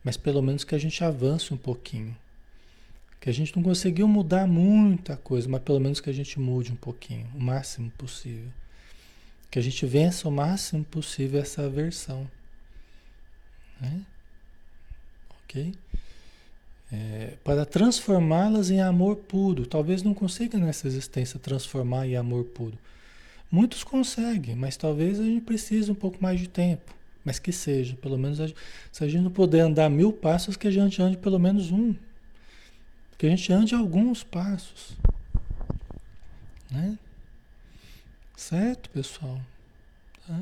mas 0.05 0.17
pelo 0.17 0.43
menos 0.43 0.65
que 0.65 0.75
a 0.75 0.79
gente 0.79 1.03
avance 1.03 1.53
um 1.53 1.57
pouquinho. 1.57 2.17
Que 3.21 3.31
a 3.31 3.33
gente 3.33 3.55
não 3.55 3.63
conseguiu 3.63 4.09
mudar 4.09 4.47
muita 4.47 5.17
coisa, 5.17 5.49
mas 5.49 5.63
pelo 5.63 5.79
menos 5.79 6.01
que 6.01 6.11
a 6.11 6.13
gente 6.13 6.41
mude 6.41 6.73
um 6.73 6.77
pouquinho, 6.77 7.29
o 7.35 7.41
máximo 7.41 7.91
possível. 7.93 8.51
Que 9.51 9.59
a 9.59 9.63
gente 9.63 9.87
vença 9.87 10.29
o 10.29 10.33
máximo 10.33 10.85
possível 10.85 11.41
essa 11.41 11.65
aversão. 11.65 12.29
Né? 13.81 14.03
Ok? 15.45 15.73
é, 16.93 17.33
para 17.43 17.65
transformá-las 17.65 18.71
em 18.71 18.81
amor 18.83 19.17
puro. 19.17 19.65
Talvez 19.65 20.03
não 20.03 20.13
consiga 20.13 20.59
nessa 20.59 20.87
existência 20.87 21.41
transformar 21.41 22.07
em 22.07 22.17
amor 22.17 22.45
puro. 22.45 22.79
Muitos 23.51 23.83
conseguem, 23.83 24.55
mas 24.55 24.77
talvez 24.77 25.19
a 25.19 25.25
gente 25.25 25.43
precise 25.43 25.91
um 25.91 25.95
pouco 25.95 26.19
mais 26.23 26.39
de 26.39 26.49
tempo. 26.49 26.95
Mas 27.25 27.39
que 27.39 27.53
seja, 27.53 27.97
pelo 27.97 28.19
menos 28.19 28.41
a, 28.41 28.49
se 28.91 29.05
a 29.05 29.09
gente 29.09 29.23
não 29.23 29.31
puder 29.31 29.61
andar 29.61 29.89
mil 29.89 30.13
passos, 30.13 30.57
que 30.57 30.67
a 30.67 30.71
gente 30.71 31.01
ande 31.01 31.17
pelo 31.17 31.39
menos 31.39 31.71
um. 31.71 31.95
Que 33.17 33.27
a 33.27 33.31
gente 33.31 33.53
ande 33.53 33.75
alguns 33.75 34.25
passos. 34.25 34.97
Né? 36.71 36.99
Certo, 38.37 38.91
pessoal? 38.91 39.41
Tá? 40.27 40.41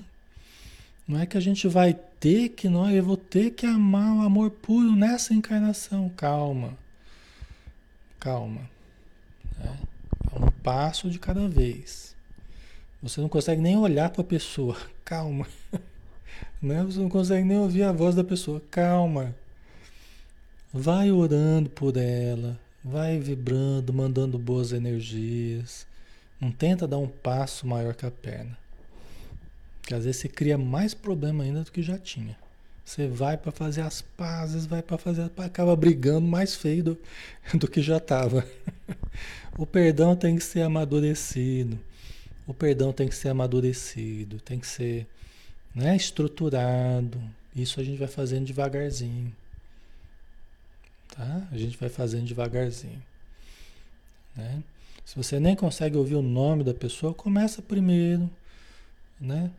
Não 1.06 1.18
é 1.18 1.26
que 1.26 1.36
a 1.36 1.40
gente 1.40 1.68
vai 1.68 1.92
ter 1.92 2.50
que, 2.50 2.68
não, 2.68 2.88
eu 2.90 3.02
vou 3.02 3.16
ter 3.16 3.50
que 3.50 3.66
amar 3.66 4.16
o 4.16 4.22
amor 4.22 4.50
puro 4.50 4.94
nessa 4.94 5.34
encarnação. 5.34 6.08
Calma. 6.10 6.78
Calma. 8.18 8.70
É, 9.60 9.66
é 9.66 10.44
um 10.44 10.50
passo 10.62 11.10
de 11.10 11.18
cada 11.18 11.48
vez. 11.48 12.14
Você 13.02 13.20
não 13.20 13.28
consegue 13.28 13.60
nem 13.60 13.76
olhar 13.76 14.10
para 14.10 14.20
a 14.20 14.24
pessoa. 14.24 14.76
Calma. 15.04 15.46
Né? 16.60 16.82
Você 16.84 16.98
não 16.98 17.08
consegue 17.08 17.46
nem 17.46 17.58
ouvir 17.58 17.82
a 17.82 17.92
voz 17.92 18.14
da 18.14 18.24
pessoa. 18.24 18.62
Calma. 18.70 19.34
Vai 20.72 21.10
orando 21.10 21.70
por 21.70 21.96
ela. 21.96 22.58
Vai 22.84 23.18
vibrando, 23.18 23.92
mandando 23.92 24.38
boas 24.38 24.72
energias. 24.72 25.86
Não 26.40 26.50
tenta 26.50 26.86
dar 26.86 26.98
um 26.98 27.08
passo 27.08 27.66
maior 27.66 27.94
que 27.94 28.06
a 28.06 28.10
perna. 28.10 28.56
Que 29.82 29.94
às 29.94 30.04
vezes 30.04 30.20
você 30.20 30.28
cria 30.28 30.56
mais 30.56 30.94
problema 30.94 31.44
ainda 31.44 31.62
do 31.62 31.72
que 31.72 31.82
já 31.82 31.98
tinha. 31.98 32.36
Você 32.84 33.06
vai 33.06 33.36
para 33.36 33.52
fazer 33.52 33.82
as 33.82 34.02
pazes, 34.02 34.66
vai 34.66 34.82
para 34.82 34.98
fazer, 34.98 35.30
acaba 35.36 35.76
brigando 35.76 36.26
mais 36.26 36.56
feio 36.56 36.82
do, 36.82 36.98
do 37.54 37.68
que 37.68 37.80
já 37.80 37.98
estava. 37.98 38.44
O 39.56 39.66
perdão 39.66 40.16
tem 40.16 40.36
que 40.36 40.42
ser 40.42 40.62
amadurecido. 40.62 41.78
O 42.46 42.54
perdão 42.54 42.92
tem 42.92 43.06
que 43.06 43.14
ser 43.14 43.28
amadurecido, 43.28 44.40
tem 44.40 44.58
que 44.58 44.66
ser 44.66 45.06
né, 45.74 45.96
estruturado. 45.96 47.20
Isso 47.54 47.80
a 47.80 47.84
gente 47.84 47.98
vai 47.98 48.08
fazendo 48.08 48.46
devagarzinho. 48.46 49.34
Tá? 51.08 51.48
A 51.50 51.58
gente 51.58 51.76
vai 51.76 51.88
fazendo 51.88 52.24
devagarzinho. 52.24 53.02
Né? 54.36 54.62
Se 55.04 55.16
você 55.16 55.40
nem 55.40 55.56
consegue 55.56 55.96
ouvir 55.96 56.14
o 56.14 56.22
nome 56.22 56.62
da 56.62 56.74
pessoa, 56.74 57.12
começa 57.12 57.60
primeiro, 57.60 58.30
né? 59.20 59.50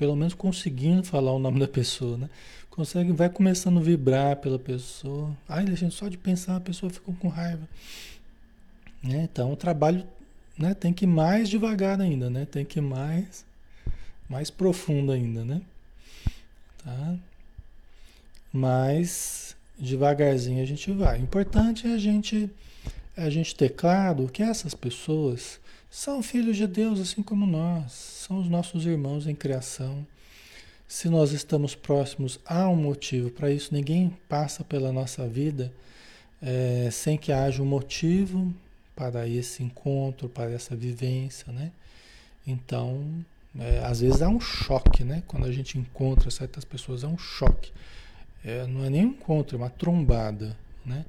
pelo 0.00 0.16
menos 0.16 0.32
conseguindo 0.32 1.04
falar 1.04 1.30
o 1.30 1.38
nome 1.38 1.60
da 1.60 1.68
pessoa, 1.68 2.16
né? 2.16 2.30
Consegue, 2.70 3.12
vai 3.12 3.28
começando 3.28 3.78
a 3.78 3.82
vibrar 3.82 4.36
pela 4.36 4.58
pessoa. 4.58 5.36
Ai, 5.46 5.66
gente, 5.76 5.94
só 5.94 6.08
de 6.08 6.16
pensar 6.16 6.56
a 6.56 6.60
pessoa 6.60 6.88
fica 6.88 7.12
com 7.12 7.28
raiva. 7.28 7.68
Né? 9.02 9.28
Então 9.30 9.52
o 9.52 9.56
trabalho 9.56 10.06
né, 10.56 10.72
tem 10.72 10.90
que 10.90 11.04
ir 11.04 11.08
mais 11.08 11.50
devagar 11.50 12.00
ainda, 12.00 12.30
né? 12.30 12.46
Tem 12.46 12.64
que 12.64 12.78
ir 12.78 12.82
mais, 12.82 13.44
mais 14.30 14.48
profundo 14.48 15.10
ainda, 15.10 15.44
né? 15.44 15.60
Tá? 16.84 17.16
Mas 18.52 19.56
devagarzinho 19.76 20.62
a 20.62 20.66
gente 20.66 20.92
vai. 20.92 21.18
O 21.18 21.22
importante 21.22 21.86
é 21.88 21.94
a 21.94 21.98
gente, 21.98 22.48
é 23.16 23.24
a 23.24 23.30
gente 23.30 23.54
ter 23.56 23.70
claro 23.70 24.28
que 24.28 24.42
essas 24.42 24.72
pessoas 24.72 25.58
são 25.90 26.22
filhos 26.22 26.56
de 26.56 26.68
Deus, 26.68 27.00
assim 27.00 27.22
como 27.22 27.44
nós, 27.44 27.92
são 27.92 28.38
os 28.40 28.48
nossos 28.48 28.86
irmãos 28.86 29.26
em 29.26 29.34
criação. 29.34 30.06
Se 30.86 31.08
nós 31.08 31.32
estamos 31.32 31.74
próximos, 31.74 32.38
há 32.46 32.68
um 32.68 32.76
motivo 32.76 33.30
para 33.30 33.50
isso. 33.50 33.74
Ninguém 33.74 34.16
passa 34.28 34.62
pela 34.62 34.92
nossa 34.92 35.26
vida 35.26 35.72
é, 36.40 36.88
sem 36.92 37.16
que 37.16 37.32
haja 37.32 37.62
um 37.62 37.66
motivo 37.66 38.52
para 38.94 39.26
esse 39.26 39.62
encontro, 39.62 40.28
para 40.28 40.50
essa 40.50 40.76
vivência, 40.76 41.52
né? 41.52 41.72
Então, 42.46 43.24
é, 43.58 43.80
às 43.84 44.00
vezes 44.00 44.22
há 44.22 44.28
um 44.28 44.40
choque, 44.40 45.02
né? 45.02 45.22
Quando 45.26 45.46
a 45.46 45.52
gente 45.52 45.78
encontra 45.78 46.30
certas 46.30 46.64
pessoas, 46.64 47.02
é 47.02 47.06
um 47.06 47.18
choque. 47.18 47.72
É, 48.44 48.66
não 48.66 48.84
é 48.84 48.90
nem 48.90 49.04
um 49.04 49.08
encontro, 49.10 49.56
é 49.56 49.58
uma 49.58 49.70
trombada, 49.70 50.56
né? 50.84 51.04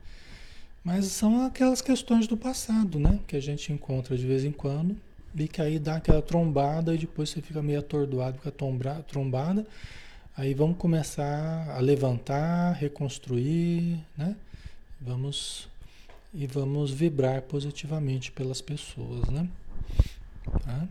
Mas 0.83 1.05
são 1.05 1.45
aquelas 1.45 1.81
questões 1.81 2.27
do 2.27 2.35
passado, 2.35 2.99
né? 2.99 3.19
Que 3.27 3.35
a 3.35 3.39
gente 3.39 3.71
encontra 3.71 4.17
de 4.17 4.25
vez 4.25 4.43
em 4.43 4.51
quando 4.51 4.97
e 5.35 5.47
que 5.47 5.61
aí 5.61 5.77
dá 5.77 5.95
aquela 5.97 6.21
trombada 6.21 6.93
e 6.93 6.97
depois 6.97 7.29
você 7.29 7.41
fica 7.41 7.61
meio 7.61 7.79
atordoado 7.79 8.39
com 8.39 8.49
a 8.49 9.01
trombada. 9.03 9.65
Aí 10.35 10.53
vamos 10.53 10.77
começar 10.77 11.69
a 11.69 11.79
levantar, 11.79 12.73
reconstruir, 12.73 13.99
né? 14.17 14.35
Vamos 14.99 15.69
e 16.33 16.47
vamos 16.47 16.91
vibrar 16.91 17.41
positivamente 17.43 18.31
pelas 18.31 18.61
pessoas, 18.61 19.29
né? 19.29 19.47
Tá? 20.63 20.87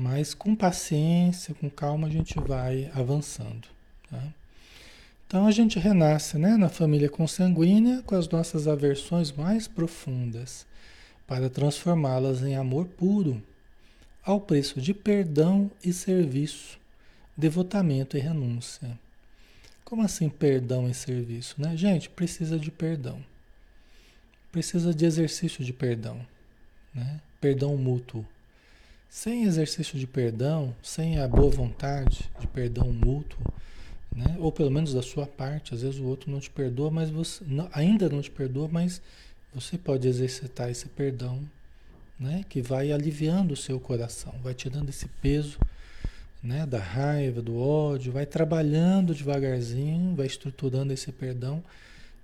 Mas 0.00 0.32
com 0.32 0.56
paciência, 0.56 1.52
com 1.52 1.68
calma, 1.68 2.08
a 2.08 2.10
gente 2.10 2.40
vai 2.40 2.90
avançando. 2.94 3.68
Tá? 4.08 4.32
Então 5.26 5.46
a 5.46 5.50
gente 5.50 5.78
renasce 5.78 6.38
né, 6.38 6.56
na 6.56 6.70
família 6.70 7.10
consanguínea 7.10 8.02
com 8.06 8.14
as 8.14 8.26
nossas 8.26 8.66
aversões 8.66 9.30
mais 9.30 9.68
profundas, 9.68 10.66
para 11.26 11.50
transformá-las 11.50 12.42
em 12.42 12.56
amor 12.56 12.86
puro, 12.86 13.42
ao 14.24 14.40
preço 14.40 14.80
de 14.80 14.94
perdão 14.94 15.70
e 15.84 15.92
serviço, 15.92 16.80
devotamento 17.36 18.16
e 18.16 18.20
renúncia. 18.20 18.98
Como 19.84 20.02
assim 20.02 20.30
perdão 20.30 20.88
e 20.88 20.94
serviço? 20.94 21.56
Né? 21.60 21.76
Gente, 21.76 22.08
precisa 22.08 22.58
de 22.58 22.70
perdão. 22.70 23.22
Precisa 24.50 24.94
de 24.94 25.04
exercício 25.04 25.62
de 25.62 25.74
perdão. 25.74 26.26
Né? 26.94 27.20
Perdão 27.38 27.76
mútuo. 27.76 28.26
Sem 29.10 29.42
exercício 29.42 29.98
de 29.98 30.06
perdão, 30.06 30.72
sem 30.80 31.18
a 31.18 31.26
boa 31.26 31.50
vontade 31.50 32.30
de 32.38 32.46
perdão 32.46 32.92
mútuo, 32.92 33.42
né? 34.14 34.36
Ou 34.38 34.52
pelo 34.52 34.70
menos 34.70 34.94
da 34.94 35.02
sua 35.02 35.26
parte, 35.26 35.74
às 35.74 35.82
vezes 35.82 35.98
o 35.98 36.04
outro 36.04 36.30
não 36.30 36.38
te 36.38 36.48
perdoa, 36.48 36.92
mas 36.92 37.10
você 37.10 37.42
não, 37.44 37.68
ainda 37.72 38.08
não 38.08 38.22
te 38.22 38.30
perdoa, 38.30 38.68
mas 38.68 39.02
você 39.52 39.76
pode 39.76 40.06
exercitar 40.06 40.70
esse 40.70 40.86
perdão, 40.86 41.42
né? 42.20 42.44
Que 42.48 42.62
vai 42.62 42.92
aliviando 42.92 43.52
o 43.52 43.56
seu 43.56 43.80
coração, 43.80 44.32
vai 44.44 44.54
tirando 44.54 44.90
esse 44.90 45.08
peso, 45.20 45.58
né? 46.40 46.64
Da 46.64 46.78
raiva, 46.78 47.42
do 47.42 47.58
ódio, 47.58 48.12
vai 48.12 48.24
trabalhando 48.24 49.12
devagarzinho, 49.12 50.14
vai 50.14 50.26
estruturando 50.26 50.92
esse 50.92 51.10
perdão 51.10 51.60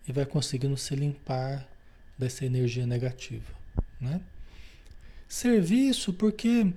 e 0.07 0.13
vai 0.13 0.25
conseguindo 0.25 0.77
se 0.77 0.95
limpar 0.95 1.67
dessa 2.17 2.47
energia 2.47 2.87
negativa, 2.87 3.53
né? 4.01 4.21
Serviço, 5.29 6.13
porque 6.13 6.73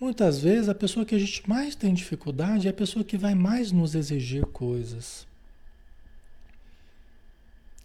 Muitas 0.00 0.40
vezes 0.40 0.66
a 0.70 0.74
pessoa 0.74 1.04
que 1.04 1.14
a 1.14 1.18
gente 1.18 1.46
mais 1.46 1.76
tem 1.76 1.92
dificuldade 1.92 2.66
é 2.66 2.70
a 2.70 2.74
pessoa 2.74 3.04
que 3.04 3.18
vai 3.18 3.34
mais 3.34 3.70
nos 3.70 3.94
exigir 3.94 4.46
coisas. 4.46 5.28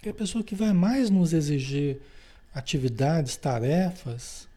É 0.01 0.09
a 0.09 0.13
pessoa 0.13 0.41
que 0.41 0.55
vai 0.55 0.71
mais 0.71 1.09
nos 1.09 1.33
exigir 1.33 1.99
atividades, 2.53 3.35
tarefas. 3.35 4.47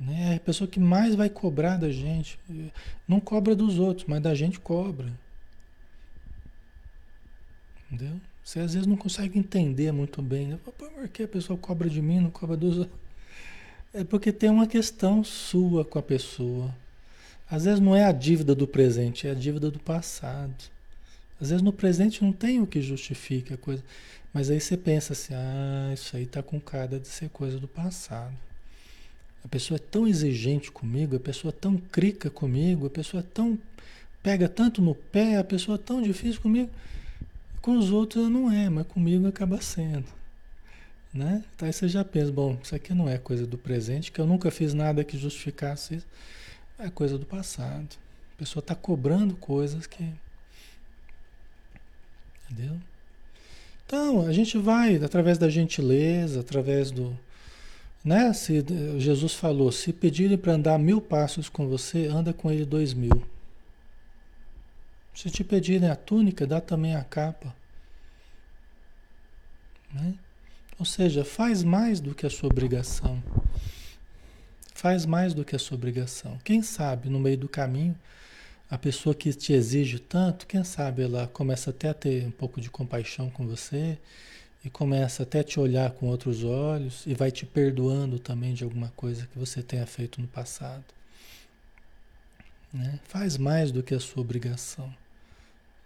Né? 0.00 0.32
É 0.32 0.36
a 0.36 0.40
pessoa 0.40 0.66
que 0.66 0.80
mais 0.80 1.14
vai 1.14 1.30
cobrar 1.30 1.76
da 1.76 1.92
gente. 1.92 2.40
Não 3.06 3.20
cobra 3.20 3.54
dos 3.54 3.78
outros, 3.78 4.08
mas 4.08 4.20
da 4.20 4.34
gente 4.34 4.58
cobra. 4.58 5.16
Entendeu? 7.88 8.20
Você 8.42 8.58
às 8.58 8.74
vezes 8.74 8.88
não 8.88 8.96
consegue 8.96 9.38
entender 9.38 9.92
muito 9.92 10.20
bem. 10.20 10.48
Né? 10.48 10.58
Por 10.64 11.08
que 11.08 11.22
a 11.22 11.28
pessoa 11.28 11.56
cobra 11.56 11.88
de 11.88 12.02
mim, 12.02 12.18
não 12.18 12.30
cobra 12.30 12.56
dos 12.56 12.78
outros? 12.78 13.05
É 13.96 14.04
porque 14.04 14.30
tem 14.30 14.50
uma 14.50 14.66
questão 14.66 15.24
sua 15.24 15.82
com 15.82 15.98
a 15.98 16.02
pessoa. 16.02 16.70
Às 17.50 17.64
vezes 17.64 17.80
não 17.80 17.96
é 17.96 18.04
a 18.04 18.12
dívida 18.12 18.54
do 18.54 18.68
presente, 18.68 19.26
é 19.26 19.30
a 19.30 19.34
dívida 19.34 19.70
do 19.70 19.78
passado. 19.78 20.54
Às 21.40 21.48
vezes 21.48 21.62
no 21.62 21.72
presente 21.72 22.22
não 22.22 22.30
tem 22.30 22.60
o 22.60 22.66
que 22.66 22.82
justifique 22.82 23.54
a 23.54 23.56
coisa. 23.56 23.82
Mas 24.34 24.50
aí 24.50 24.60
você 24.60 24.76
pensa 24.76 25.14
assim, 25.14 25.32
ah, 25.32 25.92
isso 25.94 26.14
aí 26.14 26.26
tá 26.26 26.42
com 26.42 26.60
cara 26.60 27.00
de 27.00 27.08
ser 27.08 27.30
coisa 27.30 27.58
do 27.58 27.66
passado. 27.66 28.36
A 29.42 29.48
pessoa 29.48 29.76
é 29.76 29.90
tão 29.90 30.06
exigente 30.06 30.70
comigo, 30.70 31.16
a 31.16 31.20
pessoa 31.20 31.50
é 31.50 31.58
tão 31.58 31.78
crica 31.78 32.28
comigo, 32.28 32.84
a 32.84 32.90
pessoa 32.90 33.22
é 33.22 33.26
tão 33.32 33.58
pega 34.22 34.46
tanto 34.46 34.82
no 34.82 34.94
pé, 34.94 35.38
a 35.38 35.44
pessoa 35.44 35.76
é 35.76 35.78
tão 35.78 36.02
difícil 36.02 36.42
comigo. 36.42 36.70
Com 37.62 37.78
os 37.78 37.90
outros 37.90 38.28
não 38.28 38.52
é, 38.52 38.68
mas 38.68 38.86
comigo 38.88 39.26
acaba 39.26 39.58
sendo. 39.62 40.04
Né? 41.16 41.42
Então 41.54 41.66
aí 41.66 41.72
você 41.72 41.88
já 41.88 42.04
pensa, 42.04 42.30
bom, 42.30 42.58
isso 42.62 42.74
aqui 42.74 42.92
não 42.92 43.08
é 43.08 43.16
coisa 43.16 43.46
do 43.46 43.56
presente, 43.56 44.12
que 44.12 44.20
eu 44.20 44.26
nunca 44.26 44.50
fiz 44.50 44.74
nada 44.74 45.02
que 45.02 45.16
justificasse 45.16 45.94
isso. 45.94 46.06
É 46.78 46.90
coisa 46.90 47.16
do 47.16 47.24
passado. 47.24 47.96
A 48.34 48.38
pessoa 48.38 48.60
está 48.60 48.74
cobrando 48.74 49.34
coisas 49.34 49.86
que. 49.86 50.12
Entendeu? 52.50 52.78
Então, 53.86 54.26
a 54.26 54.32
gente 54.32 54.58
vai 54.58 54.96
através 54.96 55.38
da 55.38 55.48
gentileza, 55.48 56.40
através 56.40 56.90
do. 56.90 57.18
Né? 58.04 58.30
Se, 58.34 58.62
Jesus 58.98 59.32
falou: 59.32 59.72
se 59.72 59.94
pedirem 59.94 60.36
para 60.36 60.52
andar 60.52 60.78
mil 60.78 61.00
passos 61.00 61.48
com 61.48 61.66
você, 61.66 62.08
anda 62.08 62.34
com 62.34 62.52
ele 62.52 62.66
dois 62.66 62.92
mil. 62.92 63.26
Se 65.14 65.30
te 65.30 65.42
pedirem 65.42 65.88
a 65.88 65.96
túnica, 65.96 66.46
dá 66.46 66.60
também 66.60 66.94
a 66.94 67.02
capa. 67.02 67.56
Né? 69.94 70.14
Ou 70.78 70.84
seja, 70.84 71.24
faz 71.24 71.62
mais 71.62 72.00
do 72.00 72.14
que 72.14 72.26
a 72.26 72.30
sua 72.30 72.50
obrigação. 72.50 73.22
Faz 74.74 75.06
mais 75.06 75.32
do 75.32 75.44
que 75.44 75.56
a 75.56 75.58
sua 75.58 75.76
obrigação. 75.76 76.38
Quem 76.44 76.62
sabe 76.62 77.08
no 77.08 77.18
meio 77.18 77.38
do 77.38 77.48
caminho, 77.48 77.96
a 78.68 78.76
pessoa 78.76 79.14
que 79.14 79.32
te 79.32 79.52
exige 79.52 79.98
tanto, 79.98 80.46
quem 80.46 80.62
sabe 80.64 81.02
ela 81.02 81.28
começa 81.28 81.70
até 81.70 81.88
a 81.88 81.94
ter 81.94 82.26
um 82.26 82.30
pouco 82.30 82.60
de 82.60 82.68
compaixão 82.68 83.30
com 83.30 83.46
você 83.46 83.96
e 84.64 84.68
começa 84.68 85.22
até 85.22 85.40
a 85.40 85.44
te 85.44 85.58
olhar 85.58 85.90
com 85.92 86.08
outros 86.08 86.44
olhos 86.44 87.06
e 87.06 87.14
vai 87.14 87.30
te 87.30 87.46
perdoando 87.46 88.18
também 88.18 88.52
de 88.52 88.64
alguma 88.64 88.92
coisa 88.96 89.26
que 89.26 89.38
você 89.38 89.62
tenha 89.62 89.86
feito 89.86 90.20
no 90.20 90.26
passado. 90.26 90.84
Né? 92.72 93.00
Faz 93.04 93.38
mais 93.38 93.72
do 93.72 93.82
que 93.82 93.94
a 93.94 94.00
sua 94.00 94.20
obrigação. 94.20 94.92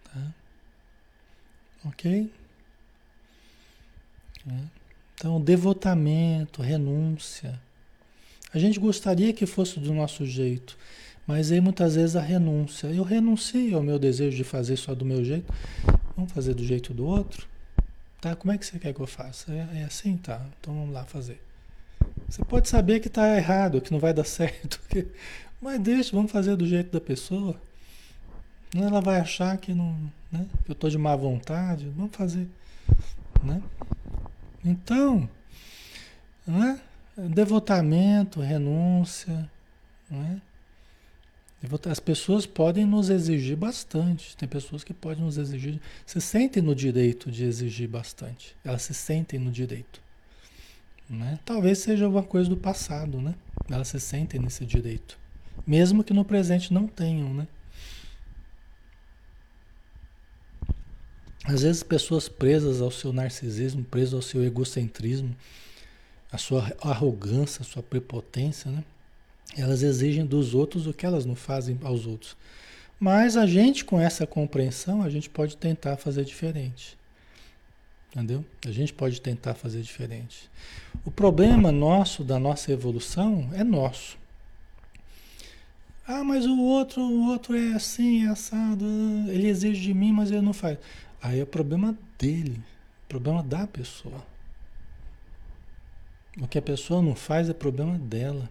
Tá? 0.04 0.34
Ok? 1.84 2.32
É. 4.48 4.79
Então, 5.20 5.38
devotamento, 5.38 6.62
renúncia. 6.62 7.60
A 8.54 8.58
gente 8.58 8.80
gostaria 8.80 9.34
que 9.34 9.44
fosse 9.44 9.78
do 9.78 9.92
nosso 9.92 10.24
jeito, 10.24 10.78
mas 11.26 11.52
aí 11.52 11.60
muitas 11.60 11.94
vezes 11.94 12.16
a 12.16 12.22
renúncia. 12.22 12.86
Eu 12.86 13.02
renuncio 13.02 13.76
ao 13.76 13.82
meu 13.82 13.98
desejo 13.98 14.34
de 14.34 14.44
fazer 14.44 14.78
só 14.78 14.94
do 14.94 15.04
meu 15.04 15.22
jeito. 15.22 15.52
Vamos 16.16 16.32
fazer 16.32 16.54
do 16.54 16.64
jeito 16.64 16.94
do 16.94 17.04
outro? 17.04 17.46
Tá? 18.18 18.34
Como 18.34 18.50
é 18.50 18.56
que 18.56 18.64
você 18.64 18.78
quer 18.78 18.94
que 18.94 19.00
eu 19.00 19.06
faça? 19.06 19.52
É, 19.52 19.80
é 19.80 19.84
assim? 19.84 20.16
Tá. 20.16 20.40
Então 20.58 20.72
vamos 20.72 20.94
lá 20.94 21.04
fazer. 21.04 21.38
Você 22.26 22.42
pode 22.42 22.70
saber 22.70 23.00
que 23.00 23.08
está 23.08 23.36
errado, 23.36 23.82
que 23.82 23.92
não 23.92 24.00
vai 24.00 24.14
dar 24.14 24.24
certo. 24.24 24.80
Que... 24.88 25.06
Mas 25.60 25.78
deixa, 25.80 26.16
vamos 26.16 26.32
fazer 26.32 26.56
do 26.56 26.66
jeito 26.66 26.90
da 26.90 27.00
pessoa. 27.00 27.60
Ela 28.74 29.02
vai 29.02 29.20
achar 29.20 29.54
que 29.58 29.74
não, 29.74 29.94
né? 30.32 30.46
Que 30.64 30.70
eu 30.70 30.72
estou 30.72 30.88
de 30.88 30.96
má 30.96 31.14
vontade. 31.14 31.92
Vamos 31.94 32.16
fazer, 32.16 32.48
né? 33.44 33.60
Então, 34.64 35.28
né? 36.46 36.80
devotamento, 37.16 38.40
renúncia, 38.40 39.50
né? 40.10 40.40
As 41.90 42.00
pessoas 42.00 42.46
podem 42.46 42.86
nos 42.86 43.10
exigir 43.10 43.54
bastante. 43.54 44.34
Tem 44.34 44.48
pessoas 44.48 44.82
que 44.82 44.94
podem 44.94 45.22
nos 45.22 45.36
exigir. 45.36 45.78
Se 46.06 46.18
sentem 46.18 46.62
no 46.62 46.74
direito 46.74 47.30
de 47.30 47.44
exigir 47.44 47.86
bastante. 47.86 48.56
Elas 48.64 48.82
se 48.82 48.94
sentem 48.94 49.38
no 49.38 49.50
direito. 49.50 50.00
Né? 51.08 51.38
Talvez 51.44 51.78
seja 51.80 52.06
alguma 52.06 52.22
coisa 52.22 52.48
do 52.48 52.56
passado, 52.56 53.20
né? 53.20 53.34
Elas 53.68 53.88
se 53.88 54.00
sentem 54.00 54.40
nesse 54.40 54.64
direito. 54.64 55.18
Mesmo 55.66 56.02
que 56.02 56.14
no 56.14 56.24
presente 56.24 56.72
não 56.72 56.86
tenham, 56.86 57.34
né? 57.34 57.46
Às 61.44 61.62
vezes 61.62 61.82
pessoas 61.82 62.28
presas 62.28 62.80
ao 62.80 62.90
seu 62.90 63.12
narcisismo, 63.12 63.82
presas 63.84 64.14
ao 64.14 64.22
seu 64.22 64.44
egocentrismo, 64.44 65.34
a 66.30 66.38
sua 66.38 66.72
arrogância, 66.80 67.62
a 67.62 67.64
sua 67.64 67.82
prepotência, 67.82 68.70
né? 68.70 68.84
Elas 69.56 69.82
exigem 69.82 70.24
dos 70.24 70.54
outros 70.54 70.86
o 70.86 70.92
que 70.92 71.04
elas 71.04 71.26
não 71.26 71.34
fazem 71.34 71.78
aos 71.82 72.06
outros. 72.06 72.36
Mas 73.00 73.36
a 73.36 73.46
gente, 73.46 73.84
com 73.84 74.00
essa 74.00 74.26
compreensão, 74.26 75.02
a 75.02 75.10
gente 75.10 75.28
pode 75.28 75.56
tentar 75.56 75.96
fazer 75.96 76.24
diferente. 76.24 76.96
Entendeu? 78.12 78.44
A 78.66 78.70
gente 78.70 78.92
pode 78.92 79.20
tentar 79.20 79.54
fazer 79.54 79.80
diferente. 79.82 80.50
O 81.04 81.10
problema 81.10 81.72
nosso, 81.72 82.22
da 82.22 82.38
nossa 82.38 82.70
evolução, 82.70 83.48
é 83.54 83.64
nosso. 83.64 84.18
Ah, 86.06 86.24
mas 86.24 86.44
o 86.44 86.60
outro, 86.60 87.00
o 87.00 87.28
outro 87.28 87.56
é 87.56 87.72
assim, 87.72 88.26
é 88.26 88.28
assado, 88.28 88.84
ele 89.28 89.48
exige 89.48 89.80
de 89.80 89.94
mim, 89.94 90.12
mas 90.12 90.30
ele 90.30 90.40
não 90.40 90.52
faz. 90.52 90.76
Aí 91.22 91.40
é 91.40 91.44
problema 91.44 91.96
dele, 92.18 92.62
problema 93.08 93.42
da 93.42 93.66
pessoa. 93.66 94.24
O 96.40 96.46
que 96.46 96.58
a 96.58 96.62
pessoa 96.62 97.02
não 97.02 97.14
faz 97.14 97.48
é 97.48 97.54
problema 97.54 97.98
dela. 97.98 98.48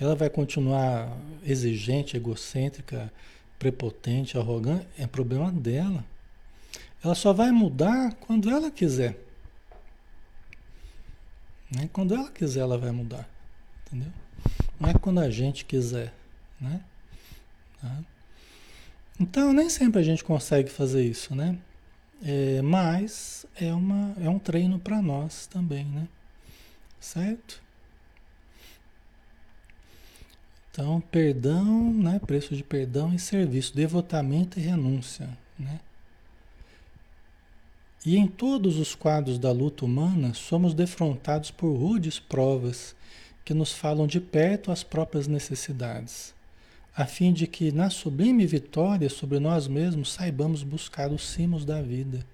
Ela 0.00 0.14
vai 0.14 0.30
continuar 0.30 1.18
exigente, 1.42 2.16
egocêntrica, 2.16 3.12
prepotente, 3.58 4.38
arrogante, 4.38 4.86
é 4.96 5.06
problema 5.06 5.50
dela. 5.50 6.04
Ela 7.02 7.14
só 7.14 7.32
vai 7.32 7.50
mudar 7.50 8.14
quando 8.14 8.48
ela 8.48 8.70
quiser. 8.70 9.18
Né? 11.70 11.88
Quando 11.92 12.14
ela 12.14 12.30
quiser, 12.30 12.60
ela 12.60 12.78
vai 12.78 12.92
mudar. 12.92 13.28
Entendeu? 13.86 14.12
Não 14.80 14.88
é 14.88 14.94
quando 14.94 15.20
a 15.20 15.30
gente 15.30 15.64
quiser. 15.64 16.14
Né? 16.60 16.82
Tá? 17.80 18.04
Então, 19.20 19.52
nem 19.52 19.68
sempre 19.68 20.00
a 20.00 20.04
gente 20.04 20.22
consegue 20.22 20.70
fazer 20.70 21.04
isso, 21.04 21.34
né? 21.34 21.58
É, 22.22 22.62
mas 22.62 23.44
é, 23.60 23.72
uma, 23.74 24.14
é 24.20 24.28
um 24.28 24.38
treino 24.38 24.78
para 24.78 25.02
nós 25.02 25.46
também, 25.46 25.84
né? 25.84 26.06
Certo? 27.00 27.60
Então, 30.70 31.00
perdão, 31.00 31.92
né? 31.92 32.20
Preço 32.24 32.54
de 32.54 32.62
perdão 32.62 33.12
e 33.12 33.18
serviço, 33.18 33.74
devotamento 33.74 34.58
e 34.58 34.62
renúncia, 34.62 35.28
né? 35.58 35.80
E 38.06 38.16
em 38.16 38.28
todos 38.28 38.78
os 38.78 38.94
quadros 38.94 39.38
da 39.38 39.50
luta 39.50 39.84
humana, 39.84 40.32
somos 40.32 40.74
defrontados 40.74 41.50
por 41.50 41.76
rudes 41.76 42.20
provas 42.20 42.94
que 43.44 43.52
nos 43.52 43.72
falam 43.72 44.06
de 44.06 44.20
perto 44.20 44.70
as 44.70 44.84
próprias 44.84 45.26
necessidades 45.26 46.37
a 46.98 47.06
fim 47.06 47.32
de 47.32 47.46
que 47.46 47.70
na 47.70 47.90
sublime 47.90 48.44
vitória 48.44 49.08
sobre 49.08 49.38
nós 49.38 49.68
mesmos 49.68 50.12
saibamos 50.12 50.64
buscar 50.64 51.12
os 51.12 51.28
cimos 51.28 51.64
da 51.64 51.80
vida. 51.80 52.26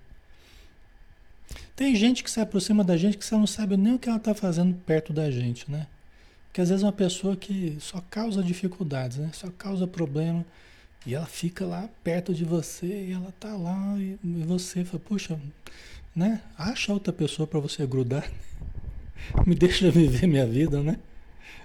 Tem 1.76 1.94
gente 1.94 2.24
que 2.24 2.30
se 2.30 2.40
aproxima 2.40 2.82
da 2.82 2.96
gente 2.96 3.18
que 3.18 3.26
você 3.26 3.34
não 3.34 3.46
sabe 3.46 3.76
nem 3.76 3.96
o 3.96 3.98
que 3.98 4.08
ela 4.08 4.16
está 4.16 4.34
fazendo 4.34 4.74
perto 4.86 5.12
da 5.12 5.30
gente, 5.30 5.70
né? 5.70 5.86
Porque 6.46 6.62
às 6.62 6.70
vezes 6.70 6.82
é 6.82 6.86
uma 6.86 6.92
pessoa 6.94 7.36
que 7.36 7.76
só 7.78 8.02
causa 8.08 8.42
dificuldades, 8.42 9.18
né? 9.18 9.30
Só 9.34 9.50
causa 9.50 9.86
problema 9.86 10.42
e 11.04 11.14
ela 11.14 11.26
fica 11.26 11.66
lá 11.66 11.86
perto 12.02 12.32
de 12.32 12.46
você 12.46 12.86
e 12.86 13.12
ela 13.12 13.34
tá 13.38 13.54
lá 13.54 13.98
e, 13.98 14.18
você 14.46 14.82
fala, 14.82 14.98
puxa, 14.98 15.38
né? 16.16 16.40
Acha 16.56 16.90
outra 16.90 17.12
pessoa 17.12 17.46
para 17.46 17.60
você 17.60 17.86
grudar. 17.86 18.26
Me 19.44 19.54
deixa 19.54 19.90
viver 19.90 20.26
minha 20.26 20.46
vida, 20.46 20.82
né? 20.82 20.98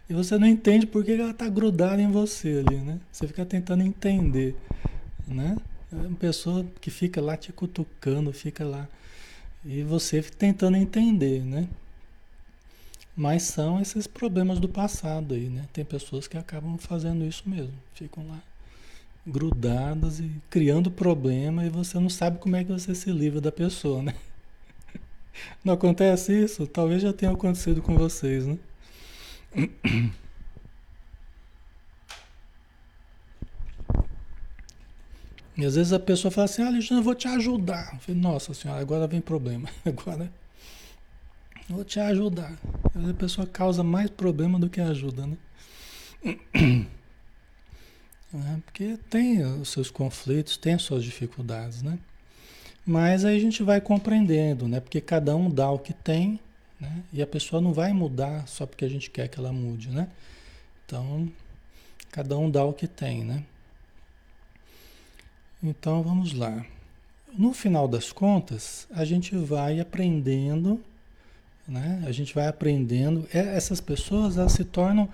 E 0.09 0.13
você 0.13 0.37
não 0.39 0.47
entende 0.47 0.87
porque 0.87 1.11
ela 1.11 1.29
está 1.29 1.47
grudada 1.47 2.01
em 2.01 2.11
você 2.11 2.63
ali, 2.65 2.77
né? 2.77 2.99
Você 3.11 3.27
fica 3.27 3.45
tentando 3.45 3.83
entender, 3.83 4.55
né? 5.27 5.55
É 5.91 5.95
uma 5.95 6.17
pessoa 6.17 6.65
que 6.81 6.89
fica 6.89 7.21
lá 7.21 7.37
te 7.37 7.53
cutucando, 7.53 8.33
fica 8.33 8.65
lá. 8.65 8.87
E 9.63 9.83
você 9.83 10.21
tentando 10.21 10.77
entender, 10.77 11.43
né? 11.43 11.67
Mas 13.15 13.43
são 13.43 13.79
esses 13.79 14.07
problemas 14.07 14.59
do 14.59 14.67
passado 14.67 15.33
aí, 15.35 15.49
né? 15.49 15.67
Tem 15.73 15.85
pessoas 15.85 16.27
que 16.27 16.37
acabam 16.37 16.77
fazendo 16.77 17.23
isso 17.25 17.47
mesmo. 17.47 17.73
Ficam 17.93 18.27
lá 18.27 18.39
grudadas 19.27 20.19
e 20.19 20.31
criando 20.49 20.89
problema 20.89 21.65
e 21.65 21.69
você 21.69 21.99
não 21.99 22.09
sabe 22.09 22.39
como 22.39 22.55
é 22.55 22.63
que 22.63 22.71
você 22.71 22.95
se 22.95 23.11
livra 23.11 23.39
da 23.39 23.51
pessoa, 23.51 24.01
né? 24.01 24.15
Não 25.63 25.73
acontece 25.73 26.33
isso? 26.33 26.65
Talvez 26.65 27.01
já 27.01 27.13
tenha 27.13 27.31
acontecido 27.31 27.81
com 27.81 27.95
vocês, 27.95 28.47
né? 28.47 28.57
E 35.59 35.65
às 35.65 35.75
vezes 35.75 35.91
a 35.91 35.99
pessoa 35.99 36.31
fala 36.31 36.45
assim, 36.45 36.61
ah, 36.61 36.67
Alexandre, 36.67 37.01
eu 37.01 37.03
vou 37.03 37.15
te 37.15 37.27
ajudar. 37.27 37.91
Eu 37.93 37.99
falei, 37.99 38.21
Nossa 38.21 38.53
senhora, 38.53 38.79
agora 38.79 39.07
vem 39.07 39.19
problema. 39.19 39.67
Agora 39.85 40.31
eu 41.69 41.75
vou 41.75 41.83
te 41.83 41.99
ajudar. 41.99 42.57
a 42.95 43.13
pessoa 43.13 43.45
causa 43.45 43.83
mais 43.83 44.09
problema 44.09 44.57
do 44.57 44.69
que 44.69 44.79
ajuda, 44.79 45.27
né? 45.27 45.37
Né? 48.31 48.61
Porque 48.65 48.97
tem 49.09 49.43
os 49.43 49.69
seus 49.69 49.91
conflitos, 49.91 50.55
tem 50.55 50.75
as 50.75 50.81
suas 50.81 51.03
dificuldades, 51.03 51.81
né? 51.81 51.99
Mas 52.85 53.25
aí 53.25 53.35
a 53.35 53.39
gente 53.39 53.61
vai 53.61 53.81
compreendendo, 53.81 54.67
né? 54.67 54.79
Porque 54.79 55.01
cada 55.01 55.35
um 55.35 55.49
dá 55.49 55.69
o 55.69 55.77
que 55.77 55.93
tem, 55.93 56.39
né? 56.79 57.03
E 57.11 57.21
a 57.21 57.27
pessoa 57.27 57.61
não 57.61 57.73
vai 57.73 57.91
mudar 57.93 58.47
só 58.47 58.65
porque 58.65 58.85
a 58.85 58.89
gente 58.89 59.09
quer 59.09 59.27
que 59.27 59.39
ela 59.39 59.51
mude, 59.51 59.89
né? 59.89 60.07
Então, 60.85 61.29
cada 62.11 62.37
um 62.37 62.49
dá 62.49 62.63
o 62.63 62.73
que 62.73 62.87
tem, 62.87 63.23
né? 63.23 63.43
Então 65.61 66.01
vamos 66.01 66.33
lá. 66.33 66.65
No 67.37 67.53
final 67.53 67.87
das 67.87 68.11
contas, 68.11 68.87
a 68.91 69.03
gente 69.03 69.35
vai 69.35 69.79
aprendendo, 69.79 70.81
né? 71.67 72.03
A 72.07 72.11
gente 72.11 72.33
vai 72.33 72.47
aprendendo. 72.47 73.27
É, 73.33 73.39
essas 73.55 73.81
pessoas 73.81 74.37
elas 74.37 74.53
se 74.53 74.63
tornam 74.63 75.09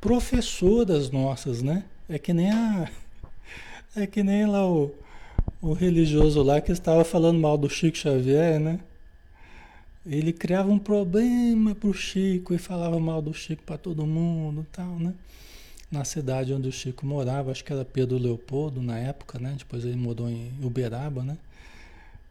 professoras 0.00 1.10
nossas, 1.10 1.62
né? 1.62 1.84
É 2.08 2.18
que 2.18 2.32
nem 2.32 2.50
a. 2.50 2.90
É 3.98 4.06
que 4.06 4.22
nem 4.22 4.44
lá 4.44 4.70
o, 4.70 4.94
o 5.62 5.72
religioso 5.72 6.42
lá 6.42 6.60
que 6.60 6.70
estava 6.70 7.02
falando 7.02 7.40
mal 7.40 7.56
do 7.56 7.66
Chico 7.66 7.96
Xavier, 7.96 8.60
né? 8.60 8.78
Ele 10.06 10.32
criava 10.32 10.70
um 10.70 10.78
problema 10.78 11.74
pro 11.74 11.92
Chico 11.92 12.54
e 12.54 12.58
falava 12.58 12.98
mal 13.00 13.20
do 13.20 13.34
Chico 13.34 13.62
para 13.64 13.76
todo 13.76 14.06
mundo 14.06 14.64
tal, 14.70 15.00
né? 15.00 15.12
Na 15.90 16.04
cidade 16.04 16.54
onde 16.54 16.68
o 16.68 16.72
Chico 16.72 17.04
morava, 17.04 17.50
acho 17.50 17.64
que 17.64 17.72
era 17.72 17.84
Pedro 17.84 18.16
Leopoldo 18.16 18.80
na 18.80 18.96
época, 18.98 19.38
né? 19.40 19.56
Depois 19.58 19.84
ele 19.84 19.96
mudou 19.96 20.28
em 20.30 20.52
Uberaba, 20.62 21.24
né? 21.24 21.36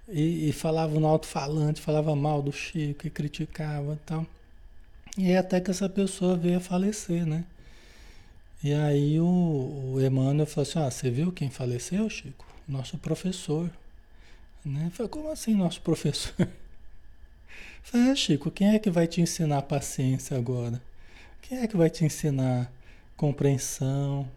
E, 0.08 0.50
e 0.50 0.52
falava 0.54 0.98
no 0.98 1.06
alto-falante, 1.06 1.82
falava 1.82 2.16
mal 2.16 2.42
do 2.42 2.52
Chico 2.52 3.08
e 3.08 3.10
criticava 3.10 4.00
tal. 4.06 4.26
E 5.18 5.36
até 5.36 5.60
que 5.60 5.72
essa 5.72 5.90
pessoa 5.90 6.38
veio 6.38 6.58
a 6.58 6.62
falecer, 6.62 7.26
né? 7.26 7.44
E 8.64 8.74
aí 8.74 9.20
o, 9.20 9.26
o 9.96 10.02
Emmanuel 10.02 10.46
falou 10.46 10.68
assim, 10.68 10.80
ah, 10.80 10.90
você 10.90 11.10
viu 11.10 11.32
quem 11.32 11.50
faleceu, 11.50 12.10
Chico? 12.10 12.46
Nosso 12.68 12.98
professor. 12.98 13.70
Né? 14.64 14.90
Falei, 14.94 15.10
como 15.10 15.30
assim 15.30 15.54
nosso 15.54 15.82
professor? 15.82 16.48
Falei, 17.86 18.12
ah, 18.12 18.16
Chico, 18.16 18.52
quem 18.52 18.76
é 18.76 18.80
que 18.80 18.90
vai 18.90 19.08
te 19.08 19.22
ensinar 19.22 19.62
paciência 19.64 20.38
agora? 20.38 20.82
Quem 21.42 21.60
é 21.60 21.68
que 21.68 21.78
vai 21.78 21.90
te 21.90 22.04
ensinar 22.04 22.72
compreensão, 23.16 24.28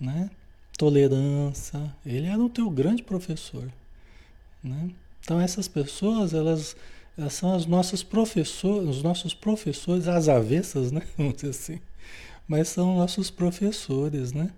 né? 0.00 0.30
tolerância? 0.78 1.94
Ele 2.06 2.26
era 2.26 2.40
o 2.42 2.48
teu 2.48 2.70
grande 2.70 3.02
professor. 3.02 3.70
Né? 4.62 4.90
Então 5.22 5.40
essas 5.40 5.66
pessoas, 5.68 6.32
elas, 6.32 6.76
elas 7.18 7.32
são 7.32 7.54
as 7.54 7.66
nossas 7.66 8.02
professores, 8.02 8.88
os 8.88 9.02
nossos 9.02 9.34
professores 9.34 10.06
às 10.06 10.28
avessas, 10.28 10.92
né? 10.92 11.02
Vamos 11.18 11.34
dizer 11.34 11.50
assim 11.50 11.80
mas 12.50 12.66
são 12.66 12.96
nossos 12.96 13.30
professores, 13.30 14.32
né? 14.32 14.50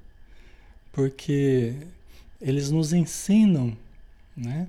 Porque 0.91 1.75
eles 2.41 2.71
nos 2.71 2.95
ensinam, 2.95 3.77
né? 4.35 4.67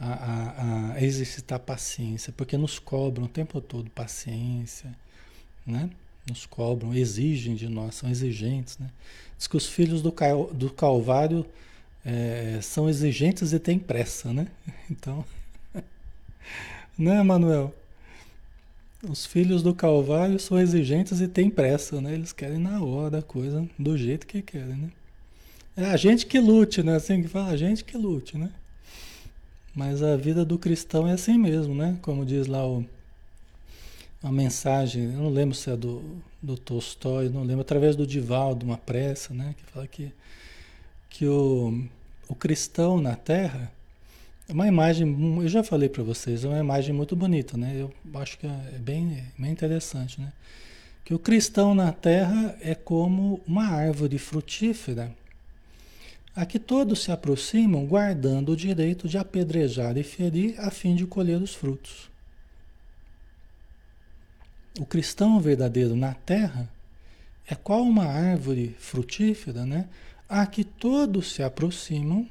A, 0.00 0.12
a, 0.12 0.92
a, 0.92 1.02
exercitar 1.02 1.58
paciência, 1.58 2.32
porque 2.36 2.56
nos 2.56 2.78
cobram 2.78 3.24
o 3.24 3.28
tempo 3.28 3.60
todo 3.60 3.90
paciência, 3.90 4.94
né? 5.66 5.90
Nos 6.28 6.46
cobram, 6.46 6.94
exigem 6.94 7.56
de 7.56 7.68
nós, 7.68 7.96
são 7.96 8.08
exigentes, 8.08 8.78
né? 8.78 8.90
Diz 9.36 9.48
que 9.48 9.56
os 9.56 9.66
filhos 9.66 10.00
do, 10.00 10.12
cal, 10.12 10.52
do 10.52 10.70
Calvário 10.70 11.44
é, 12.04 12.60
são 12.62 12.88
exigentes 12.88 13.52
e 13.52 13.58
têm 13.58 13.78
pressa, 13.78 14.32
né? 14.32 14.46
Então, 14.90 15.24
né, 16.96 17.22
Manuel? 17.22 17.74
Os 19.02 19.26
filhos 19.26 19.62
do 19.62 19.74
Calvário 19.74 20.40
são 20.40 20.60
exigentes 20.60 21.20
e 21.20 21.28
têm 21.28 21.50
pressa, 21.50 22.00
né? 22.00 22.14
Eles 22.14 22.32
querem 22.32 22.58
na 22.58 22.82
hora 22.82 23.18
a 23.18 23.22
coisa, 23.22 23.68
do 23.78 23.96
jeito 23.96 24.26
que 24.26 24.42
querem, 24.42 24.76
né? 24.76 24.90
É 25.76 25.84
a 25.84 25.96
gente 25.96 26.26
que 26.26 26.40
lute, 26.40 26.82
né? 26.82 26.96
Assim 26.96 27.22
que 27.22 27.28
fala, 27.28 27.50
a 27.50 27.56
gente 27.56 27.84
que 27.84 27.96
lute, 27.96 28.36
né? 28.36 28.50
Mas 29.74 30.02
a 30.02 30.16
vida 30.16 30.44
do 30.44 30.58
cristão 30.58 31.06
é 31.06 31.12
assim 31.12 31.38
mesmo, 31.38 31.74
né? 31.74 31.98
Como 32.02 32.24
diz 32.24 32.46
lá 32.46 32.66
o, 32.66 32.84
a 34.22 34.32
mensagem, 34.32 35.04
eu 35.04 35.20
não 35.20 35.30
lembro 35.30 35.54
se 35.54 35.70
é 35.70 35.76
do, 35.76 36.02
do 36.42 36.56
Tolstói, 36.56 37.28
não 37.28 37.42
lembro, 37.42 37.60
através 37.60 37.94
do 37.94 38.06
Divaldo, 38.06 38.66
uma 38.66 38.78
pressa, 38.78 39.32
né? 39.32 39.54
Que 39.56 39.72
fala 39.72 39.86
que, 39.86 40.12
que 41.08 41.26
o, 41.26 41.84
o 42.28 42.34
cristão 42.34 43.00
na 43.00 43.14
Terra 43.14 43.70
é 44.48 44.52
uma 44.54 44.66
imagem, 44.66 45.14
eu 45.42 45.48
já 45.48 45.62
falei 45.62 45.90
para 45.90 46.02
vocês, 46.02 46.42
é 46.42 46.48
uma 46.48 46.58
imagem 46.58 46.94
muito 46.94 47.14
bonita, 47.14 47.58
né? 47.58 47.74
Eu 47.78 47.92
acho 48.14 48.38
que 48.38 48.46
é 48.46 48.78
bem, 48.78 49.22
bem 49.38 49.52
interessante, 49.52 50.18
né? 50.18 50.32
Que 51.04 51.12
o 51.12 51.18
cristão 51.18 51.74
na 51.74 51.92
terra 51.92 52.56
é 52.62 52.74
como 52.74 53.42
uma 53.46 53.66
árvore 53.66 54.16
frutífera, 54.16 55.14
a 56.38 56.46
que 56.46 56.60
todos 56.60 57.02
se 57.02 57.10
aproximam 57.10 57.84
guardando 57.84 58.52
o 58.52 58.56
direito 58.56 59.08
de 59.08 59.18
apedrejar 59.18 59.98
e 59.98 60.04
ferir 60.04 60.54
a 60.60 60.70
fim 60.70 60.94
de 60.94 61.04
colher 61.04 61.42
os 61.42 61.52
frutos. 61.52 62.08
O 64.78 64.86
cristão 64.86 65.40
verdadeiro 65.40 65.96
na 65.96 66.14
terra 66.14 66.72
é 67.44 67.56
qual 67.56 67.82
uma 67.82 68.04
árvore 68.04 68.76
frutífera, 68.78 69.66
né? 69.66 69.88
A 70.28 70.46
que 70.46 70.62
todos 70.62 71.32
se 71.32 71.42
aproximam 71.42 72.28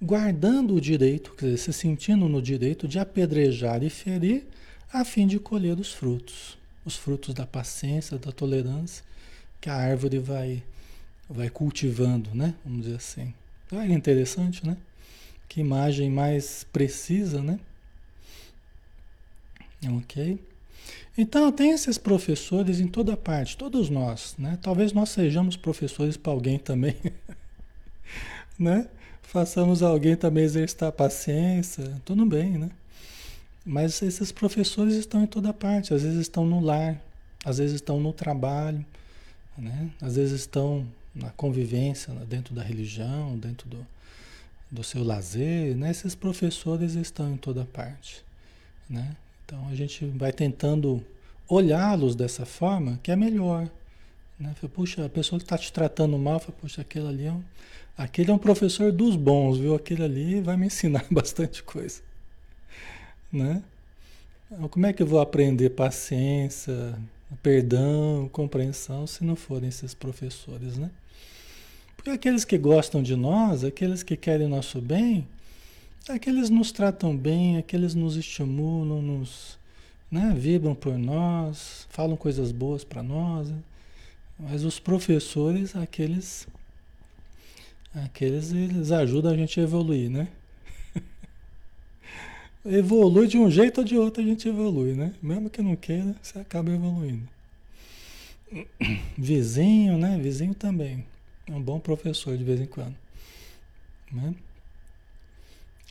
guardando 0.00 0.76
o 0.76 0.80
direito, 0.80 1.32
quer 1.32 1.46
dizer, 1.46 1.58
se 1.58 1.72
sentindo 1.72 2.28
no 2.28 2.40
direito 2.40 2.86
de 2.86 3.00
apedrejar 3.00 3.82
e 3.82 3.90
ferir, 3.90 4.46
a 4.92 5.04
fim 5.04 5.26
de 5.26 5.40
colher 5.40 5.80
os 5.80 5.92
frutos, 5.92 6.56
os 6.84 6.94
frutos 6.94 7.34
da 7.34 7.44
paciência, 7.44 8.16
da 8.18 8.30
tolerância, 8.30 9.02
que 9.60 9.68
a 9.68 9.74
árvore 9.74 10.20
vai, 10.20 10.62
vai 11.28 11.48
cultivando, 11.48 12.30
né? 12.34 12.54
Vamos 12.64 12.82
dizer 12.82 12.96
assim. 12.96 13.34
Então, 13.66 13.80
é 13.80 13.88
interessante, 13.88 14.66
né? 14.66 14.76
Que 15.48 15.60
imagem 15.60 16.10
mais 16.10 16.64
precisa, 16.72 17.42
né? 17.42 17.58
Ok? 19.86 20.38
Então, 21.16 21.52
tem 21.52 21.70
esses 21.70 21.98
professores 21.98 22.80
em 22.80 22.88
toda 22.88 23.16
parte, 23.16 23.56
todos 23.56 23.88
nós, 23.90 24.34
né? 24.38 24.58
Talvez 24.60 24.92
nós 24.92 25.10
sejamos 25.10 25.56
professores 25.56 26.16
para 26.16 26.32
alguém 26.32 26.58
também, 26.58 26.96
né? 28.58 28.88
façamos 29.34 29.82
alguém 29.82 30.14
também 30.14 30.44
exercitar 30.44 30.92
paciência, 30.92 32.00
tudo 32.04 32.24
bem, 32.24 32.56
né? 32.56 32.70
Mas 33.66 34.00
esses 34.00 34.30
professores 34.30 34.94
estão 34.94 35.24
em 35.24 35.26
toda 35.26 35.52
parte, 35.52 35.92
às 35.92 36.02
vezes 36.02 36.20
estão 36.20 36.46
no 36.46 36.60
lar, 36.60 37.02
às 37.44 37.58
vezes 37.58 37.74
estão 37.74 37.98
no 37.98 38.12
trabalho, 38.12 38.86
né? 39.58 39.90
Às 40.00 40.14
vezes 40.14 40.42
estão 40.42 40.86
na 41.14 41.30
convivência 41.30 42.12
dentro 42.28 42.54
da 42.54 42.62
religião, 42.62 43.38
dentro 43.38 43.68
do, 43.68 43.86
do 44.70 44.82
seu 44.82 45.04
lazer, 45.04 45.76
né? 45.76 45.90
Esses 45.90 46.14
professores 46.14 46.94
estão 46.94 47.32
em 47.32 47.36
toda 47.36 47.64
parte, 47.64 48.24
né? 48.88 49.16
Então 49.44 49.68
a 49.68 49.74
gente 49.74 50.04
vai 50.06 50.32
tentando 50.32 51.04
olhá-los 51.48 52.16
dessa 52.16 52.44
forma 52.44 52.98
que 53.02 53.10
é 53.10 53.16
melhor, 53.16 53.68
né? 54.38 54.54
Puxa, 54.72 55.06
a 55.06 55.08
pessoa 55.08 55.38
que 55.38 55.44
está 55.44 55.56
te 55.56 55.72
tratando 55.72 56.18
mal, 56.18 56.40
puxa, 56.40 56.82
aquele 56.82 57.06
ali 57.06 57.26
é 57.26 57.32
um 57.32 57.42
Aquele 57.96 58.30
é 58.32 58.34
um 58.34 58.38
professor 58.38 58.90
dos 58.90 59.14
bons, 59.14 59.58
viu? 59.58 59.74
Aquele 59.74 60.02
ali 60.02 60.40
vai 60.40 60.56
me 60.56 60.66
ensinar 60.66 61.06
bastante 61.10 61.62
coisa. 61.62 62.02
Né? 63.32 63.62
Então, 64.50 64.68
como 64.68 64.86
é 64.86 64.92
que 64.92 65.02
eu 65.02 65.06
vou 65.06 65.20
aprender 65.20 65.70
paciência, 65.70 66.98
perdão, 67.42 68.28
compreensão 68.32 69.06
se 69.06 69.24
não 69.24 69.36
forem 69.36 69.68
esses 69.68 69.94
professores, 69.94 70.76
né? 70.76 70.90
Aqueles 72.06 72.44
que 72.44 72.58
gostam 72.58 73.02
de 73.02 73.16
nós, 73.16 73.64
aqueles 73.64 74.02
que 74.02 74.16
querem 74.16 74.46
nosso 74.46 74.80
bem, 74.80 75.26
aqueles 76.08 76.50
nos 76.50 76.70
tratam 76.70 77.16
bem, 77.16 77.56
aqueles 77.56 77.94
nos 77.94 78.16
estimulam, 78.16 79.00
nos 79.00 79.58
né, 80.10 80.34
vibram 80.36 80.74
por 80.74 80.98
nós, 80.98 81.86
falam 81.90 82.16
coisas 82.16 82.52
boas 82.52 82.84
para 82.84 83.02
nós. 83.02 83.50
Né? 83.50 83.58
Mas 84.38 84.64
os 84.64 84.78
professores, 84.78 85.74
aqueles 85.74 86.46
Aqueles 87.94 88.52
eles 88.52 88.90
ajudam 88.90 89.32
a 89.32 89.36
gente 89.36 89.60
a 89.60 89.62
evoluir, 89.62 90.10
né? 90.10 90.26
evolui 92.66 93.28
de 93.28 93.38
um 93.38 93.48
jeito 93.48 93.78
ou 93.78 93.84
de 93.84 93.96
outro, 93.96 94.20
a 94.20 94.26
gente 94.26 94.48
evolui, 94.48 94.94
né? 94.94 95.14
Mesmo 95.22 95.48
que 95.48 95.62
não 95.62 95.76
queira, 95.76 96.16
você 96.20 96.40
acaba 96.40 96.72
evoluindo. 96.72 97.28
Vizinho, 99.16 99.96
né? 99.96 100.18
Vizinho 100.20 100.54
também. 100.54 101.04
É 101.46 101.52
um 101.52 101.62
bom 101.62 101.78
professor 101.78 102.36
de 102.36 102.44
vez 102.44 102.60
em 102.60 102.66
quando. 102.66 102.96
Né? 104.10 104.34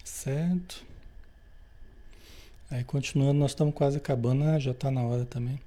Certo? 0.04 0.84
Aí 2.70 2.84
continuando, 2.84 3.40
nós 3.40 3.52
estamos 3.52 3.74
quase 3.76 3.98
acabando, 3.98 4.44
ah, 4.46 4.58
já 4.58 4.72
está 4.72 4.90
na 4.90 5.02
hora 5.02 5.26
também. 5.26 5.60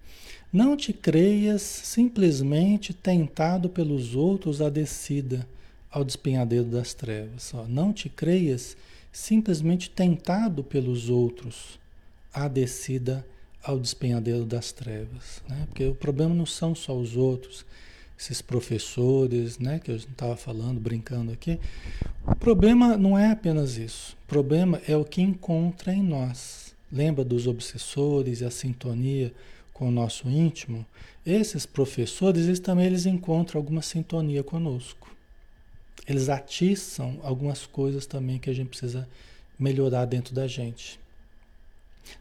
Não 0.52 0.76
te 0.76 0.92
creias 0.92 1.62
simplesmente 1.62 2.92
tentado 2.92 3.68
pelos 3.68 4.14
outros 4.14 4.60
a 4.60 4.68
descida 4.68 5.46
ao 5.90 6.04
despenhadeiro 6.04 6.64
das 6.64 6.94
trevas. 6.94 7.52
Ó, 7.54 7.66
não 7.66 7.92
te 7.92 8.08
creias 8.08 8.76
simplesmente 9.12 9.88
tentado 9.88 10.64
pelos 10.64 11.08
outros 11.08 11.78
a 12.32 12.48
descida 12.48 13.26
ao 13.62 13.78
despenhadeiro 13.78 14.44
das 14.44 14.72
trevas. 14.72 15.42
Né? 15.48 15.64
Porque 15.66 15.84
o 15.84 15.94
problema 15.94 16.34
não 16.34 16.46
são 16.46 16.74
só 16.74 16.96
os 16.96 17.16
outros, 17.16 17.64
esses 18.18 18.40
professores, 18.40 19.58
né, 19.58 19.78
que 19.78 19.90
eu 19.90 19.96
estava 19.96 20.36
falando, 20.36 20.80
brincando 20.80 21.32
aqui. 21.32 21.60
O 22.26 22.34
problema 22.34 22.96
não 22.96 23.18
é 23.18 23.30
apenas 23.30 23.76
isso. 23.76 24.16
O 24.24 24.26
problema 24.26 24.80
é 24.88 24.96
o 24.96 25.04
que 25.04 25.20
encontra 25.20 25.92
em 25.92 26.02
nós. 26.02 26.74
Lembra 26.90 27.24
dos 27.24 27.46
obsessores 27.46 28.40
e 28.40 28.44
a 28.44 28.50
sintonia 28.50 29.32
com 29.72 29.88
o 29.88 29.92
nosso 29.92 30.28
íntimo? 30.28 30.86
Esses 31.24 31.66
professores, 31.66 32.46
eles 32.46 32.60
também 32.60 32.86
eles 32.86 33.04
encontram 33.04 33.60
alguma 33.60 33.82
sintonia 33.82 34.42
conosco. 34.42 35.14
Eles 36.08 36.28
atiçam 36.28 37.18
algumas 37.22 37.66
coisas 37.66 38.06
também 38.06 38.38
que 38.38 38.48
a 38.48 38.54
gente 38.54 38.68
precisa 38.68 39.08
melhorar 39.58 40.04
dentro 40.04 40.34
da 40.34 40.46
gente. 40.46 41.00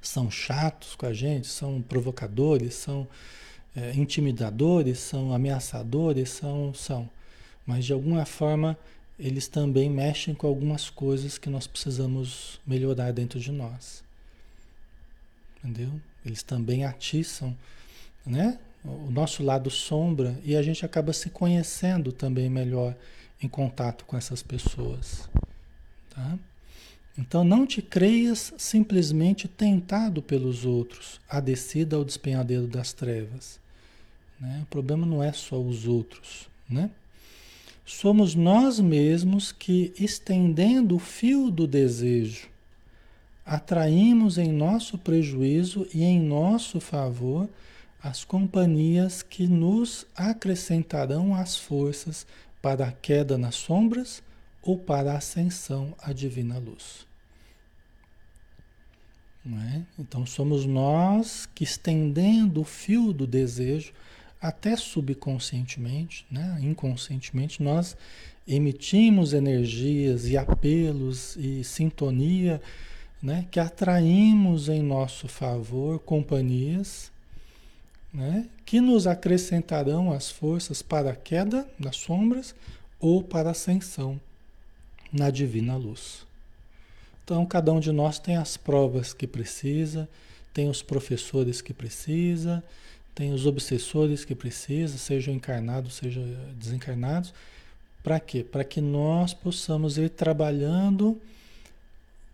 São 0.01 0.31
chatos 0.31 0.95
com 0.95 1.05
a 1.05 1.13
gente, 1.13 1.47
são 1.47 1.81
provocadores, 1.81 2.73
são 2.73 3.07
é, 3.75 3.93
intimidadores, 3.93 4.99
são 4.99 5.33
ameaçadores, 5.33 6.29
são, 6.29 6.73
são. 6.73 7.09
Mas 7.65 7.85
de 7.85 7.93
alguma 7.93 8.25
forma 8.25 8.77
eles 9.17 9.47
também 9.47 9.89
mexem 9.89 10.33
com 10.33 10.45
algumas 10.45 10.89
coisas 10.89 11.37
que 11.37 11.49
nós 11.49 11.65
precisamos 11.65 12.59
melhorar 12.67 13.11
dentro 13.11 13.39
de 13.39 13.51
nós. 13.51 14.03
Entendeu? 15.57 15.99
Eles 16.25 16.43
também 16.43 16.83
atiçam, 16.83 17.55
né? 18.25 18.59
O 18.83 19.09
nosso 19.09 19.41
lado 19.41 19.69
sombra 19.69 20.39
e 20.43 20.55
a 20.55 20.61
gente 20.61 20.85
acaba 20.85 21.11
se 21.11 21.29
conhecendo 21.29 22.11
também 22.11 22.49
melhor 22.49 22.95
em 23.41 23.47
contato 23.47 24.05
com 24.05 24.15
essas 24.15 24.43
pessoas, 24.43 25.27
tá? 26.09 26.37
Então 27.17 27.43
não 27.43 27.65
te 27.65 27.81
creias 27.81 28.53
simplesmente 28.57 29.47
tentado 29.47 30.21
pelos 30.21 30.65
outros 30.65 31.19
a 31.27 31.39
descida 31.39 31.95
ao 31.95 32.05
despenhadeiro 32.05 32.67
das 32.67 32.93
trevas. 32.93 33.59
Né? 34.39 34.61
O 34.63 34.65
problema 34.65 35.05
não 35.05 35.23
é 35.23 35.31
só 35.31 35.59
os 35.59 35.87
outros, 35.87 36.49
né? 36.69 36.89
Somos 37.85 38.33
nós 38.33 38.79
mesmos 38.79 39.51
que, 39.51 39.93
estendendo 39.99 40.95
o 40.95 40.99
fio 40.99 41.51
do 41.51 41.67
desejo, 41.67 42.49
atraímos 43.45 44.39
em 44.39 44.51
nosso 44.51 44.97
prejuízo 44.97 45.87
e 45.93 46.03
em 46.03 46.19
nosso 46.19 46.79
favor 46.79 47.47
as 48.01 48.23
companhias 48.23 49.21
que 49.21 49.47
nos 49.47 50.05
acrescentarão 50.15 51.35
as 51.35 51.55
forças 51.55 52.25
para 52.61 52.87
a 52.87 52.91
queda 52.91 53.37
nas 53.37 53.55
sombras 53.55 54.23
ou 54.61 54.77
para 54.77 55.13
a 55.13 55.17
ascensão 55.17 55.93
à 56.01 56.11
divina 56.11 56.57
luz. 56.57 57.05
É? 59.45 59.81
Então 59.99 60.25
somos 60.25 60.65
nós 60.65 61.47
que 61.53 61.63
estendendo 61.63 62.61
o 62.61 62.63
fio 62.63 63.13
do 63.13 63.27
desejo, 63.27 63.93
até 64.47 64.75
subconscientemente, 64.75 66.25
né? 66.29 66.59
inconscientemente, 66.61 67.63
nós 67.63 67.97
emitimos 68.47 69.33
energias 69.33 70.27
e 70.27 70.37
apelos 70.37 71.35
e 71.35 71.63
sintonia 71.63 72.61
né? 73.21 73.47
que 73.49 73.59
atraímos 73.59 74.69
em 74.69 74.83
nosso 74.83 75.27
favor 75.27 75.97
companhias 75.99 77.11
né? 78.13 78.47
que 78.63 78.79
nos 78.79 79.07
acrescentarão 79.07 80.11
as 80.11 80.29
forças 80.29 80.83
para 80.83 81.11
a 81.11 81.15
queda 81.15 81.67
nas 81.79 81.97
sombras 81.97 82.53
ou 82.99 83.23
para 83.23 83.49
a 83.49 83.51
ascensão 83.51 84.21
na 85.11 85.31
divina 85.31 85.75
luz. 85.75 86.25
Então, 87.23 87.43
cada 87.47 87.73
um 87.73 87.79
de 87.79 87.91
nós 87.91 88.19
tem 88.19 88.37
as 88.37 88.57
provas 88.57 89.11
que 89.11 89.25
precisa, 89.25 90.07
tem 90.53 90.69
os 90.69 90.83
professores 90.83 91.61
que 91.61 91.73
precisa, 91.73 92.63
tem 93.15 93.33
os 93.33 93.45
obsessores 93.45 94.25
que 94.25 94.35
precisa, 94.35 94.97
sejam 94.97 95.33
encarnados, 95.33 95.95
sejam 95.95 96.23
desencarnados. 96.59 97.33
Para 98.03 98.19
quê? 98.19 98.43
Para 98.43 98.65
que 98.65 98.81
nós 98.81 99.33
possamos 99.33 99.97
ir 99.97 100.09
trabalhando 100.09 101.19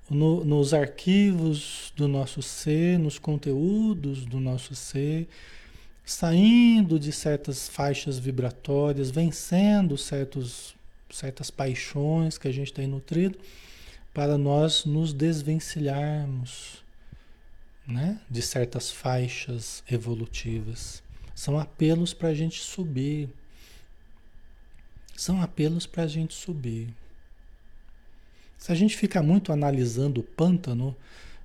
no, 0.10 0.44
nos 0.44 0.74
arquivos 0.74 1.94
do 1.96 2.08
nosso 2.08 2.42
ser, 2.42 2.98
nos 2.98 3.20
conteúdos 3.20 4.26
do 4.26 4.40
nosso 4.40 4.74
ser, 4.74 5.30
saindo 6.04 7.00
de 7.00 7.12
certas 7.12 7.70
faixas 7.70 8.18
vibratórias, 8.18 9.12
vencendo 9.12 9.96
certos, 10.00 10.76
certas 11.12 11.52
paixões 11.52 12.40
que 12.40 12.48
a 12.48 12.52
gente 12.52 12.74
tem 12.74 12.88
nutrido, 12.88 13.38
para 14.14 14.36
nós 14.36 14.84
nos 14.84 15.14
desvencilharmos 15.14 16.81
né? 17.88 18.20
de 18.30 18.42
certas 18.42 18.92
faixas 18.92 19.84
evolutivas. 19.90 21.04
São 21.36 21.60
apelos 21.60 22.14
para 22.14 22.30
a 22.30 22.34
gente 22.34 22.60
subir. 22.60 23.30
São 25.16 25.42
apelos 25.42 25.86
para 25.86 26.04
a 26.04 26.08
gente 26.08 26.34
subir. 26.34 26.94
Se 28.58 28.72
a 28.72 28.76
gente 28.76 28.96
fica 28.96 29.24
muito 29.24 29.52
analisando 29.52 30.22
o 30.22 30.24
pântano, 30.24 30.96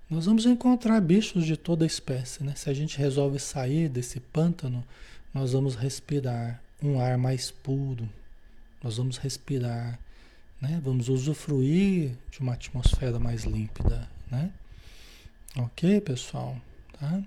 nós 0.09 0.27
vamos 0.27 0.47
encontrar 0.47 1.01
bichos 1.01 1.47
de 1.47 1.57
toda 1.57 1.87
espécie. 1.87 2.45
Né? 2.45 2.55
Se 2.55 2.69
a 2.69 2.75
gente 2.75 2.99
resolve 2.99 3.39
sair 3.39 3.89
desse 3.89 4.21
pântano, 4.21 4.85
nós 5.33 5.53
vamos 5.53 5.75
respirar 5.75 6.63
um 6.83 7.01
ar 7.01 7.17
mais 7.17 7.51
puro. 7.51 8.09
Nós 8.83 8.99
vamos 8.99 9.17
respirar, 9.17 9.99
né? 10.61 10.81
vamos 10.85 11.09
usufruir 11.09 12.13
de 12.31 12.41
uma 12.41 12.53
atmosfera 12.53 13.19
mais 13.19 13.45
límpida. 13.45 14.09
Né? 14.31 14.53
Ok, 15.59 16.01
pessoal? 16.03 16.57
Tá? 16.99 17.23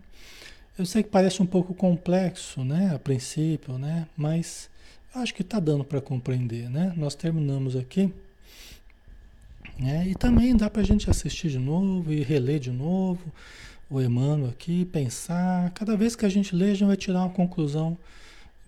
Eu 0.77 0.85
sei 0.85 1.03
que 1.03 1.09
parece 1.09 1.41
um 1.41 1.45
pouco 1.45 1.73
complexo, 1.73 2.63
né, 2.63 2.93
a 2.93 2.99
princípio, 2.99 3.77
né, 3.77 4.07
mas 4.15 4.69
acho 5.13 5.33
que 5.33 5.41
está 5.41 5.59
dando 5.59 5.83
para 5.83 5.99
compreender, 5.99 6.69
né? 6.69 6.93
Nós 6.95 7.15
terminamos 7.15 7.75
aqui, 7.75 8.13
né? 9.77 10.07
E 10.07 10.15
também 10.15 10.55
dá 10.55 10.69
para 10.69 10.81
a 10.81 10.85
gente 10.85 11.09
assistir 11.09 11.49
de 11.49 11.57
novo 11.57 12.13
e 12.13 12.21
reler 12.21 12.59
de 12.59 12.71
novo 12.71 13.31
o 13.89 13.99
Emmanuel 13.99 14.51
aqui, 14.51 14.85
pensar. 14.85 15.71
Cada 15.71 15.97
vez 15.97 16.15
que 16.15 16.25
a 16.25 16.29
gente 16.29 16.55
lê, 16.55 16.71
a 16.71 16.73
gente 16.73 16.87
vai 16.87 16.97
tirar 16.97 17.21
uma 17.21 17.29
conclusão 17.29 17.97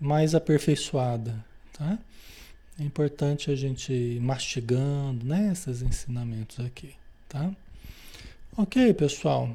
mais 0.00 0.34
aperfeiçoada, 0.34 1.32
tá? 1.72 1.98
É 2.80 2.82
importante 2.82 3.50
a 3.50 3.54
gente 3.54 3.92
ir 3.92 4.20
mastigando, 4.20 5.24
né, 5.24 5.50
esses 5.52 5.82
ensinamentos 5.82 6.58
aqui, 6.58 6.94
tá? 7.28 7.52
Ok, 8.54 8.92
pessoal. 8.92 9.48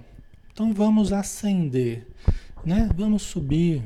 Então 0.51 0.73
vamos 0.73 1.13
acender, 1.13 2.07
né? 2.65 2.89
Vamos 2.95 3.21
subir. 3.21 3.83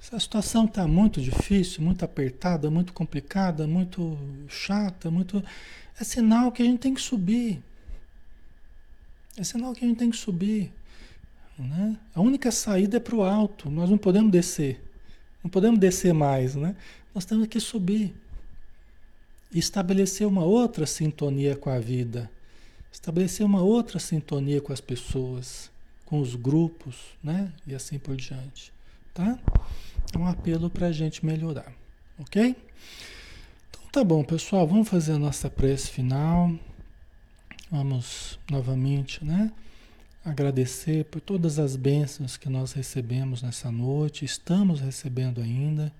Essa 0.00 0.18
situação 0.18 0.64
está 0.64 0.88
muito 0.88 1.20
difícil, 1.20 1.84
muito 1.84 2.04
apertada, 2.04 2.68
muito 2.68 2.92
complicada, 2.92 3.64
muito 3.64 4.18
chata, 4.48 5.08
muito. 5.08 5.40
É 6.00 6.02
sinal 6.02 6.50
que 6.50 6.62
a 6.62 6.64
gente 6.64 6.80
tem 6.80 6.92
que 6.92 7.00
subir. 7.00 7.62
É 9.36 9.44
sinal 9.44 9.72
que 9.72 9.84
a 9.84 9.88
gente 9.88 9.98
tem 9.98 10.10
que 10.10 10.16
subir. 10.16 10.72
Né? 11.56 11.96
A 12.12 12.20
única 12.20 12.50
saída 12.50 12.96
é 12.96 13.00
para 13.00 13.14
o 13.14 13.22
alto. 13.22 13.70
Nós 13.70 13.88
não 13.88 13.98
podemos 13.98 14.32
descer. 14.32 14.82
Não 15.44 15.48
podemos 15.50 15.78
descer 15.78 16.12
mais, 16.12 16.56
né? 16.56 16.74
Nós 17.14 17.24
temos 17.24 17.46
que 17.46 17.60
subir. 17.60 18.12
E 19.52 19.60
estabelecer 19.60 20.26
uma 20.26 20.44
outra 20.44 20.86
sintonia 20.86 21.54
com 21.54 21.70
a 21.70 21.78
vida 21.78 22.28
estabelecer 22.92 23.44
uma 23.44 23.62
outra 23.62 23.98
sintonia 23.98 24.60
com 24.60 24.72
as 24.72 24.80
pessoas, 24.80 25.70
com 26.04 26.20
os 26.20 26.34
grupos, 26.34 26.96
né? 27.22 27.52
E 27.66 27.74
assim 27.74 27.98
por 27.98 28.14
diante, 28.14 28.72
tá? 29.14 29.38
É 30.14 30.18
um 30.18 30.26
apelo 30.26 30.68
para 30.68 30.88
a 30.88 30.92
gente 30.92 31.24
melhorar, 31.24 31.72
ok? 32.18 32.54
Então 33.70 33.82
tá 33.90 34.04
bom, 34.04 34.22
pessoal, 34.22 34.68
vamos 34.68 34.88
fazer 34.88 35.12
a 35.12 35.18
nossa 35.18 35.48
prece 35.48 35.90
final. 35.90 36.52
Vamos 37.70 38.38
novamente, 38.50 39.24
né? 39.24 39.50
Agradecer 40.22 41.06
por 41.06 41.20
todas 41.20 41.58
as 41.58 41.74
bênçãos 41.74 42.36
que 42.36 42.48
nós 42.48 42.72
recebemos 42.72 43.42
nessa 43.42 43.72
noite, 43.72 44.26
estamos 44.26 44.78
recebendo 44.78 45.40
ainda, 45.40 45.90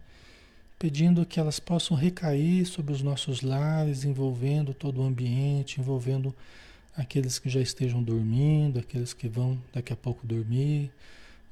pedindo 0.79 1.25
que 1.25 1.41
elas 1.41 1.59
possam 1.59 1.97
recair 1.97 2.67
sobre 2.67 2.93
os 2.93 3.01
nossos 3.01 3.41
lares, 3.41 4.05
envolvendo 4.05 4.75
todo 4.75 5.01
o 5.01 5.05
ambiente, 5.05 5.81
envolvendo 5.81 6.35
aqueles 6.97 7.39
que 7.39 7.49
já 7.49 7.61
estejam 7.61 8.03
dormindo, 8.03 8.79
aqueles 8.79 9.15
que 9.15 9.29
vão 9.29 9.61
daqui 9.73 9.93
a 9.93 9.97
pouco 9.97 10.27
dormir, 10.27 10.93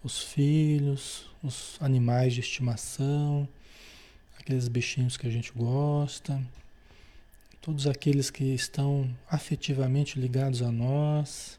os 0.03 0.23
filhos, 0.23 1.31
os 1.43 1.77
animais 1.81 2.35
de 2.35 2.41
estimação, 2.41 3.49
aqueles 4.39 4.69
bichinhos 4.69 5.17
que 5.17 5.27
a 5.27 5.31
gente 5.31 5.53
gosta, 5.53 6.41
todos 7.61 7.87
aqueles 7.87 8.31
que 8.31 8.45
estão 8.45 9.09
afetivamente 9.31 10.19
ligados 10.19 10.63
a 10.63 10.71
nós, 10.71 11.59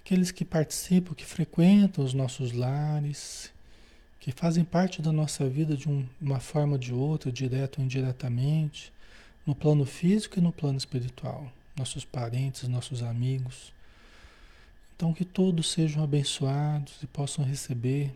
aqueles 0.00 0.30
que 0.30 0.44
participam, 0.44 1.14
que 1.14 1.24
frequentam 1.24 2.04
os 2.04 2.14
nossos 2.14 2.52
lares, 2.52 3.52
que 4.18 4.30
fazem 4.30 4.64
parte 4.64 5.02
da 5.02 5.10
nossa 5.12 5.48
vida 5.48 5.76
de 5.76 5.88
um, 5.88 6.06
uma 6.20 6.38
forma 6.38 6.72
ou 6.72 6.78
de 6.78 6.92
outra, 6.92 7.32
direto 7.32 7.78
ou 7.78 7.84
indiretamente, 7.84 8.92
no 9.44 9.54
plano 9.54 9.84
físico 9.84 10.38
e 10.38 10.42
no 10.42 10.52
plano 10.52 10.78
espiritual 10.78 11.52
nossos 11.76 12.04
parentes, 12.04 12.68
nossos 12.68 13.02
amigos. 13.02 13.72
Então, 14.94 15.12
que 15.12 15.24
todos 15.24 15.70
sejam 15.72 16.02
abençoados 16.02 17.02
e 17.02 17.06
possam 17.06 17.44
receber 17.44 18.14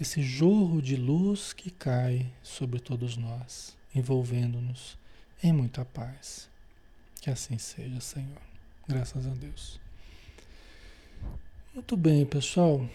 esse 0.00 0.22
jorro 0.22 0.82
de 0.82 0.96
luz 0.96 1.52
que 1.52 1.70
cai 1.70 2.26
sobre 2.42 2.80
todos 2.80 3.16
nós, 3.16 3.76
envolvendo-nos 3.94 4.98
em 5.42 5.52
muita 5.52 5.84
paz. 5.84 6.50
Que 7.20 7.30
assim 7.30 7.56
seja, 7.56 8.00
Senhor. 8.00 8.42
Graças 8.88 9.26
a 9.26 9.30
Deus. 9.30 9.80
Muito 11.72 11.96
bem, 11.96 12.26
pessoal. 12.26 12.86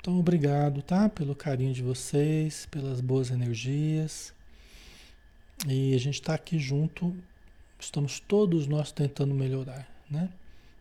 Então, 0.00 0.18
obrigado, 0.18 0.82
tá? 0.82 1.08
Pelo 1.08 1.34
carinho 1.34 1.74
de 1.74 1.82
vocês, 1.82 2.66
pelas 2.70 3.00
boas 3.00 3.30
energias. 3.30 4.32
E 5.66 5.94
a 5.94 5.98
gente 5.98 6.14
está 6.14 6.34
aqui 6.34 6.58
junto, 6.58 7.14
estamos 7.84 8.20
todos 8.20 8.66
nós 8.66 8.92
tentando 8.92 9.34
melhorar, 9.34 9.88
né? 10.10 10.28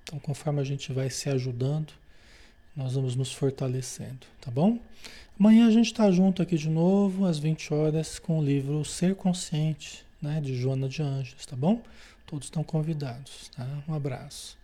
Então, 0.03 0.19
conforme 0.19 0.61
a 0.61 0.63
gente 0.63 0.91
vai 0.93 1.09
se 1.09 1.29
ajudando, 1.29 1.93
nós 2.75 2.93
vamos 2.93 3.15
nos 3.15 3.33
fortalecendo, 3.33 4.25
tá 4.39 4.49
bom? 4.49 4.79
Amanhã 5.39 5.67
a 5.67 5.71
gente 5.71 5.87
está 5.87 6.09
junto 6.11 6.41
aqui 6.41 6.57
de 6.57 6.69
novo, 6.69 7.25
às 7.25 7.39
20 7.39 7.73
horas, 7.73 8.19
com 8.19 8.39
o 8.39 8.43
livro 8.43 8.85
Ser 8.85 9.15
Consciente, 9.15 10.05
né, 10.21 10.39
de 10.39 10.55
Joana 10.55 10.87
de 10.87 11.01
Anjos, 11.01 11.45
tá 11.45 11.55
bom? 11.55 11.81
Todos 12.27 12.47
estão 12.47 12.63
convidados, 12.63 13.49
tá? 13.55 13.67
Um 13.87 13.93
abraço. 13.93 14.60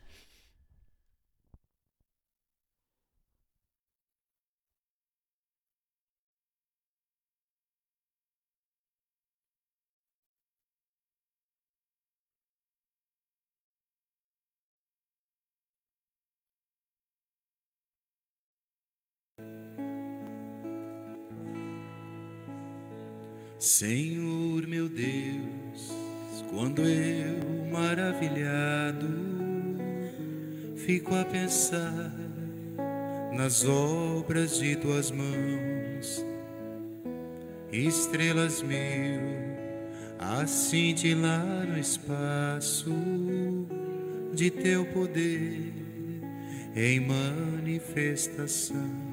Senhor 23.59 24.67
meu 24.67 24.87
Deus, 24.87 25.91
quando 26.51 26.83
eu 26.83 27.65
maravilhado 27.71 29.07
fico 30.75 31.15
a 31.15 31.25
pensar 31.25 32.13
nas 33.33 33.65
obras 33.65 34.59
de 34.59 34.75
tuas 34.75 35.09
mãos, 35.09 36.23
estrelas 37.71 38.61
mil 38.61 39.21
a 40.19 40.45
cintilar 40.45 41.65
no 41.67 41.79
espaço 41.79 42.93
de 44.35 44.51
teu 44.51 44.85
poder 44.85 45.73
em 46.75 46.99
manifestação. 46.99 49.07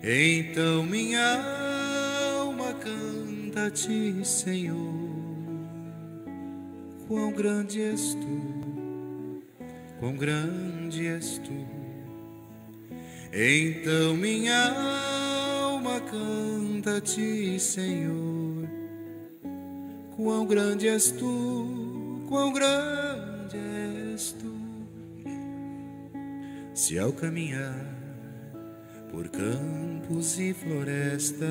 Então 0.00 0.84
minha 0.84 1.67
a 3.66 3.70
ti, 3.70 4.24
Senhor. 4.24 4.76
Quão 7.06 7.32
grande 7.32 7.82
és 7.82 8.14
tu, 8.14 9.42
quão 9.98 10.14
grande 10.16 11.06
és 11.06 11.38
tu. 11.38 11.66
Então 13.32 14.14
minha 14.16 14.70
alma 15.62 16.00
canta 16.00 16.96
a 16.96 17.00
ti, 17.00 17.58
Senhor. 17.58 18.68
Quão 20.16 20.46
grande 20.46 20.88
és 20.88 21.10
tu, 21.10 22.24
quão 22.28 22.52
grande 22.52 23.56
és 23.56 24.32
tu. 24.32 24.52
Se 26.74 26.98
ao 26.98 27.12
caminhar 27.12 27.96
por 29.10 29.28
campos 29.28 30.38
e 30.38 30.52
florestas, 30.52 31.48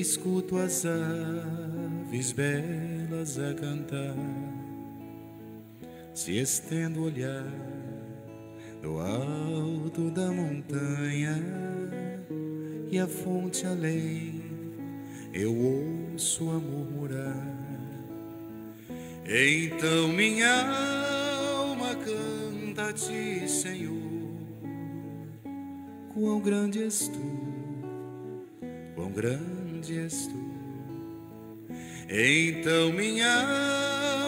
escuto 0.00 0.56
as 0.56 0.84
aves 0.84 2.32
belas 2.32 3.38
a 3.38 3.54
cantar. 3.54 4.16
Se 6.14 6.38
estendo 6.38 7.00
o 7.00 7.04
olhar 7.04 7.46
do 8.80 8.98
alto 8.98 10.10
da 10.10 10.30
montanha 10.30 11.36
e 12.90 12.98
a 12.98 13.06
fonte 13.06 13.66
além, 13.66 14.42
eu 15.32 15.54
ouço 15.54 16.50
a 16.50 16.58
murmurar. 16.58 17.58
Então 19.26 20.08
minha 20.08 20.66
alma 21.50 21.94
canta 21.96 22.88
a 22.88 22.92
ti, 22.92 23.48
Senhor. 23.48 24.02
Quão 26.14 26.40
grande 26.40 26.82
és 26.82 27.08
tu 27.08 27.42
quão 29.02 29.10
grande 29.10 29.61
grande 29.82 29.98
és 29.98 30.26
tu. 30.26 30.36
Então 32.08 32.92
minha 32.92 33.32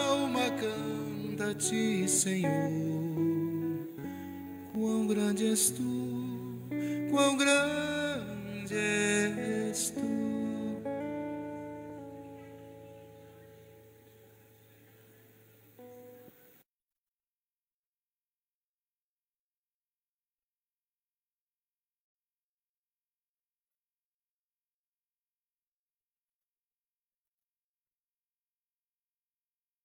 alma 0.09 0.49
canta 0.51 1.51
a 1.51 1.55
ti, 1.55 2.07
Senhor. 2.07 2.51
Quão 4.73 5.07
grande 5.07 5.47
és 5.47 5.69
tu, 5.69 6.59
quão 7.09 7.37
grande 7.37 8.75
és 8.75 9.91
tu. 9.91 10.24